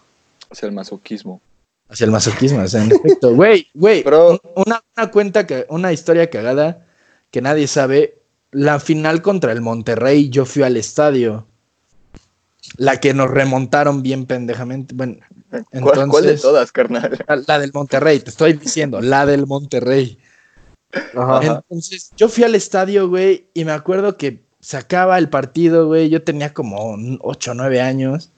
sea, 0.50 0.68
el 0.68 0.74
masoquismo. 0.74 1.40
hacia 1.88 2.04
el 2.06 2.10
masoquismo, 2.10 2.60
o 2.62 2.66
sea, 2.68 2.82
en 2.82 2.92
efecto. 2.92 3.32
Güey, 3.34 3.68
güey, 3.74 4.02
Pero- 4.02 4.40
una, 4.56 4.82
una 4.96 5.10
cuenta, 5.10 5.46
que, 5.46 5.66
una 5.68 5.92
historia 5.92 6.28
cagada 6.30 6.84
que 7.30 7.40
nadie 7.42 7.66
sabe, 7.68 8.18
la 8.52 8.80
final 8.80 9.20
contra 9.22 9.52
el 9.52 9.60
Monterrey, 9.60 10.30
yo 10.30 10.44
fui 10.46 10.62
al 10.62 10.76
estadio, 10.76 11.46
la 12.76 12.98
que 13.00 13.12
nos 13.12 13.30
remontaron 13.30 14.02
bien 14.02 14.26
pendejamente, 14.26 14.94
bueno, 14.94 15.16
¿Cuál, 15.82 16.08
cuál 16.08 16.24
de 16.26 16.36
todas, 16.38 16.72
carnal? 16.72 17.18
la, 17.28 17.36
la 17.46 17.58
del 17.58 17.72
Monterrey, 17.72 18.18
te 18.20 18.30
estoy 18.30 18.54
diciendo, 18.54 19.00
la 19.00 19.26
del 19.26 19.46
Monterrey. 19.46 20.18
Ajá. 21.16 21.62
Entonces, 21.68 22.10
yo 22.16 22.28
fui 22.28 22.44
al 22.44 22.54
estadio, 22.54 23.08
güey, 23.08 23.48
y 23.54 23.64
me 23.64 23.72
acuerdo 23.72 24.16
que 24.16 24.44
se 24.60 24.78
acaba 24.78 25.18
el 25.18 25.28
partido, 25.28 25.86
güey. 25.86 26.08
Yo 26.08 26.22
tenía 26.22 26.54
como 26.54 26.96
8 27.20 27.50
o 27.50 27.54
9 27.54 27.80
años. 27.82 28.30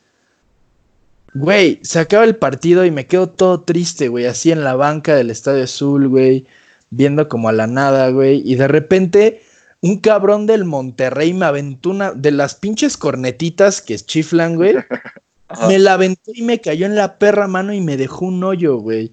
Güey, 1.35 1.79
se 1.83 2.01
acaba 2.01 2.25
el 2.25 2.37
partido 2.37 2.85
y 2.85 2.91
me 2.91 3.07
quedo 3.07 3.29
todo 3.29 3.61
triste, 3.63 4.09
güey, 4.09 4.27
así 4.27 4.51
en 4.51 4.65
la 4.65 4.75
banca 4.75 5.15
del 5.15 5.31
Estadio 5.31 5.63
Azul, 5.63 6.09
güey, 6.09 6.47
viendo 6.91 7.29
como 7.29 7.49
a 7.49 7.53
la 7.53 7.67
nada, 7.67 8.09
güey. 8.11 8.43
Y 8.45 8.55
de 8.57 8.67
repente, 8.69 9.43
un 9.83 10.01
cabrón 10.01 10.47
del 10.47 10.65
Monterrey 10.65 11.35
me 11.35 11.45
aventó 11.45 11.91
una 11.91 12.13
de 12.13 12.31
las 12.31 12.55
pinches 12.55 12.97
cornetitas 12.97 13.83
que 13.83 13.97
chiflan, 13.97 14.57
güey. 14.57 14.75
Ajá. 15.49 15.69
Me 15.69 15.79
la 15.79 15.93
aventó 15.93 16.33
y 16.35 16.43
me 16.43 16.61
cayó 16.61 16.87
en 16.87 16.97
la 16.97 17.19
perra 17.19 17.47
mano 17.47 17.73
y 17.73 17.81
me 17.81 17.97
dejó 17.97 18.25
un 18.25 18.43
hoyo, 18.43 18.79
güey. 18.79 19.13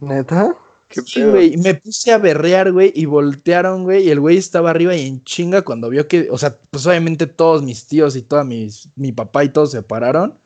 ¿Neta? 0.00 0.56
¿Qué 0.88 1.02
Sí, 1.02 1.22
güey, 1.24 1.56
me 1.56 1.74
puse 1.74 2.12
a 2.12 2.18
berrear, 2.18 2.72
güey, 2.72 2.92
y 2.94 3.06
voltearon, 3.06 3.84
güey, 3.84 4.04
y 4.04 4.10
el 4.10 4.20
güey 4.20 4.36
estaba 4.36 4.70
arriba 4.70 4.94
y 4.94 5.06
en 5.06 5.24
chinga 5.24 5.62
cuando 5.62 5.88
vio 5.88 6.06
que, 6.06 6.28
o 6.30 6.38
sea, 6.38 6.58
pues 6.70 6.86
obviamente 6.86 7.26
todos 7.26 7.62
mis 7.62 7.86
tíos 7.86 8.14
y 8.14 8.22
toda 8.22 8.44
mis, 8.44 8.90
mi 8.94 9.12
papá 9.12 9.44
y 9.44 9.48
todos 9.48 9.72
se 9.72 9.82
pararon. 9.82 10.38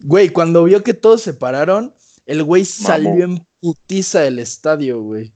Güey, 0.00 0.28
cuando 0.28 0.64
vio 0.64 0.82
que 0.82 0.92
todos 0.92 1.22
se 1.22 1.32
pararon, 1.32 1.94
el 2.26 2.42
güey 2.42 2.64
salió 2.64 3.24
en 3.24 3.46
putiza 3.60 4.20
del 4.20 4.38
estadio, 4.38 5.00
güey. 5.00 5.32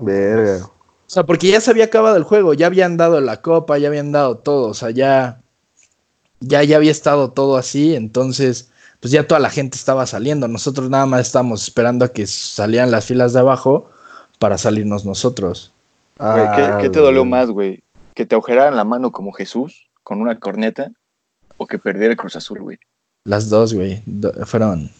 Verga. 0.00 0.66
O 0.66 1.10
sea, 1.10 1.24
porque 1.24 1.48
ya 1.48 1.60
se 1.60 1.70
había 1.70 1.86
acabado 1.86 2.16
el 2.16 2.22
juego, 2.22 2.52
ya 2.52 2.66
habían 2.66 2.96
dado 2.98 3.20
la 3.20 3.40
copa, 3.40 3.78
ya 3.78 3.88
habían 3.88 4.12
dado 4.12 4.36
todo, 4.36 4.68
o 4.68 4.74
sea, 4.74 4.90
ya, 4.90 5.40
ya, 6.40 6.62
ya 6.62 6.76
había 6.76 6.90
estado 6.90 7.32
todo 7.32 7.56
así, 7.56 7.94
entonces, 7.94 8.70
pues 9.00 9.12
ya 9.12 9.26
toda 9.26 9.40
la 9.40 9.50
gente 9.50 9.76
estaba 9.76 10.06
saliendo, 10.06 10.48
nosotros 10.48 10.90
nada 10.90 11.06
más 11.06 11.20
estábamos 11.26 11.62
esperando 11.62 12.04
a 12.04 12.12
que 12.12 12.26
salieran 12.26 12.90
las 12.90 13.04
filas 13.06 13.32
de 13.32 13.40
abajo 13.40 13.90
para 14.38 14.58
salirnos 14.58 15.04
nosotros. 15.04 15.72
Güey, 16.18 16.32
¿qué, 16.56 16.62
Ah, 16.62 16.78
qué 16.80 16.90
te 16.90 16.98
dolió 16.98 17.20
güey. 17.20 17.30
más, 17.30 17.48
güey? 17.50 17.82
¿Que 18.14 18.26
te 18.26 18.34
agujeraran 18.34 18.74
la 18.76 18.84
mano 18.84 19.12
como 19.12 19.32
Jesús? 19.32 19.84
con 20.02 20.22
una 20.22 20.40
corneta 20.40 20.90
o 21.58 21.66
que 21.66 21.78
perdiera 21.78 22.12
el 22.12 22.16
Cruz 22.16 22.34
Azul, 22.34 22.60
güey. 22.62 22.78
Las 23.24 23.50
dos, 23.50 23.74
güey. 23.74 24.00
do- 24.06 24.32
fueron 24.46 24.90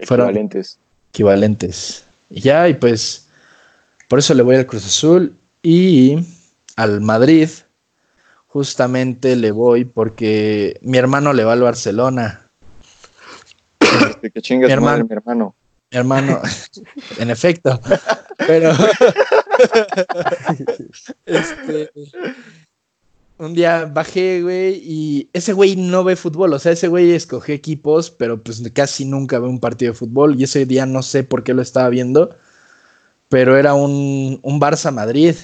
Fueron- 0.00 0.26
Equivalentes. 0.30 0.76
equivalentes. 1.12 2.04
Y 2.28 2.40
ya, 2.40 2.68
y 2.68 2.74
pues 2.74 3.28
por 4.08 4.18
eso 4.18 4.34
le 4.34 4.42
voy 4.42 4.56
al 4.56 4.66
Cruz 4.66 4.84
Azul 4.84 5.36
y 5.62 6.18
al 6.74 7.00
Madrid. 7.00 7.48
Justamente 8.48 9.36
le 9.36 9.50
voy 9.52 9.84
porque 9.84 10.78
mi 10.82 10.98
hermano 10.98 11.32
le 11.32 11.44
va 11.44 11.52
al 11.52 11.62
Barcelona. 11.62 12.47
Que 14.20 14.42
chingas 14.42 14.70
Mi 14.70 14.76
tu 14.76 14.82
madre, 14.82 15.06
hermano. 15.08 15.08
mi 15.08 15.14
hermano. 15.14 15.54
Mi 15.90 15.98
hermano, 15.98 16.42
en 17.18 17.30
efecto, 17.30 17.80
pero 18.46 18.72
este, 21.26 21.90
un 23.38 23.54
día 23.54 23.86
bajé, 23.86 24.42
güey, 24.42 24.82
y 24.84 25.30
ese 25.32 25.54
güey 25.54 25.76
no 25.76 26.04
ve 26.04 26.14
fútbol, 26.14 26.52
o 26.52 26.58
sea, 26.58 26.72
ese 26.72 26.88
güey 26.88 27.12
escogió 27.12 27.54
equipos, 27.54 28.10
pero 28.10 28.42
pues 28.42 28.62
casi 28.74 29.06
nunca 29.06 29.38
ve 29.38 29.48
un 29.48 29.60
partido 29.60 29.92
de 29.92 29.98
fútbol, 29.98 30.38
y 30.38 30.44
ese 30.44 30.66
día 30.66 30.84
no 30.84 31.02
sé 31.02 31.24
por 31.24 31.42
qué 31.42 31.54
lo 31.54 31.62
estaba 31.62 31.88
viendo, 31.88 32.36
pero 33.30 33.56
era 33.56 33.72
un, 33.72 34.40
un 34.42 34.60
Barça 34.60 34.92
Madrid, 34.92 35.36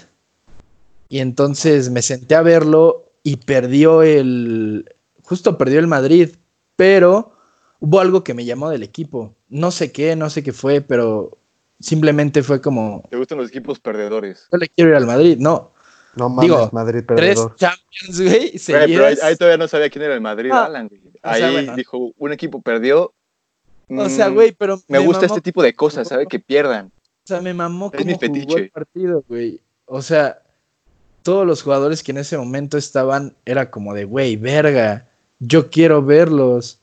y 1.08 1.20
entonces 1.20 1.88
me 1.88 2.02
senté 2.02 2.34
a 2.34 2.42
verlo 2.42 3.12
y 3.22 3.36
perdió 3.36 4.02
el, 4.02 4.92
justo 5.22 5.56
perdió 5.56 5.78
el 5.78 5.86
Madrid, 5.86 6.30
pero 6.76 7.33
hubo 7.84 8.00
algo 8.00 8.24
que 8.24 8.34
me 8.34 8.44
llamó 8.44 8.70
del 8.70 8.82
equipo. 8.82 9.34
No 9.48 9.70
sé 9.70 9.92
qué, 9.92 10.16
no 10.16 10.30
sé 10.30 10.42
qué 10.42 10.52
fue, 10.52 10.80
pero 10.80 11.38
simplemente 11.80 12.42
fue 12.42 12.60
como, 12.60 13.02
¿Te 13.10 13.16
gustan 13.16 13.38
los 13.38 13.48
equipos 13.48 13.78
perdedores? 13.80 14.46
yo 14.50 14.58
le 14.58 14.68
quiero 14.68 14.90
ir 14.90 14.96
al 14.96 15.06
Madrid. 15.06 15.36
No, 15.38 15.72
No 16.16 16.28
mames, 16.28 16.50
Digo, 16.50 16.70
Madrid 16.72 17.02
tres 17.06 17.18
perdedor. 17.20 17.56
Champions, 17.56 18.20
güey, 18.20 18.50
Güey, 18.50 18.94
pero 18.94 19.06
ahí, 19.26 19.36
todavía 19.36 19.58
no 19.58 19.68
sabía 19.68 19.90
quién 19.90 20.04
era 20.04 20.14
el 20.14 20.20
Madrid, 20.20 20.50
Ah, 20.52 20.64
Alan. 20.66 20.88
güey. 20.88 21.00
o 21.06 21.10
Ahí 21.22 21.40
sea, 21.40 21.50
bueno. 21.50 21.74
dijo, 21.76 22.12
un 22.16 22.32
equipo 22.32 22.62
perdió. 22.62 23.12
O 23.90 24.08
sea, 24.08 24.30
mm, 24.30 24.34
güey, 24.34 24.52
pero 24.52 24.80
Me 24.88 24.98
gusta 24.98 25.22
mamó- 25.22 25.26
este 25.26 25.40
tipo 25.42 25.62
de 25.62 25.74
cosas, 25.74 26.08
¿sabe? 26.08 26.26
Que 26.26 26.38
pierdan. 26.38 26.86
O 26.86 27.26
sea, 27.26 27.40
me 27.40 27.52
mamó 27.52 27.90
Es 27.92 28.04
mi 28.06 28.14
cómo 28.18 28.34
jugó 28.40 28.56
el 28.58 28.70
partido, 28.70 29.24
güey. 29.28 29.60
O 29.86 30.00
sea, 30.02 30.40
todos 31.22 31.46
los 31.46 31.62
jugadores 31.62 32.02
que 32.02 32.12
en 32.12 32.18
ese 32.18 32.38
momento 32.38 32.78
estaban 32.78 33.34
era 33.44 33.70
como 33.70 33.92
de, 33.94 34.04
güey, 34.04 34.36
verga, 34.36 35.08
yo 35.38 35.68
quiero 35.70 36.02
verlos. 36.02 36.80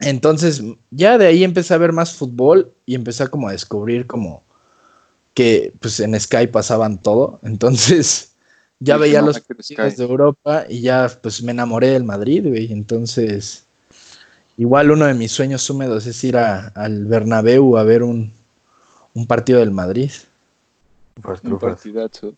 Entonces, 0.00 0.62
ya 0.90 1.18
de 1.18 1.26
ahí 1.26 1.44
empecé 1.44 1.72
a 1.74 1.78
ver 1.78 1.92
más 1.92 2.14
fútbol 2.14 2.72
y 2.84 2.94
empecé 2.94 3.22
a 3.22 3.28
como 3.28 3.48
a 3.48 3.52
descubrir 3.52 4.06
como 4.06 4.42
que 5.34 5.72
pues 5.80 6.00
en 6.00 6.18
Sky 6.18 6.46
pasaban 6.48 7.00
todo. 7.00 7.40
Entonces, 7.44 8.34
ya 8.80 8.96
veía 8.96 9.20
no, 9.20 9.28
los 9.28 9.40
partidos 9.40 9.92
Sky. 9.92 9.96
de 9.96 10.04
Europa 10.08 10.66
y 10.68 10.80
ya 10.80 11.10
pues 11.22 11.42
me 11.42 11.52
enamoré 11.52 11.88
del 11.90 12.04
Madrid, 12.04 12.46
güey. 12.46 12.72
Entonces, 12.72 13.64
igual 14.56 14.90
uno 14.90 15.06
de 15.06 15.14
mis 15.14 15.32
sueños 15.32 15.68
húmedos 15.70 16.06
es 16.06 16.22
ir 16.24 16.36
a- 16.36 16.68
al 16.68 17.06
Bernabéu 17.06 17.76
a 17.76 17.84
ver 17.84 18.02
un, 18.02 18.32
un 19.14 19.26
partido 19.26 19.60
del 19.60 19.70
Madrid. 19.70 20.10
Un 21.44 21.58
partidazo. 21.58 22.34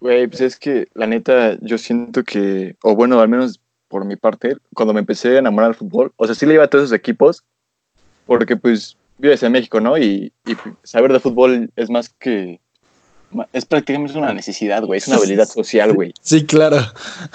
Güey, 0.00 0.28
pues 0.28 0.40
es 0.40 0.56
que 0.56 0.88
la 0.94 1.06
neta, 1.06 1.58
yo 1.60 1.76
siento 1.76 2.24
que, 2.24 2.76
o 2.82 2.94
bueno, 2.94 3.20
al 3.20 3.28
menos 3.28 3.60
por 3.90 4.04
mi 4.04 4.14
parte, 4.14 4.56
cuando 4.72 4.94
me 4.94 5.00
empecé 5.00 5.36
a 5.36 5.40
enamorar 5.40 5.70
del 5.70 5.76
fútbol, 5.78 6.12
o 6.16 6.24
sea, 6.24 6.34
sí 6.34 6.46
le 6.46 6.54
iba 6.54 6.64
a 6.64 6.68
todos 6.68 6.84
esos 6.84 6.96
equipos, 6.96 7.42
porque 8.24 8.56
pues 8.56 8.96
vives 9.18 9.42
en 9.42 9.52
México, 9.52 9.80
¿no? 9.80 9.98
Y, 9.98 10.32
y 10.46 10.56
saber 10.84 11.12
de 11.12 11.18
fútbol 11.18 11.70
es 11.74 11.90
más 11.90 12.08
que, 12.08 12.60
es 13.52 13.66
prácticamente 13.66 14.16
una 14.16 14.32
necesidad, 14.32 14.84
güey, 14.84 14.98
es 14.98 15.08
una 15.08 15.16
habilidad 15.16 15.48
social, 15.48 15.92
güey. 15.92 16.14
Sí, 16.22 16.46
claro. 16.46 16.78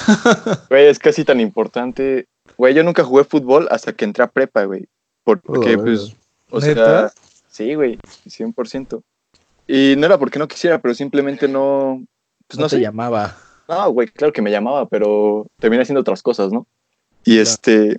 Güey, 0.70 0.88
es 0.88 0.98
casi 1.00 1.24
tan 1.26 1.40
importante. 1.40 2.28
Güey, 2.58 2.74
yo 2.74 2.84
nunca 2.84 3.04
jugué 3.04 3.26
fútbol 3.26 3.68
hasta 3.70 3.94
que 3.94 4.06
entré 4.06 4.24
a 4.24 4.28
prepa, 4.28 4.64
güey. 4.64 4.88
Porque, 5.24 5.48
Joder. 5.48 5.80
pues, 5.82 6.16
o 6.50 6.60
¿Neta? 6.60 7.10
sea, 7.10 7.22
sí, 7.50 7.76
güey, 7.76 8.00
100%. 8.26 9.02
Y 9.68 9.96
no 9.98 10.06
era 10.06 10.18
porque 10.18 10.40
no 10.40 10.48
quisiera, 10.48 10.80
pero 10.80 10.94
simplemente 10.94 11.48
no, 11.48 12.04
pues 12.48 12.58
no, 12.58 12.66
no, 12.66 12.70
te 12.70 12.78
sé. 12.78 12.82
llamaba. 12.82 13.38
No, 13.68 13.92
güey, 13.92 14.08
claro 14.08 14.32
que 14.34 14.42
me 14.42 14.52
llamaba, 14.52 14.88
pero 14.88 15.48
terminé 15.60 15.82
haciendo 15.84 16.02
otras 16.02 16.22
cosas, 16.22 16.52
¿no? 16.52 16.68
Y 17.24 17.34
Claro. 17.36 17.42
este, 17.44 17.98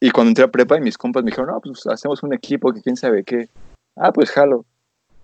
y 0.00 0.10
cuando 0.10 0.30
entré 0.30 0.44
a 0.44 0.50
prepa 0.50 0.76
y 0.76 0.80
mis 0.80 0.96
compas 0.96 1.22
me 1.24 1.30
dijeron, 1.30 1.50
no, 1.52 1.60
pues 1.60 1.86
hacemos 1.86 2.22
un 2.22 2.32
equipo 2.32 2.72
que 2.72 2.80
quién 2.82 2.96
sabe 2.96 3.24
qué. 3.24 3.48
Ah, 3.96 4.12
pues 4.12 4.30
jalo. 4.30 4.64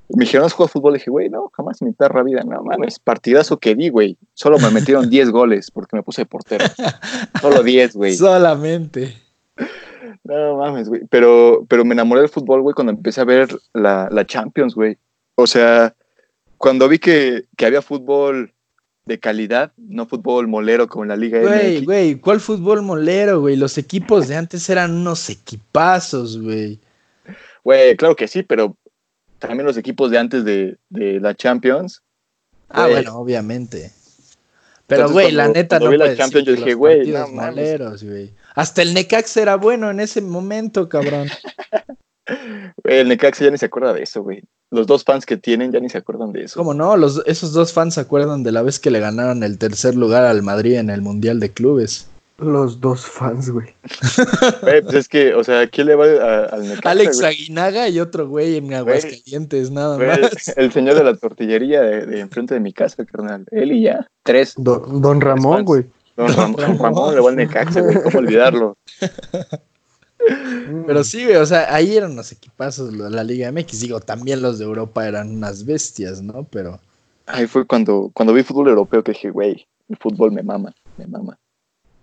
Y 0.08 0.16
me 0.18 0.24
dijeron, 0.24 0.44
¿has 0.44 0.52
jugado 0.52 0.68
fútbol? 0.68 0.92
Y 0.94 0.98
dije, 0.98 1.10
güey, 1.10 1.30
no, 1.30 1.50
jamás 1.54 1.80
en 1.80 1.88
mi 1.88 1.94
perra 1.94 2.22
vida, 2.22 2.42
no 2.44 2.62
mames, 2.62 2.98
partidazo 2.98 3.58
que 3.58 3.74
di, 3.74 3.88
güey. 3.88 4.18
Solo 4.34 4.58
me 4.58 4.70
metieron 4.70 5.08
10 5.08 5.30
goles 5.30 5.70
porque 5.70 5.96
me 5.96 6.02
puse 6.02 6.22
de 6.22 6.26
portero. 6.26 6.66
Solo 7.40 7.62
10, 7.62 7.94
güey. 7.94 8.14
Solamente. 8.16 9.16
No 10.24 10.56
mames, 10.58 10.88
güey. 10.88 11.02
Pero, 11.08 11.64
pero 11.68 11.84
me 11.84 11.94
enamoré 11.94 12.20
del 12.20 12.30
fútbol, 12.30 12.62
güey, 12.62 12.74
cuando 12.74 12.92
empecé 12.92 13.20
a 13.20 13.24
ver 13.24 13.48
la, 13.72 14.08
la 14.10 14.26
Champions, 14.26 14.74
güey. 14.74 14.98
O 15.36 15.46
sea, 15.46 15.94
cuando 16.58 16.88
vi 16.88 16.98
que, 16.98 17.44
que 17.56 17.66
había 17.66 17.82
fútbol 17.82 18.52
de 19.06 19.20
calidad, 19.20 19.72
no 19.76 20.06
fútbol 20.06 20.48
molero 20.48 20.88
como 20.88 21.04
en 21.04 21.08
la 21.10 21.16
Liga 21.16 21.40
Güey, 21.40 21.76
MX. 21.78 21.84
güey, 21.84 22.14
¿cuál 22.16 22.40
fútbol 22.40 22.82
molero, 22.82 23.40
güey? 23.40 23.56
Los 23.56 23.76
equipos 23.76 24.28
de 24.28 24.36
antes 24.36 24.68
eran 24.70 24.92
unos 24.92 25.28
equipazos, 25.28 26.40
güey. 26.40 26.80
Güey, 27.62 27.96
claro 27.96 28.16
que 28.16 28.28
sí, 28.28 28.42
pero 28.42 28.76
también 29.38 29.66
los 29.66 29.76
equipos 29.76 30.10
de 30.10 30.18
antes 30.18 30.44
de, 30.44 30.78
de 30.88 31.20
la 31.20 31.34
Champions. 31.34 32.02
Ah, 32.70 32.82
Güey. 32.82 32.94
bueno, 32.94 33.16
obviamente. 33.18 33.90
Pero, 34.86 35.10
güey, 35.10 35.32
la 35.32 35.48
neta 35.48 35.78
no 35.78 35.90
vi 35.90 35.96
la 35.96 36.14
Champions, 36.16 36.46
yo 36.46 36.54
dije, 36.54 36.74
güey, 36.74 37.08
no 37.10 37.28
moleros, 37.28 38.02
güey. 38.04 38.32
Hasta 38.54 38.82
el 38.82 38.92
Necax 38.94 39.36
era 39.36 39.56
bueno 39.56 39.90
en 39.90 40.00
ese 40.00 40.20
momento, 40.20 40.88
cabrón. 40.88 41.28
Güey, 42.26 42.98
el 43.00 43.08
Necaxa 43.08 43.44
ya 43.44 43.50
ni 43.50 43.58
se 43.58 43.66
acuerda 43.66 43.92
de 43.92 44.02
eso, 44.02 44.22
güey. 44.22 44.42
Los 44.70 44.86
dos 44.86 45.04
fans 45.04 45.24
que 45.26 45.36
tienen 45.36 45.70
ya 45.72 45.80
ni 45.80 45.88
se 45.88 45.98
acuerdan 45.98 46.32
de 46.32 46.44
eso. 46.44 46.58
¿Cómo 46.58 46.74
no? 46.74 46.96
Los, 46.96 47.22
esos 47.26 47.52
dos 47.52 47.72
fans 47.72 47.94
se 47.94 48.00
acuerdan 48.00 48.42
de 48.42 48.52
la 48.52 48.62
vez 48.62 48.78
que 48.80 48.90
le 48.90 48.98
ganaron 49.00 49.42
el 49.42 49.58
tercer 49.58 49.94
lugar 49.94 50.24
al 50.24 50.42
Madrid 50.42 50.74
en 50.74 50.90
el 50.90 51.00
Mundial 51.02 51.38
de 51.40 51.50
Clubes. 51.50 52.08
Los 52.38 52.80
dos 52.80 53.06
fans, 53.06 53.48
güey. 53.50 53.68
Güey, 54.62 54.82
pues 54.82 54.94
es 54.96 55.08
que, 55.08 55.34
o 55.34 55.44
sea, 55.44 55.68
¿quién 55.68 55.86
le 55.86 55.94
va 55.94 56.06
a- 56.06 56.44
al 56.46 56.62
Necaxa? 56.62 56.90
Alex 56.90 57.20
güey? 57.20 57.32
Aguinaga 57.32 57.88
y 57.88 58.00
otro 58.00 58.26
güey 58.26 58.56
en 58.56 58.74
Aguascalientes, 58.74 59.70
nada 59.70 59.96
Güey, 59.96 60.20
más. 60.20 60.48
el 60.56 60.72
señor 60.72 60.96
de 60.96 61.04
la 61.04 61.14
tortillería 61.16 61.80
de, 61.82 62.06
de 62.06 62.18
enfrente 62.20 62.54
de 62.54 62.60
mi 62.60 62.72
casa, 62.72 63.04
carnal. 63.04 63.44
Él 63.52 63.70
y 63.70 63.82
ya. 63.82 64.08
Tres. 64.24 64.54
Don, 64.56 65.00
Don 65.00 65.20
Ramón, 65.20 65.64
güey. 65.64 65.84
Don, 66.16 66.26
Don 66.34 66.36
Ram- 66.36 66.56
Ramón. 66.56 66.78
Ramón 66.80 67.14
le 67.14 67.20
va 67.20 67.30
al 67.30 67.36
Necaxa, 67.36 67.80
güey. 67.82 68.02
¿Cómo 68.02 68.18
olvidarlo? 68.18 68.76
Pero 70.86 71.04
sí, 71.04 71.24
güey, 71.24 71.36
o 71.36 71.46
sea, 71.46 71.74
ahí 71.74 71.96
eran 71.96 72.16
los 72.16 72.32
equipazos 72.32 72.92
de 72.92 73.10
la 73.10 73.24
Liga 73.24 73.50
MX. 73.52 73.80
Digo, 73.80 74.00
también 74.00 74.42
los 74.42 74.58
de 74.58 74.64
Europa 74.64 75.06
eran 75.06 75.30
unas 75.36 75.64
bestias, 75.64 76.22
¿no? 76.22 76.44
Pero 76.50 76.80
Ahí 77.26 77.46
fue 77.46 77.66
cuando, 77.66 78.10
cuando 78.12 78.34
vi 78.34 78.42
fútbol 78.42 78.68
europeo 78.68 79.02
que 79.02 79.12
dije, 79.12 79.30
güey, 79.30 79.66
el 79.88 79.96
fútbol 79.96 80.30
me 80.32 80.42
mama, 80.42 80.74
me 80.98 81.06
mama. 81.06 81.38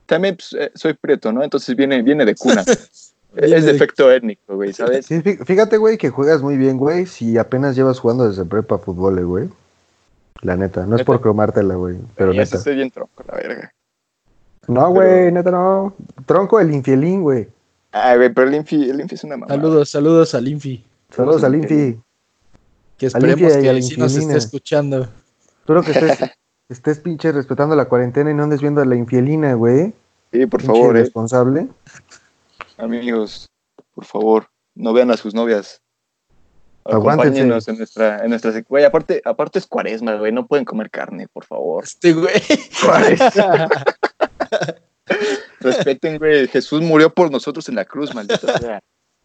También 0.07 0.35
pues, 0.35 0.53
eh, 0.59 0.71
soy 0.73 0.93
prieto, 0.95 1.31
¿no? 1.31 1.43
Entonces 1.43 1.75
viene, 1.75 2.01
viene 2.01 2.25
de 2.25 2.35
cuna. 2.35 2.63
Viene 3.33 3.55
es 3.55 3.65
de- 3.65 3.71
defecto 3.73 4.11
étnico, 4.11 4.55
güey, 4.57 4.73
¿sabes? 4.73 5.05
Sí, 5.05 5.21
fí- 5.21 5.41
fíjate, 5.45 5.77
güey, 5.77 5.97
que 5.97 6.09
juegas 6.09 6.41
muy 6.41 6.57
bien, 6.57 6.75
güey, 6.77 7.05
si 7.05 7.37
apenas 7.37 7.77
llevas 7.77 7.97
jugando 7.97 8.27
desde 8.27 8.43
prepa 8.43 8.77
fútbol, 8.77 9.19
eh, 9.19 9.23
güey. 9.23 9.49
La 10.41 10.57
neta, 10.57 10.85
no 10.85 10.97
es 10.97 11.05
por 11.05 11.21
cromártela, 11.21 11.75
güey, 11.75 11.97
pero 12.17 12.33
neta. 12.33 12.57
estoy 12.57 12.75
bien 12.75 12.91
tronco, 12.91 13.23
la 13.25 13.35
verga. 13.35 13.73
No, 14.67 14.89
güey, 14.91 15.31
neta 15.31 15.49
no. 15.49 15.95
Tronco 16.25 16.59
el 16.59 16.73
infielín, 16.73 17.21
güey. 17.21 17.47
Ay, 17.91 18.17
güey, 18.17 18.33
pero 18.33 18.47
el 18.47 18.55
Infi, 18.55 18.89
el 18.89 19.01
Infi 19.01 19.15
es 19.15 19.23
una 19.23 19.37
mamada. 19.37 19.55
saludos, 19.55 19.89
saludos 19.89 20.35
al 20.35 20.47
Infi. 20.47 20.83
Saludos 21.09 21.43
al. 21.43 21.55
Infi. 21.55 21.99
Que 22.97 23.05
Infi 23.05 23.05
esperemos 23.05 23.57
que 23.57 23.69
al 23.69 23.83
sí 23.83 23.97
nos 23.97 24.15
esté 24.15 24.37
escuchando. 24.37 25.07
Espero 25.59 25.83
que 25.83 25.91
estés, 25.91 26.31
estés 26.69 26.99
pinche 26.99 27.31
respetando 27.31 27.75
la 27.75 27.85
cuarentena 27.85 28.31
y 28.31 28.33
no 28.33 28.43
andes 28.43 28.61
viendo 28.61 28.81
a 28.81 28.85
la 28.85 28.95
infielina, 28.95 29.53
güey. 29.53 29.93
Sí, 30.31 30.45
por 30.45 30.61
Pinche 30.61 30.79
favor, 30.79 30.95
eh. 30.95 31.01
responsable. 31.01 31.67
Amigos, 32.77 33.49
por 33.93 34.05
favor, 34.05 34.47
no 34.75 34.93
vean 34.93 35.11
a 35.11 35.17
sus 35.17 35.33
novias. 35.33 35.81
Aguántense. 36.85 37.41
Acompáñenos 37.41 37.67
en 37.67 37.77
nuestra, 37.77 38.23
en 38.23 38.29
nuestra 38.29 38.53
Güey, 38.67 38.85
aparte, 38.85 39.21
aparte 39.23 39.59
es 39.59 39.67
cuaresma, 39.67 40.15
güey. 40.15 40.31
No 40.31 40.47
pueden 40.47 40.65
comer 40.65 40.89
carne, 40.89 41.27
por 41.31 41.45
favor. 41.45 41.83
Este 41.83 42.13
güey. 42.13 42.33
Respeten, 45.59 46.17
güey. 46.17 46.47
Jesús 46.47 46.81
murió 46.81 47.13
por 47.13 47.31
nosotros 47.31 47.67
en 47.69 47.75
la 47.75 47.85
cruz, 47.85 48.13
maldita 48.13 48.57
sea. 48.57 48.81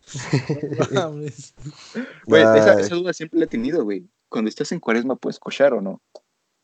Mames. 0.93 1.55
Güey, 2.27 2.43
esa, 2.43 2.95
duda 2.95 3.13
siempre 3.13 3.39
la 3.39 3.45
he 3.47 3.49
tenido, 3.49 3.85
güey. 3.85 4.07
Cuando 4.29 4.49
estás 4.49 4.71
en 4.73 4.81
cuaresma, 4.81 5.17
¿puedes 5.17 5.39
cochar 5.39 5.73
o 5.73 5.81
no? 5.81 6.01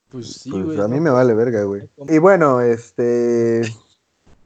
Pues 0.08 0.32
sí, 0.32 0.50
Pues 0.50 0.64
güey. 0.64 0.80
a 0.80 0.88
mí 0.88 0.96
¿no? 0.96 1.02
me 1.02 1.10
vale 1.10 1.34
verga, 1.34 1.64
güey. 1.64 1.88
Y 2.08 2.18
bueno, 2.18 2.60
este. 2.60 3.62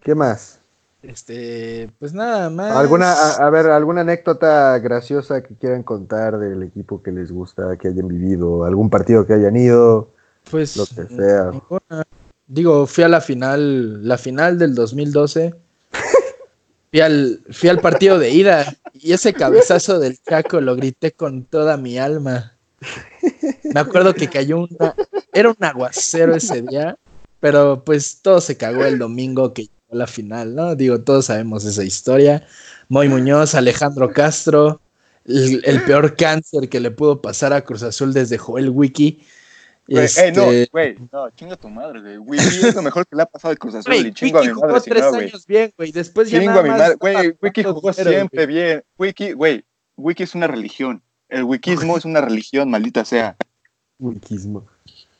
¿Qué 0.00 0.14
más? 0.14 0.60
Este, 1.02 1.90
pues 1.98 2.14
nada 2.14 2.50
más. 2.50 2.72
¿Alguna, 2.76 3.12
a, 3.12 3.46
a 3.46 3.50
ver, 3.50 3.66
alguna 3.66 4.00
anécdota 4.00 4.78
graciosa 4.78 5.42
que 5.42 5.54
quieran 5.54 5.82
contar 5.82 6.38
del 6.38 6.62
equipo 6.62 7.02
que 7.02 7.12
les 7.12 7.30
gusta, 7.30 7.76
que 7.76 7.88
hayan 7.88 8.08
vivido, 8.08 8.64
algún 8.64 8.90
partido 8.90 9.26
que 9.26 9.34
hayan 9.34 9.56
ido? 9.56 10.10
pues 10.50 10.76
lo 10.76 10.86
que 10.86 11.06
sea. 11.14 11.50
ninguna. 11.50 12.04
Digo, 12.46 12.86
fui 12.86 13.04
a 13.04 13.08
la 13.08 13.20
final, 13.20 14.06
la 14.06 14.18
final 14.18 14.58
del 14.58 14.74
2012. 14.74 15.54
Fui 16.90 17.00
al, 17.00 17.40
fui 17.50 17.68
al 17.68 17.80
partido 17.80 18.18
de 18.18 18.30
ida 18.30 18.76
y 18.94 19.12
ese 19.12 19.34
cabezazo 19.34 19.98
del 19.98 20.18
Chaco 20.22 20.60
lo 20.60 20.76
grité 20.76 21.12
con 21.12 21.44
toda 21.44 21.76
mi 21.76 21.98
alma. 21.98 22.56
Me 23.64 23.80
acuerdo 23.80 24.14
que 24.14 24.28
cayó 24.28 24.60
una, 24.60 24.94
era 25.32 25.50
un 25.50 25.56
aguacero 25.64 26.36
ese 26.36 26.62
día, 26.62 26.96
pero 27.40 27.82
pues 27.84 28.20
todo 28.22 28.40
se 28.40 28.56
cagó 28.56 28.84
el 28.84 28.98
domingo 28.98 29.52
que 29.52 29.62
llegó 29.62 29.74
la 29.90 30.06
final, 30.06 30.54
¿no? 30.54 30.74
Digo, 30.76 31.00
todos 31.00 31.26
sabemos 31.26 31.64
esa 31.64 31.84
historia. 31.84 32.46
Moy 32.88 33.08
Muñoz, 33.08 33.54
Alejandro 33.54 34.12
Castro, 34.12 34.80
el, 35.26 35.62
el 35.64 35.82
peor 35.82 36.14
cáncer 36.16 36.68
que 36.68 36.80
le 36.80 36.92
pudo 36.92 37.20
pasar 37.20 37.52
a 37.52 37.62
Cruz 37.62 37.82
Azul 37.82 38.12
desde 38.12 38.38
Joel 38.38 38.70
Wiki. 38.70 39.20
Güey, 39.88 40.06
ey, 40.16 40.32
no, 40.32 40.50
Este, 40.50 40.70
güey, 40.72 40.96
no, 41.12 41.30
chinga 41.30 41.56
tu 41.56 41.68
madre, 41.68 42.00
güey. 42.00 42.18
Wiki 42.18 42.66
es 42.66 42.74
lo 42.74 42.82
mejor 42.82 43.06
que 43.06 43.14
le 43.14 43.22
ha 43.22 43.26
pasado 43.26 43.52
al 43.52 43.58
Cruz 43.58 43.76
Azul 43.76 43.94
y 43.94 44.12
chingo 44.12 44.38
a 44.38 44.40
Wiki 44.40 44.48
mi 44.48 44.54
jugó 44.54 44.66
madre 44.66 44.80
si 44.80 44.90
tres 44.90 45.02
no, 45.02 45.18
años 45.18 45.46
bien, 45.46 45.72
güey. 45.76 45.92
Después 45.92 46.30
ya 46.30 46.40
Chingo 46.40 46.50
nada 46.50 46.60
a 46.60 46.62
mi 46.64 46.68
más 46.70 46.78
madre. 46.78 46.92
estaba 46.94 47.12
Güey, 47.12 47.36
Wiki 47.40 47.62
jugó 47.62 47.92
siempre 47.92 48.46
bien. 48.46 48.82
Wiki, 48.98 49.32
güey, 49.32 49.64
Wiki 49.96 50.22
es 50.24 50.34
una 50.34 50.48
religión. 50.48 51.02
El 51.28 51.44
wikismo 51.44 51.96
es 51.96 52.04
una 52.04 52.20
religión, 52.20 52.70
maldita 52.70 53.04
sea. 53.04 53.36
Wikismo. 53.98 54.64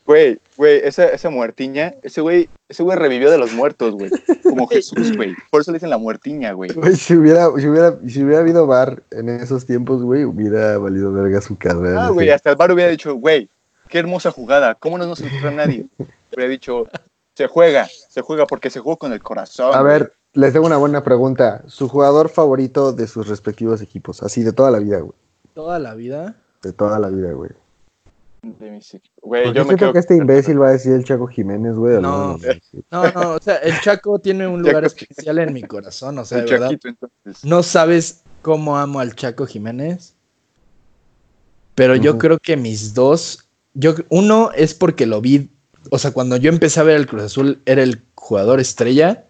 Güey, 0.05 0.39
güey, 0.55 0.79
esa, 0.85 1.09
esa 1.09 1.29
muertiña, 1.29 1.93
ese 2.01 2.21
güey, 2.21 2.47
ese 2.69 2.81
güey 2.81 2.97
revivió 2.97 3.29
de 3.29 3.37
los 3.37 3.51
muertos, 3.51 3.93
güey. 3.93 4.09
Como 4.41 4.65
Jesús, 4.69 5.17
güey. 5.17 5.35
Por 5.51 5.59
eso 5.59 5.71
le 5.71 5.77
dicen 5.77 5.89
la 5.89 5.97
muertiña, 5.97 6.53
güey. 6.53 6.71
Güey, 6.71 6.95
si 6.95 7.15
hubiera, 7.15 7.47
si 7.57 7.67
hubiera, 7.67 7.99
si 8.07 8.23
hubiera 8.23 8.39
habido 8.39 8.65
bar 8.65 9.03
en 9.11 9.27
esos 9.27 9.65
tiempos, 9.65 10.03
güey, 10.03 10.23
hubiera 10.23 10.77
valido 10.77 11.11
verga 11.11 11.41
su 11.41 11.57
carrera. 11.57 12.05
Ah, 12.05 12.09
güey, 12.09 12.29
hasta 12.29 12.51
el 12.51 12.55
bar 12.55 12.71
hubiera 12.71 12.89
dicho, 12.89 13.15
güey, 13.15 13.49
qué 13.87 13.99
hermosa 13.99 14.31
jugada. 14.31 14.75
¿Cómo 14.75 14.97
no 14.97 15.05
nos 15.05 15.21
encuentra 15.21 15.51
nadie? 15.51 15.87
Hubiera 16.33 16.49
dicho, 16.49 16.87
se 17.35 17.47
juega, 17.47 17.87
se 17.87 18.21
juega 18.21 18.45
porque 18.45 18.69
se 18.69 18.79
juega 18.79 18.97
con 18.97 19.13
el 19.13 19.21
corazón. 19.23 19.73
A 19.73 19.81
güey. 19.81 19.93
ver, 19.93 20.13
les 20.33 20.53
tengo 20.53 20.65
una 20.65 20.77
buena 20.77 21.03
pregunta. 21.03 21.63
¿Su 21.67 21.87
jugador 21.87 22.29
favorito 22.29 22.93
de 22.93 23.07
sus 23.07 23.27
respectivos 23.27 23.81
equipos? 23.81 24.21
Así, 24.23 24.43
de 24.43 24.53
toda 24.53 24.71
la 24.71 24.79
vida, 24.79 24.99
güey. 24.99 25.13
Toda 25.53 25.79
la 25.79 25.95
vida. 25.95 26.35
De 26.61 26.73
toda 26.73 26.99
la 26.99 27.09
vida, 27.09 27.31
güey. 27.31 27.51
De 28.43 28.71
mis 28.71 28.95
Güey, 29.21 29.45
yo 29.47 29.51
me 29.51 29.63
siento 29.63 29.77
quedo 29.77 29.93
que 29.93 29.99
este 29.99 30.15
imbécil 30.15 30.61
va 30.61 30.69
a 30.69 30.71
decir 30.71 30.93
el 30.93 31.03
Chaco 31.03 31.27
Jiménez, 31.27 31.75
güey. 31.75 31.99
No. 32.01 32.37
no. 32.37 32.39
No, 32.91 33.11
no, 33.11 33.31
o 33.33 33.39
sea, 33.41 33.55
el 33.57 33.79
Chaco 33.81 34.19
tiene 34.19 34.47
un 34.47 34.61
lugar 34.63 34.83
Chaco- 34.83 34.85
especial 34.85 35.39
en 35.39 35.53
mi 35.53 35.63
corazón, 35.63 36.17
o 36.19 36.25
sea, 36.25 36.39
el 36.39 36.45
de 36.45 36.51
verdad. 36.51 36.69
Chaquito, 36.69 36.87
entonces. 36.89 37.43
No 37.43 37.63
sabes 37.63 38.23
cómo 38.41 38.77
amo 38.77 38.99
al 38.99 39.15
Chaco 39.15 39.45
Jiménez. 39.47 40.15
Pero 41.75 41.95
yo 41.95 42.17
creo 42.17 42.39
que 42.39 42.57
mis 42.57 42.93
dos. 42.93 43.46
Yo, 43.79 43.93
uno 44.09 44.49
es 44.55 44.73
porque 44.73 45.05
lo 45.05 45.21
vi. 45.21 45.49
O 45.91 45.99
sea, 45.99 46.11
cuando 46.11 46.35
yo 46.37 46.49
empecé 46.49 46.79
a 46.79 46.83
ver 46.83 46.95
el 46.97 47.05
Cruz 47.05 47.23
Azul, 47.23 47.61
era 47.65 47.83
el 47.83 48.01
jugador 48.15 48.59
estrella. 48.59 49.25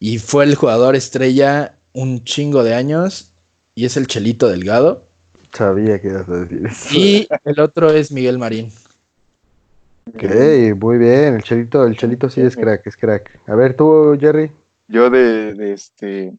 Y 0.00 0.18
fue 0.18 0.44
el 0.44 0.56
jugador 0.56 0.96
estrella 0.96 1.76
un 1.92 2.24
chingo 2.24 2.64
de 2.64 2.74
años. 2.74 3.32
Y 3.76 3.84
es 3.84 3.96
el 3.96 4.08
Chelito 4.08 4.48
Delgado. 4.48 5.04
Sabía 5.52 6.00
que 6.00 6.08
ibas 6.08 6.28
a 6.28 6.36
decir 6.38 6.66
eso. 6.66 6.94
Y 6.94 7.28
el 7.44 7.60
otro 7.60 7.90
es 7.90 8.10
Miguel 8.10 8.38
Marín. 8.38 8.72
Ok, 10.12 10.24
muy 10.80 10.98
bien. 10.98 11.34
El 11.34 11.42
Chelito, 11.44 11.86
el 11.86 11.96
Chelito 11.96 12.28
sí 12.28 12.40
es 12.40 12.56
crack, 12.56 12.86
es 12.88 12.96
crack. 12.96 13.38
A 13.46 13.54
ver, 13.54 13.76
tú, 13.76 14.16
Jerry. 14.20 14.50
Yo 14.88 15.10
de, 15.10 15.54
de 15.54 15.72
este 15.72 16.34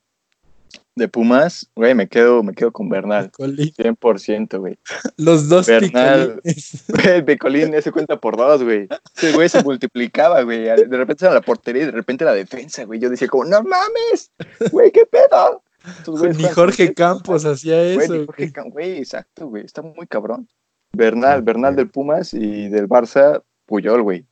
de 0.98 1.08
Pumas, 1.08 1.70
güey, 1.76 1.94
me 1.96 2.08
quedo, 2.08 2.44
me 2.44 2.54
quedo 2.54 2.72
con 2.72 2.90
Bernal. 2.90 3.32
Colín. 3.32 3.72
100%, 3.74 4.58
güey. 4.60 4.78
Los 5.18 5.48
dos 5.48 5.68
Bernal. 5.68 6.42
Güey, 6.88 7.22
De 7.22 7.38
Colín 7.38 7.74
ese 7.74 7.92
cuenta 7.92 8.20
por 8.20 8.36
dos, 8.38 8.64
güey. 8.64 8.88
Ese 9.16 9.32
güey 9.34 9.48
se 9.50 9.64
multiplicaba, 9.64 10.42
güey. 10.44 10.64
De 10.64 10.98
repente 10.98 11.26
era 11.26 11.34
la 11.34 11.42
portería 11.42 11.84
y 11.84 11.86
de 11.86 11.92
repente 11.92 12.26
la 12.26 12.34
defensa, 12.34 12.84
güey. 12.86 13.00
Yo 13.00 13.10
decía 13.10 13.28
como, 13.28 13.46
no 13.46 13.62
mames, 13.64 14.32
güey, 14.72 14.92
qué 14.92 15.06
pedo. 15.06 15.64
Güeyes 16.06 16.38
Ni 16.38 16.44
Jorge 16.46 16.94
Campos 16.94 17.46
hacía 17.46 17.76
Güey, 17.94 17.98
eso. 18.06 18.14
ni 18.16 18.26
Jorge 18.26 18.44
güey. 18.50 18.54
Cam- 18.54 18.72
güey, 18.72 18.98
exacto, 18.98 19.48
güey. 19.48 19.64
Está 19.64 19.82
muy 19.82 20.06
cabrón. 20.08 20.48
Bernal, 20.92 21.42
Bernal 21.44 21.76
del 21.76 21.90
Pumas 21.90 22.34
y 22.34 22.68
del 22.70 22.88
Barça, 22.90 23.42
Puyol, 23.66 24.02
güey. 24.02 24.26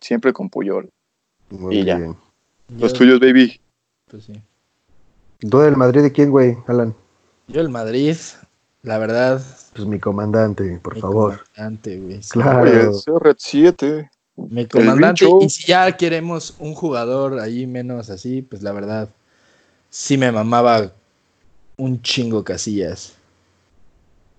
Siempre 0.00 0.32
con 0.32 0.48
Puyol. 0.48 0.88
Muy 1.50 1.78
Y 1.80 1.84
ya. 1.84 1.96
bien. 1.98 2.16
Los 2.78 2.92
Yo- 2.92 2.98
tuyos, 2.98 3.20
baby. 3.20 3.60
pues 4.08 4.24
sí. 4.24 4.32
¿Tú 5.48 5.58
del 5.58 5.76
Madrid 5.76 6.02
de 6.02 6.12
quién, 6.12 6.30
güey, 6.30 6.56
Alan? 6.66 6.94
Yo 7.48 7.60
el 7.60 7.68
Madrid, 7.68 8.16
la 8.82 8.98
verdad, 8.98 9.42
Pues 9.74 9.86
mi 9.86 9.98
comandante, 9.98 10.78
por 10.82 10.94
mi 10.94 11.00
favor. 11.00 11.44
comandante, 11.54 11.98
güey. 11.98 12.20
Claro. 12.30 12.92
Red 13.20 13.36
7. 13.38 14.10
Mi 14.36 14.66
comandante. 14.66 15.26
Y 15.40 15.50
si 15.50 15.66
ya 15.66 15.90
queremos 15.96 16.54
un 16.58 16.74
jugador 16.74 17.38
ahí 17.40 17.66
menos 17.66 18.08
así, 18.10 18.42
pues 18.42 18.62
la 18.62 18.72
verdad, 18.72 19.08
sí 19.90 20.16
me 20.16 20.30
mamaba 20.32 20.92
un 21.76 22.00
chingo 22.02 22.44
Casillas. 22.44 23.14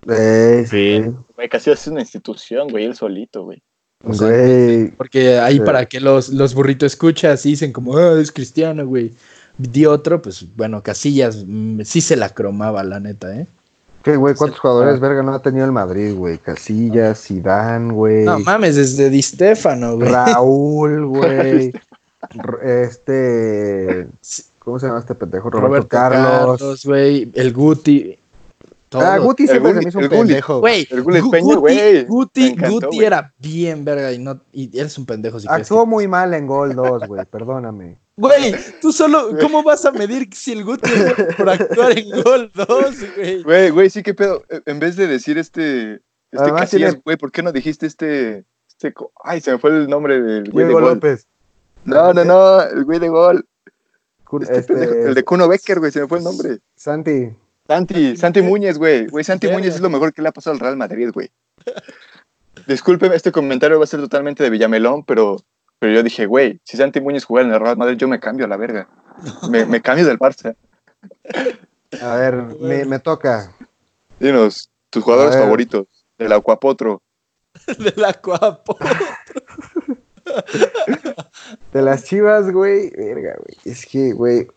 Eh, 0.08 0.66
sí. 0.68 1.02
Güey, 1.34 1.48
casi 1.48 1.70
es 1.70 1.86
una 1.86 2.00
institución, 2.00 2.68
güey, 2.68 2.84
él 2.84 2.94
solito, 2.94 3.44
güey. 3.44 3.62
O 4.02 4.12
sea, 4.12 4.28
Güey, 4.28 4.90
Porque 4.92 5.38
ahí 5.38 5.54
Sí. 5.56 5.60
para 5.60 5.86
que 5.86 6.00
los, 6.00 6.28
los 6.30 6.54
burritos 6.54 6.92
escuchas 6.92 7.44
y 7.46 7.50
dicen 7.50 7.72
como, 7.72 7.96
ah, 7.96 8.20
es 8.20 8.30
cristiano, 8.32 8.86
güey. 8.86 9.12
Di 9.56 9.86
otro, 9.86 10.20
pues 10.20 10.44
bueno, 10.56 10.82
Casillas 10.82 11.44
mm, 11.46 11.82
sí 11.84 12.00
se 12.00 12.16
la 12.16 12.28
cromaba, 12.30 12.82
la 12.82 12.98
neta, 13.00 13.34
¿eh? 13.36 13.46
¿qué, 14.02 14.16
güey? 14.16 14.34
¿Cuántos 14.34 14.58
jugadores 14.60 14.98
verga 15.00 15.22
no 15.22 15.32
ha 15.32 15.38
tenido 15.40 15.64
el 15.64 15.72
Madrid, 15.72 16.14
güey? 16.14 16.38
Casillas, 16.38 17.22
Zidane, 17.22 17.92
güey. 17.92 18.24
No 18.24 18.38
mames, 18.40 18.76
desde 18.76 19.08
Di 19.10 19.22
Stefano, 19.22 19.96
güey. 19.96 20.08
Raúl, 20.10 21.06
güey. 21.08 21.72
Este. 22.62 24.06
¿Cómo 24.58 24.78
se 24.78 24.86
llama 24.86 24.98
este 25.00 25.14
pendejo? 25.14 25.50
Roberto, 25.50 25.66
Roberto 25.68 25.88
Carlos. 25.88 26.58
Carlos, 26.58 26.84
güey. 26.86 27.30
El 27.34 27.52
Guti. 27.52 28.18
Ah. 28.92 29.18
Guti 29.18 29.42
El 29.44 29.48
se 29.48 29.60
Gulli- 29.60 29.74
me 29.82 29.88
hizo 29.88 29.98
un 29.98 30.04
el 30.04 30.10
Gulli. 30.10 30.20
pendejo. 30.28 30.60
Güey, 30.60 30.86
El 30.90 31.02
Gules 31.02 31.22
Gu- 31.24 31.30
Peña, 31.32 31.44
Guti, 31.44 31.60
güey, 31.60 32.04
Guti, 32.04 32.46
encantó, 32.48 32.86
Guti 32.86 33.04
era 33.04 33.32
bien 33.38 33.84
verga 33.84 34.12
y 34.12 34.18
no 34.18 34.40
y 34.52 34.78
eres 34.78 34.96
un 34.98 35.04
pendejo 35.04 35.40
si 35.40 35.46
Actuó 35.50 35.82
que- 35.84 35.90
muy 35.90 36.06
mal 36.08 36.32
en 36.32 36.46
gol 36.46 36.74
2, 36.76 37.06
güey. 37.08 37.24
Perdóname. 37.26 37.98
Güey, 38.16 38.54
tú 38.80 38.92
solo 38.92 39.30
¿cómo 39.40 39.62
vas 39.62 39.84
a 39.84 39.90
medir 39.92 40.28
si 40.34 40.52
el 40.52 40.64
Guti 40.64 40.88
es 40.90 41.16
bueno 41.16 41.34
por 41.36 41.50
actuar 41.50 41.98
en 41.98 42.10
gol 42.22 42.50
2, 42.54 42.68
güey? 43.16 43.42
Güey, 43.42 43.70
güey, 43.70 43.90
sí, 43.90 44.02
qué 44.02 44.14
pedo. 44.14 44.42
Eh, 44.50 44.60
En 44.66 44.78
vez 44.78 44.96
de 44.96 45.06
decir 45.06 45.36
este. 45.38 45.94
Este 46.30 46.42
Además 46.44 46.62
Casillas, 46.62 46.90
tiene- 46.92 47.02
güey, 47.04 47.16
¿por 47.16 47.30
qué 47.32 47.42
no 47.42 47.52
dijiste 47.52 47.86
este. 47.86 48.44
este 48.68 48.92
co- 48.92 49.12
Ay, 49.22 49.40
se 49.40 49.52
me 49.52 49.58
fue 49.58 49.70
el 49.70 49.88
nombre 49.88 50.20
del 50.20 50.50
güey 50.50 50.64
de 50.64 50.70
Diego 50.70 50.80
gol. 50.80 50.94
López. 50.94 51.26
No, 51.84 52.12
no, 52.12 52.24
no, 52.24 52.62
el 52.62 52.84
güey 52.84 52.98
de 52.98 53.08
gol. 53.08 53.46
Este 54.40 54.58
este, 54.58 54.72
pendejo, 54.74 54.94
el 54.94 55.14
de 55.14 55.22
Kuno 55.22 55.46
Becker, 55.46 55.78
güey, 55.78 55.92
se 55.92 56.00
me 56.00 56.08
fue 56.08 56.18
el 56.18 56.24
nombre. 56.24 56.58
Santi. 56.76 57.28
Santi, 57.68 58.16
Santi 58.16 58.42
Muñez, 58.42 58.78
güey. 58.78 59.06
Güey, 59.06 59.22
Santi 59.24 59.46
Verga. 59.46 59.58
Muñez 59.60 59.74
es 59.76 59.80
lo 59.80 59.90
mejor 59.90 60.12
que 60.12 60.22
le 60.22 60.28
ha 60.28 60.32
pasado 60.32 60.54
al 60.54 60.60
Real 60.60 60.76
Madrid, 60.76 61.10
güey. 61.14 61.30
Discúlpeme, 62.66 63.14
este 63.16 63.32
comentario 63.32 63.78
va 63.78 63.84
a 63.84 63.86
ser 63.86 64.00
totalmente 64.00 64.42
de 64.42 64.50
Villamelón, 64.50 65.04
pero, 65.04 65.36
pero 65.84 65.96
yo 65.96 66.02
dije, 66.02 66.24
güey, 66.24 66.62
si 66.64 66.78
Santi 66.78 66.98
Muñez 66.98 67.26
jugara 67.26 67.46
en 67.46 67.52
el 67.52 67.60
Real 67.60 67.76
Madrid, 67.76 67.98
yo 67.98 68.08
me 68.08 68.18
cambio 68.18 68.46
a 68.46 68.48
la 68.48 68.56
verga. 68.56 68.88
Me, 69.50 69.66
me 69.66 69.82
cambio 69.82 70.06
del 70.06 70.18
Barça. 70.18 70.56
A 72.00 72.14
ver, 72.16 72.34
me, 72.58 72.86
me 72.86 72.98
toca. 73.00 73.54
Dinos, 74.18 74.70
tus 74.88 75.04
jugadores 75.04 75.36
favoritos 75.36 75.86
del 76.16 76.32
Acuapotro. 76.32 77.02
De 77.78 77.92
la 77.96 78.14
Cuapo. 78.14 78.78
De 81.74 81.82
las 81.82 82.04
chivas, 82.04 82.50
güey. 82.50 82.88
Verga, 82.88 83.36
güey. 83.36 83.58
Es 83.66 83.84
que, 83.84 84.12
güey. 84.14 84.48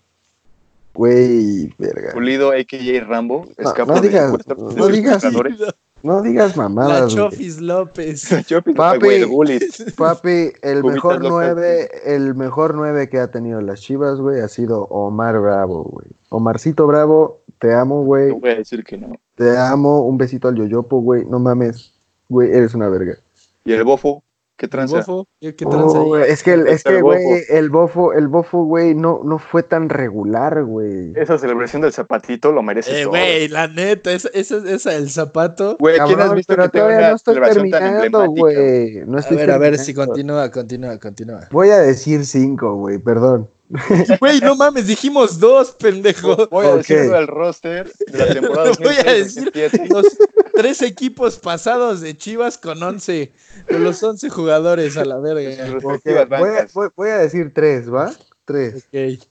Güey, 0.94 1.76
verga. 1.78 2.14
Pulido, 2.14 2.52
a.k.a. 2.52 3.04
Rambo. 3.04 3.50
No, 3.58 3.74
no 3.74 4.02
digas, 4.02 4.32
no 4.72 4.88
digas. 4.88 5.76
No 6.04 6.22
digas 6.22 6.56
La 6.56 6.64
mamadas, 6.64 7.04
güey. 7.06 7.16
Chofis 7.16 7.60
López. 7.60 8.28
Pienso, 8.30 8.62
Papi. 8.76 9.24
güey. 9.24 9.60
Papi, 9.96 10.52
el 10.62 10.82
Cubitas 10.82 10.94
mejor 10.96 11.22
nueve, 11.22 11.90
el 12.06 12.36
mejor 12.36 12.76
nueve 12.76 13.10
que 13.10 13.20
ha 13.20 13.32
tenido 13.32 13.60
las 13.62 13.82
Chivas, 13.82 14.20
güey, 14.20 14.42
ha 14.42 14.48
sido 14.48 14.84
Omar 14.86 15.40
Bravo, 15.40 15.84
güey. 15.84 16.08
Omarcito 16.30 16.86
Bravo, 16.88 17.40
te 17.60 17.74
amo, 17.74 17.96
No 17.98 18.04
güey. 18.04 18.32
voy 18.32 18.50
a 18.52 18.56
decir 18.56 18.84
que 18.84 18.98
no. 18.98 19.16
Te 19.36 19.58
amo. 19.58 20.02
Un 20.02 20.18
besito 20.18 20.48
al 20.48 20.56
yoyopo, 20.56 21.02
güey. 21.02 21.26
No 21.26 21.40
mames. 21.40 21.94
Güey, 22.30 22.52
eres 22.52 22.74
una 22.74 22.90
verga. 22.90 23.18
¿Y 23.66 23.74
el 23.74 23.84
Bofo? 23.84 24.24
¿Qué 24.58 24.66
El 24.66 24.70
tranza? 24.72 24.98
bofo, 24.98 25.28
¿Qué 25.40 25.56
qué 25.56 25.66
tranza 25.68 26.00
Oh, 26.00 26.18
es 26.18 26.42
que, 26.42 26.54
el- 26.54 26.66
es 26.68 26.84
que, 26.84 27.00
güey, 27.00 27.22
el 27.50 27.70
bofo, 27.70 28.12
el 28.14 28.28
bofo, 28.28 28.64
güey, 28.64 28.96
no, 28.96 29.22
no 29.24 29.38
fue 29.38 29.62
tan 29.62 29.88
regular, 29.88 30.64
güey. 30.64 31.14
Esa 31.16 31.38
celebración 31.38 31.84
del 31.84 31.94
zapatito 31.94 32.52
lo 32.52 32.64
merece 32.64 32.90
Eh, 33.00 33.04
todo. 33.04 33.12
güey, 33.12 33.48
la 33.50 33.68
neta, 33.68 34.12
esa, 34.12 34.30
esa, 34.34 34.58
esa 34.68 34.96
el 34.96 35.12
zapato. 35.12 35.78
Güey, 35.80 36.00
¿quién 36.08 36.20
has 36.20 36.34
visto 36.34 36.54
pero 36.56 36.72
que 36.72 36.80
todavía 36.80 36.98
una 36.98 37.10
no 37.12 37.16
estoy 37.18 37.34
celebración 37.36 37.70
tan 37.70 37.82
terminando, 37.84 38.26
güey. 38.32 38.96
No 39.06 39.18
A 39.20 39.30
ver, 39.30 39.52
a 39.52 39.58
ver 39.60 39.78
si 39.78 39.86
terminando. 39.94 40.12
continúa, 40.14 40.52
continúa, 40.52 40.98
continúa. 40.98 41.48
Voy 41.52 41.70
a 41.70 41.78
decir 41.78 42.26
cinco, 42.26 42.76
güey, 42.78 42.98
perdón. 42.98 43.48
Güey, 44.22 44.40
no 44.40 44.56
mames, 44.56 44.88
dijimos 44.88 45.40
dos, 45.40 45.72
pendejo. 45.72 46.48
Voy 46.48 46.66
a 46.66 46.70
Ok. 46.70 46.78
decirlo 46.78 47.14
del 47.18 47.28
roster 47.28 47.92
de 48.08 48.18
la 48.18 48.28
temporada 48.34 48.72
Voy 48.82 48.96
a 48.96 49.14
decir 49.14 49.52
2006-2007. 49.52 49.90
Los, 49.90 50.18
tres 50.54 50.82
equipos 50.82 51.38
pasados 51.38 52.00
de 52.02 52.16
Chivas 52.18 52.58
con 52.58 52.82
11, 52.82 53.32
con 53.70 53.84
los 53.84 54.02
11 54.02 54.30
jugadores 54.30 54.96
a 54.98 55.04
la 55.06 55.18
verga. 55.20 55.80
Voy, 55.82 55.98
a, 56.18 56.26
bancas. 56.26 56.74
voy- 56.74 56.90
voy 56.96 57.10
a 57.10 57.18
decir 57.18 57.52
tres, 57.54 57.94
¿va? 57.94 58.14
Tres. 58.46 58.88
Ok. 58.88 59.28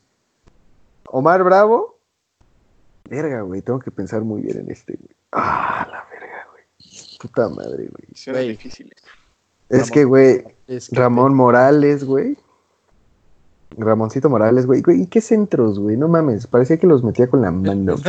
Omar 1.09 1.43
Bravo. 1.43 1.99
Verga, 3.09 3.41
güey, 3.43 3.63
tengo 3.63 3.79
que 3.79 3.91
pensar 3.91 4.23
muy 4.23 4.43
bien 4.43 4.59
en 4.59 4.71
este, 4.71 4.95
güey. 4.95 5.15
Ah, 5.33 5.87
la 5.91 6.05
verga, 6.11 6.47
güey. 6.51 6.65
Puta 7.21 7.49
madre, 7.49 7.89
güey. 7.89 8.09
Güey. 8.27 8.49
difíciles. 8.51 8.99
Es 9.69 9.79
Ramón 9.79 9.91
que, 9.91 10.05
güey, 10.05 10.45
Es 10.67 10.89
que- 10.89 10.97
Ramón 10.97 11.35
Morales, 11.35 12.05
güey. 12.05 12.37
Ramoncito 13.71 14.31
Morales, 14.31 14.67
güey. 14.67 14.83
¿y 14.89 15.07
qué 15.07 15.21
centros, 15.21 15.79
güey? 15.79 15.97
No 15.97 16.09
mames, 16.09 16.47
parecía 16.47 16.77
que 16.77 16.87
los 16.87 17.03
metía 17.05 17.29
con 17.29 17.43
la 17.43 17.51
mano. 17.51 17.97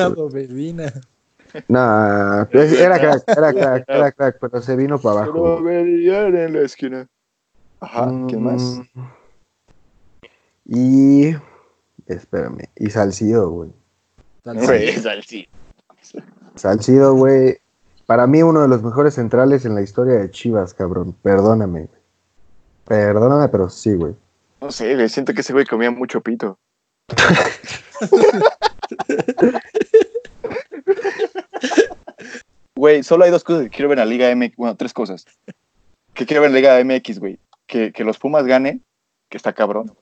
Nah, 1.70 2.46
pues, 2.52 2.74
era 2.74 3.00
crack, 3.00 3.24
era 3.28 3.54
crack, 3.54 3.86
era 3.88 4.12
crack, 4.12 4.38
pero 4.40 4.62
se 4.62 4.76
vino 4.76 5.00
para 5.00 5.24
abajo. 5.24 5.68
En 5.70 6.54
la 6.54 6.62
esquina. 6.62 7.08
Ajá, 7.80 8.12
¿qué 8.28 8.38
más? 8.38 8.82
Mm, 8.94 9.02
Y. 10.66 11.36
Espérame. 12.06 12.66
Y 12.76 12.90
Salcido, 12.90 13.50
güey. 13.50 13.72
Salsi. 14.44 15.48
Salcido, 16.56 17.16
güey. 17.16 17.58
Para 18.06 18.28
mí, 18.28 18.42
uno 18.42 18.62
de 18.62 18.68
los 18.68 18.82
mejores 18.82 19.16
centrales 19.16 19.66
en 19.66 19.76
la 19.76 19.82
historia 19.82 20.16
de 20.16 20.32
Chivas, 20.32 20.74
cabrón. 20.74 21.14
Perdóname, 21.22 21.88
güey. 21.88 22.02
Perdóname, 22.86 23.50
pero 23.50 23.70
sí, 23.70 23.94
güey. 23.94 24.16
No 24.62 24.72
sé, 24.72 24.96
güey, 24.96 25.10
siento 25.10 25.34
que 25.34 25.42
ese 25.42 25.54
güey 25.54 25.66
comía 25.66 25.92
mucho 25.92 26.22
pito. 26.22 26.60
Güey, 32.76 33.04
solo 33.04 33.24
hay 33.26 33.32
dos 33.32 33.44
cosas 33.44 33.64
que 33.64 33.70
quiero 33.70 33.90
ver 33.90 33.98
en 34.00 34.06
la 34.06 34.12
Liga 34.12 34.36
MX. 34.36 34.56
Bueno, 34.56 34.76
tres 34.76 34.94
cosas. 34.94 35.26
Que 36.14 36.26
quiero 36.26 36.42
ver 36.42 36.50
en 36.50 36.54
la 36.62 36.78
Liga 36.80 36.84
MX, 36.98 37.20
güey. 37.20 37.40
Que, 37.66 37.92
que 37.92 38.04
los 38.04 38.18
Pumas 38.20 38.46
ganen, 38.46 38.84
que 39.30 39.38
está 39.38 39.54
cabrón. 39.54 39.96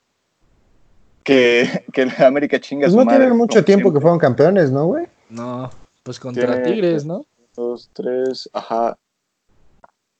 Que, 1.24 1.86
que 1.94 2.06
la 2.06 2.28
América 2.28 2.60
chinga 2.60 2.86
Pues 2.86 2.94
su 2.94 3.00
no 3.00 3.06
madre, 3.06 3.20
tienen 3.22 3.38
mucho 3.38 3.64
tiempo 3.64 3.92
que 3.94 4.00
fueron 4.00 4.20
campeones, 4.20 4.72
¿no, 4.72 4.86
güey? 4.88 5.08
No, 5.30 5.70
pues 6.04 6.20
contra 6.20 6.62
Tiene- 6.62 6.64
Tigres, 6.70 7.06
¿no? 7.06 7.26
Dos, 7.56 7.90
tres, 7.94 8.50
ajá. 8.54 8.98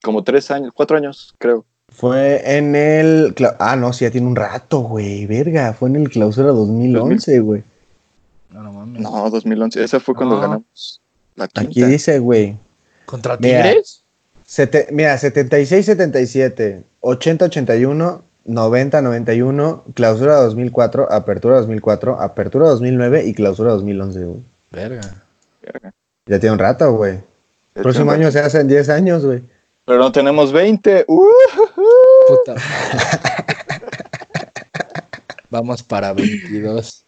Como 0.02 0.24
tres 0.24 0.50
años, 0.50 0.72
cuatro 0.74 0.96
años, 0.98 1.36
creo. 1.38 1.66
Fue 1.96 2.58
en 2.58 2.76
el. 2.76 3.34
Ah, 3.60 3.76
no, 3.76 3.94
sí, 3.94 4.06
ya 4.06 4.12
tiene 4.12 4.28
un 4.28 4.36
rato, 4.36 4.80
güey. 4.80 5.26
Verga, 5.26 5.74
fue 5.74 5.90
en 5.90 5.96
el 5.98 6.10
clausura 6.10 6.48
2011, 6.50 7.40
güey. 7.40 7.64
No, 8.52 8.64
no 8.64 8.74
mames. 8.74 9.02
No, 9.02 9.30
2011. 9.30 9.84
Esa 9.84 10.00
fue 10.00 10.14
cuando 10.16 10.36
No. 10.36 10.42
ganamos 10.42 11.02
la 11.36 11.48
quinta. 11.48 11.62
Aquí 11.70 11.84
dice, 11.84 12.20
güey. 12.20 12.58
¿Contra 13.06 13.38
Mira. 13.38 13.64
Tigres? 13.64 14.02
Sete- 14.46 14.88
mira, 14.92 15.18
76-77, 15.18 16.84
80-81, 17.02 18.22
90-91, 18.46 19.84
clausura 19.96 20.36
2004, 20.42 21.12
apertura 21.12 21.58
2004, 21.58 22.22
apertura 22.22 22.70
2009 22.70 23.26
y 23.26 23.34
clausura 23.34 23.72
2011, 23.72 24.24
güey. 24.24 24.40
Verga. 24.72 25.02
Verga. 25.64 25.94
Ya 26.28 26.40
tiene 26.40 26.54
un 26.54 26.60
rato, 26.60 26.92
güey. 26.94 27.20
Próximo 27.74 28.12
año 28.12 28.32
se 28.32 28.40
hacen 28.40 28.68
10 28.68 28.90
años, 28.90 29.26
güey. 29.26 29.42
Pero 29.86 30.00
no 30.00 30.12
tenemos 30.12 30.52
20. 30.52 31.06
¡Uh! 31.08 31.26
Puta. 32.28 32.56
Vamos 35.50 35.84
para 35.84 36.12
22. 36.14 37.04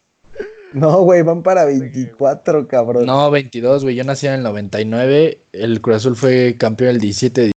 No, 0.72 1.02
güey, 1.02 1.22
van 1.22 1.42
para 1.42 1.64
24, 1.64 2.68
cabrón. 2.68 3.06
No, 3.06 3.30
22, 3.30 3.82
güey. 3.84 3.96
Yo 3.96 4.04
nací 4.04 4.26
en 4.26 4.34
el 4.34 4.42
99. 4.42 5.38
El 5.52 5.80
Cruz 5.80 5.96
Azul 5.96 6.14
fue 6.16 6.56
campeón 6.58 6.90
el 6.90 7.00
17 7.00 7.40
de 7.40 7.52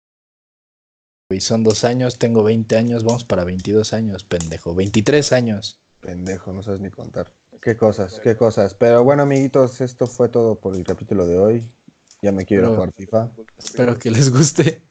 y 1.31 1.41
son 1.41 1.63
dos 1.63 1.83
años, 1.83 2.17
tengo 2.17 2.41
20 2.41 2.75
años, 2.75 3.03
vamos 3.03 3.23
para 3.23 3.43
22 3.43 3.93
años, 3.93 4.23
pendejo. 4.23 4.73
23 4.73 5.31
años. 5.33 5.77
Pendejo, 6.01 6.51
no 6.53 6.63
sabes 6.63 6.79
ni 6.79 6.89
contar. 6.89 7.29
Qué 7.61 7.77
cosas, 7.77 8.19
qué 8.19 8.35
cosas. 8.35 8.73
Pero 8.73 9.03
bueno, 9.03 9.21
amiguitos, 9.23 9.79
esto 9.81 10.07
fue 10.07 10.29
todo 10.29 10.55
por 10.55 10.75
el 10.75 10.83
capítulo 10.83 11.27
de 11.27 11.37
hoy. 11.37 11.71
Ya 12.23 12.31
me 12.31 12.47
quiero 12.47 12.63
ir 12.63 12.65
a 12.65 12.69
Pero- 12.69 12.75
jugar 12.77 12.91
FIFA. 12.93 13.29
Espero 13.59 13.99
que 13.99 14.09
les 14.09 14.31
guste. 14.31 14.81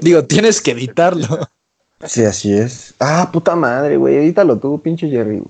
Digo, 0.00 0.24
tienes 0.24 0.60
que 0.60 0.72
editarlo. 0.72 1.48
Sí, 2.04 2.24
así 2.24 2.52
es. 2.52 2.94
Ah, 3.00 3.28
puta 3.32 3.56
madre, 3.56 3.96
güey. 3.96 4.16
Edítalo 4.16 4.58
tú, 4.58 4.80
pinche 4.80 5.08
Jerry. 5.08 5.38
güey. 5.38 5.48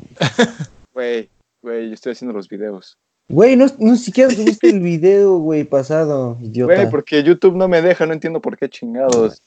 Güey, 0.94 1.30
güey, 1.62 1.88
yo 1.88 1.94
estoy 1.94 2.12
haciendo 2.12 2.32
los 2.36 2.48
videos. 2.48 2.96
Güey, 3.28 3.56
no, 3.56 3.66
no 3.78 3.96
siquiera 3.96 4.30
subiste 4.30 4.70
el 4.70 4.80
video, 4.80 5.36
güey, 5.38 5.64
pasado, 5.64 6.38
idiota. 6.40 6.74
Güey, 6.74 6.90
porque 6.90 7.22
YouTube 7.22 7.54
no 7.56 7.68
me 7.68 7.82
deja, 7.82 8.06
no 8.06 8.14
entiendo 8.14 8.40
por 8.40 8.56
qué 8.56 8.68
chingados. 8.70 9.42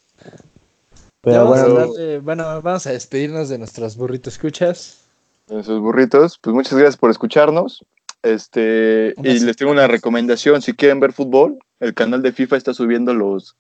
Pero 1.22 1.36
Ya 1.36 1.44
vamos, 1.44 1.60
bueno, 1.62 1.76
a 1.80 1.86
darle- 1.88 2.20
bueno, 2.22 2.62
vamos 2.62 2.86
a 2.88 2.92
despedirnos 2.92 3.50
de 3.50 3.58
nuestros 3.58 3.98
burritos. 3.98 4.34
¿Escuchas? 4.34 5.00
Esos 5.50 5.82
burritos, 5.82 6.38
pues 6.40 6.54
muchas 6.54 6.74
gracias 6.74 6.98
por 6.98 7.10
escucharnos. 7.10 7.84
Este, 8.24 9.16
y 9.24 9.40
les 9.40 9.58
tengo 9.58 9.72
una 9.72 9.88
recomendación, 9.88 10.62
si 10.62 10.74
quieren 10.74 11.00
ver 11.00 11.12
fútbol, 11.14 11.58
el 11.80 11.96
canal 11.96 12.22
de 12.22 12.32
FIFA 12.32 12.58
está 12.58 12.74
subiendo 12.76 13.16
los, 13.16 13.56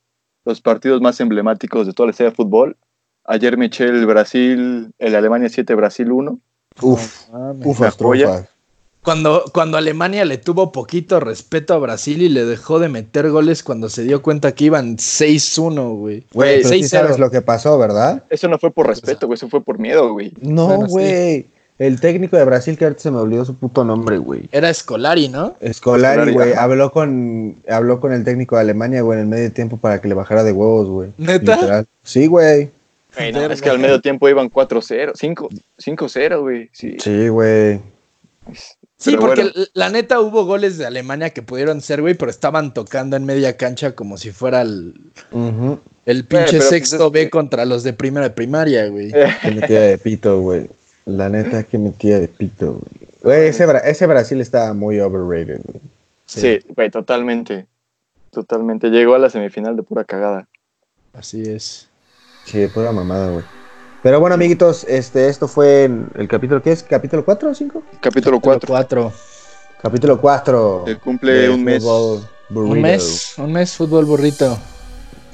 los 0.45 0.61
partidos 0.61 1.01
más 1.01 1.19
emblemáticos 1.19 1.87
de 1.87 1.93
toda 1.93 2.07
la 2.07 2.11
historia 2.11 2.29
de 2.31 2.35
fútbol. 2.35 2.77
Ayer 3.25 3.57
me 3.57 3.67
eché 3.67 3.85
el 3.85 4.05
Brasil, 4.05 4.91
el 4.97 5.15
Alemania 5.15 5.49
7, 5.49 5.75
Brasil 5.75 6.11
1. 6.11 6.39
uf, 6.81 7.27
joya. 7.29 7.93
trufas. 7.97 8.49
Cuando, 9.03 9.45
cuando 9.51 9.77
Alemania 9.77 10.25
le 10.25 10.37
tuvo 10.37 10.71
poquito 10.71 11.19
respeto 11.19 11.73
a 11.73 11.79
Brasil 11.79 12.21
y 12.21 12.29
le 12.29 12.45
dejó 12.45 12.77
de 12.77 12.87
meter 12.87 13.31
goles 13.31 13.63
cuando 13.63 13.89
se 13.89 14.03
dio 14.03 14.21
cuenta 14.21 14.51
que 14.51 14.65
iban 14.65 14.97
6-1, 14.97 15.97
güey. 15.97 16.23
Güey, 16.33 16.63
sí 16.63 16.81
6-0. 16.81 16.87
sabes 16.87 17.19
lo 17.19 17.31
que 17.31 17.41
pasó, 17.41 17.79
¿verdad? 17.79 18.23
Eso 18.29 18.47
no 18.47 18.59
fue 18.59 18.69
por 18.69 18.85
respeto, 18.85 19.25
güey, 19.25 19.35
eso 19.37 19.49
fue 19.49 19.61
por 19.63 19.79
miedo, 19.79 20.11
güey. 20.13 20.33
No, 20.41 20.85
Bueno, 20.87 20.89
sí. 20.89 21.47
El 21.81 21.99
técnico 21.99 22.37
de 22.37 22.45
Brasil, 22.45 22.77
que 22.77 22.85
ahorita 22.85 23.01
se 23.01 23.09
me 23.09 23.17
olvidó 23.17 23.43
su 23.43 23.55
puto 23.55 23.83
nombre, 23.83 24.19
güey. 24.19 24.47
Era 24.51 24.71
Scolari, 24.71 25.29
¿no? 25.29 25.55
Escolari, 25.59 26.31
Scolari, 26.31 26.31
güey, 26.31 26.53
habló 26.53 26.91
con, 26.91 27.55
habló 27.67 27.99
con 27.99 28.13
el 28.13 28.23
técnico 28.23 28.55
de 28.55 28.61
Alemania, 28.61 29.01
güey, 29.01 29.17
en 29.17 29.23
el 29.23 29.27
medio 29.27 29.51
tiempo 29.51 29.77
para 29.77 29.99
que 29.99 30.07
le 30.07 30.13
bajara 30.13 30.43
de 30.43 30.51
huevos, 30.51 30.87
güey. 30.87 31.09
¿Neta? 31.17 31.55
Literal. 31.55 31.87
Sí, 32.03 32.27
güey. 32.27 32.69
No, 33.33 33.41
es 33.51 33.63
que 33.63 33.71
al 33.71 33.79
medio 33.79 33.99
tiempo 33.99 34.29
iban 34.29 34.51
4-0, 34.51 35.13
5 35.15 35.49
5-0, 35.79 36.41
güey. 36.41 36.69
Sí. 36.71 37.29
Güey. 37.29 37.79
Sí, 38.97 39.17
porque 39.17 39.41
bueno. 39.41 39.65
la 39.73 39.89
neta 39.89 40.19
hubo 40.19 40.45
goles 40.45 40.77
de 40.77 40.85
Alemania 40.85 41.31
que 41.31 41.41
pudieron 41.41 41.81
ser, 41.81 42.01
güey, 42.01 42.13
pero 42.13 42.29
estaban 42.29 42.75
tocando 42.75 43.15
en 43.17 43.25
media 43.25 43.57
cancha 43.57 43.93
como 43.93 44.17
si 44.17 44.29
fuera 44.29 44.61
el, 44.61 44.93
el 46.05 46.25
pinche 46.25 46.45
pero 46.45 46.57
pues 46.57 46.69
sexto 46.69 47.07
es 47.07 47.11
B 47.11 47.29
contra 47.31 47.65
los 47.65 47.81
de 47.81 47.93
primera 47.93 48.29
de 48.29 48.35
primaria, 48.35 48.87
güey. 48.87 49.11
De 49.11 49.99
pito, 50.03 50.41
güey. 50.41 50.67
La 51.05 51.29
neta 51.29 51.63
que 51.63 51.77
metía 51.77 52.19
de 52.19 52.27
pito, 52.27 52.73
güey. 52.73 53.11
Güey, 53.23 53.47
ese, 53.49 53.67
Bra- 53.67 53.81
ese 53.83 54.05
Brasil 54.07 54.41
está 54.41 54.73
muy 54.73 54.99
overrated, 54.99 55.61
güey. 55.63 55.81
Sí, 56.25 56.59
güey, 56.75 56.89
totalmente. 56.89 57.67
Totalmente. 58.31 58.89
Llegó 58.89 59.15
a 59.15 59.19
la 59.19 59.29
semifinal 59.29 59.75
de 59.75 59.83
pura 59.83 60.03
cagada. 60.05 60.47
Así 61.13 61.41
es. 61.41 61.89
Sí, 62.45 62.65
pura 62.67 62.91
mamada, 62.91 63.31
güey. 63.31 63.43
Pero 64.01 64.19
bueno, 64.19 64.33
amiguitos, 64.33 64.83
este, 64.85 65.27
esto 65.27 65.47
fue 65.47 65.83
en 65.83 66.07
el 66.15 66.27
capítulo, 66.27 66.61
¿qué 66.61 66.71
es? 66.71 66.81
¿Capítulo 66.81 67.23
4 67.23 67.49
o 67.49 67.53
5? 67.53 67.83
Capítulo 68.01 68.39
4. 68.39 68.67
4. 68.67 69.11
Capítulo 69.81 70.19
4. 70.21 70.83
Se 70.87 70.97
cumple 70.97 71.49
un 71.49 71.63
mes. 71.63 71.83
Un 72.49 72.81
mes, 72.81 73.33
un 73.37 73.51
mes 73.53 73.75
fútbol 73.75 74.05
burrito. 74.05 74.57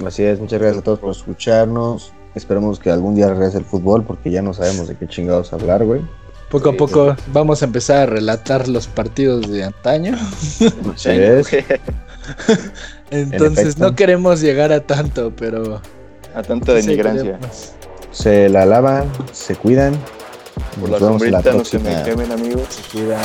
Así 0.06 0.22
es, 0.22 0.38
muchas 0.38 0.60
gracias 0.60 0.80
a 0.82 0.84
todos 0.84 0.98
por 0.98 1.10
escucharnos. 1.10 2.12
Esperemos 2.38 2.78
que 2.78 2.90
algún 2.90 3.16
día 3.16 3.28
regrese 3.28 3.58
el 3.58 3.64
fútbol 3.64 4.04
porque 4.04 4.30
ya 4.30 4.42
no 4.42 4.54
sabemos 4.54 4.86
de 4.86 4.94
qué 4.94 5.08
chingados 5.08 5.52
hablar, 5.52 5.84
güey. 5.84 6.02
Poco 6.50 6.68
a 6.68 6.72
Sí, 6.72 6.78
poco 6.78 7.16
vamos 7.32 7.62
a 7.62 7.64
empezar 7.64 7.96
a 7.98 8.06
relatar 8.06 8.68
los 8.68 8.86
partidos 8.86 9.50
de 9.50 9.64
antaño. 9.64 10.16
Entonces 13.10 13.78
no 13.78 13.96
queremos 13.96 14.40
llegar 14.40 14.72
a 14.72 14.80
tanto, 14.80 15.32
pero... 15.36 15.80
A 16.34 16.42
tanta 16.42 16.80
sí 16.80 16.86
denigrancia. 16.86 17.24
queremos. 17.24 17.72
Se 18.12 18.48
la 18.48 18.64
lavan, 18.64 19.10
se 19.32 19.56
cuidan. 19.56 19.94
Por 20.80 20.90
Nos 20.90 21.00
la 21.00 21.06
vemos 21.08 21.22
la 21.28 21.42
no 21.52 21.64
se 21.64 21.78
me 21.80 22.02
quemen, 22.04 22.30
amigos. 22.30 22.62
Se 22.70 22.98
cuidan. 22.98 23.20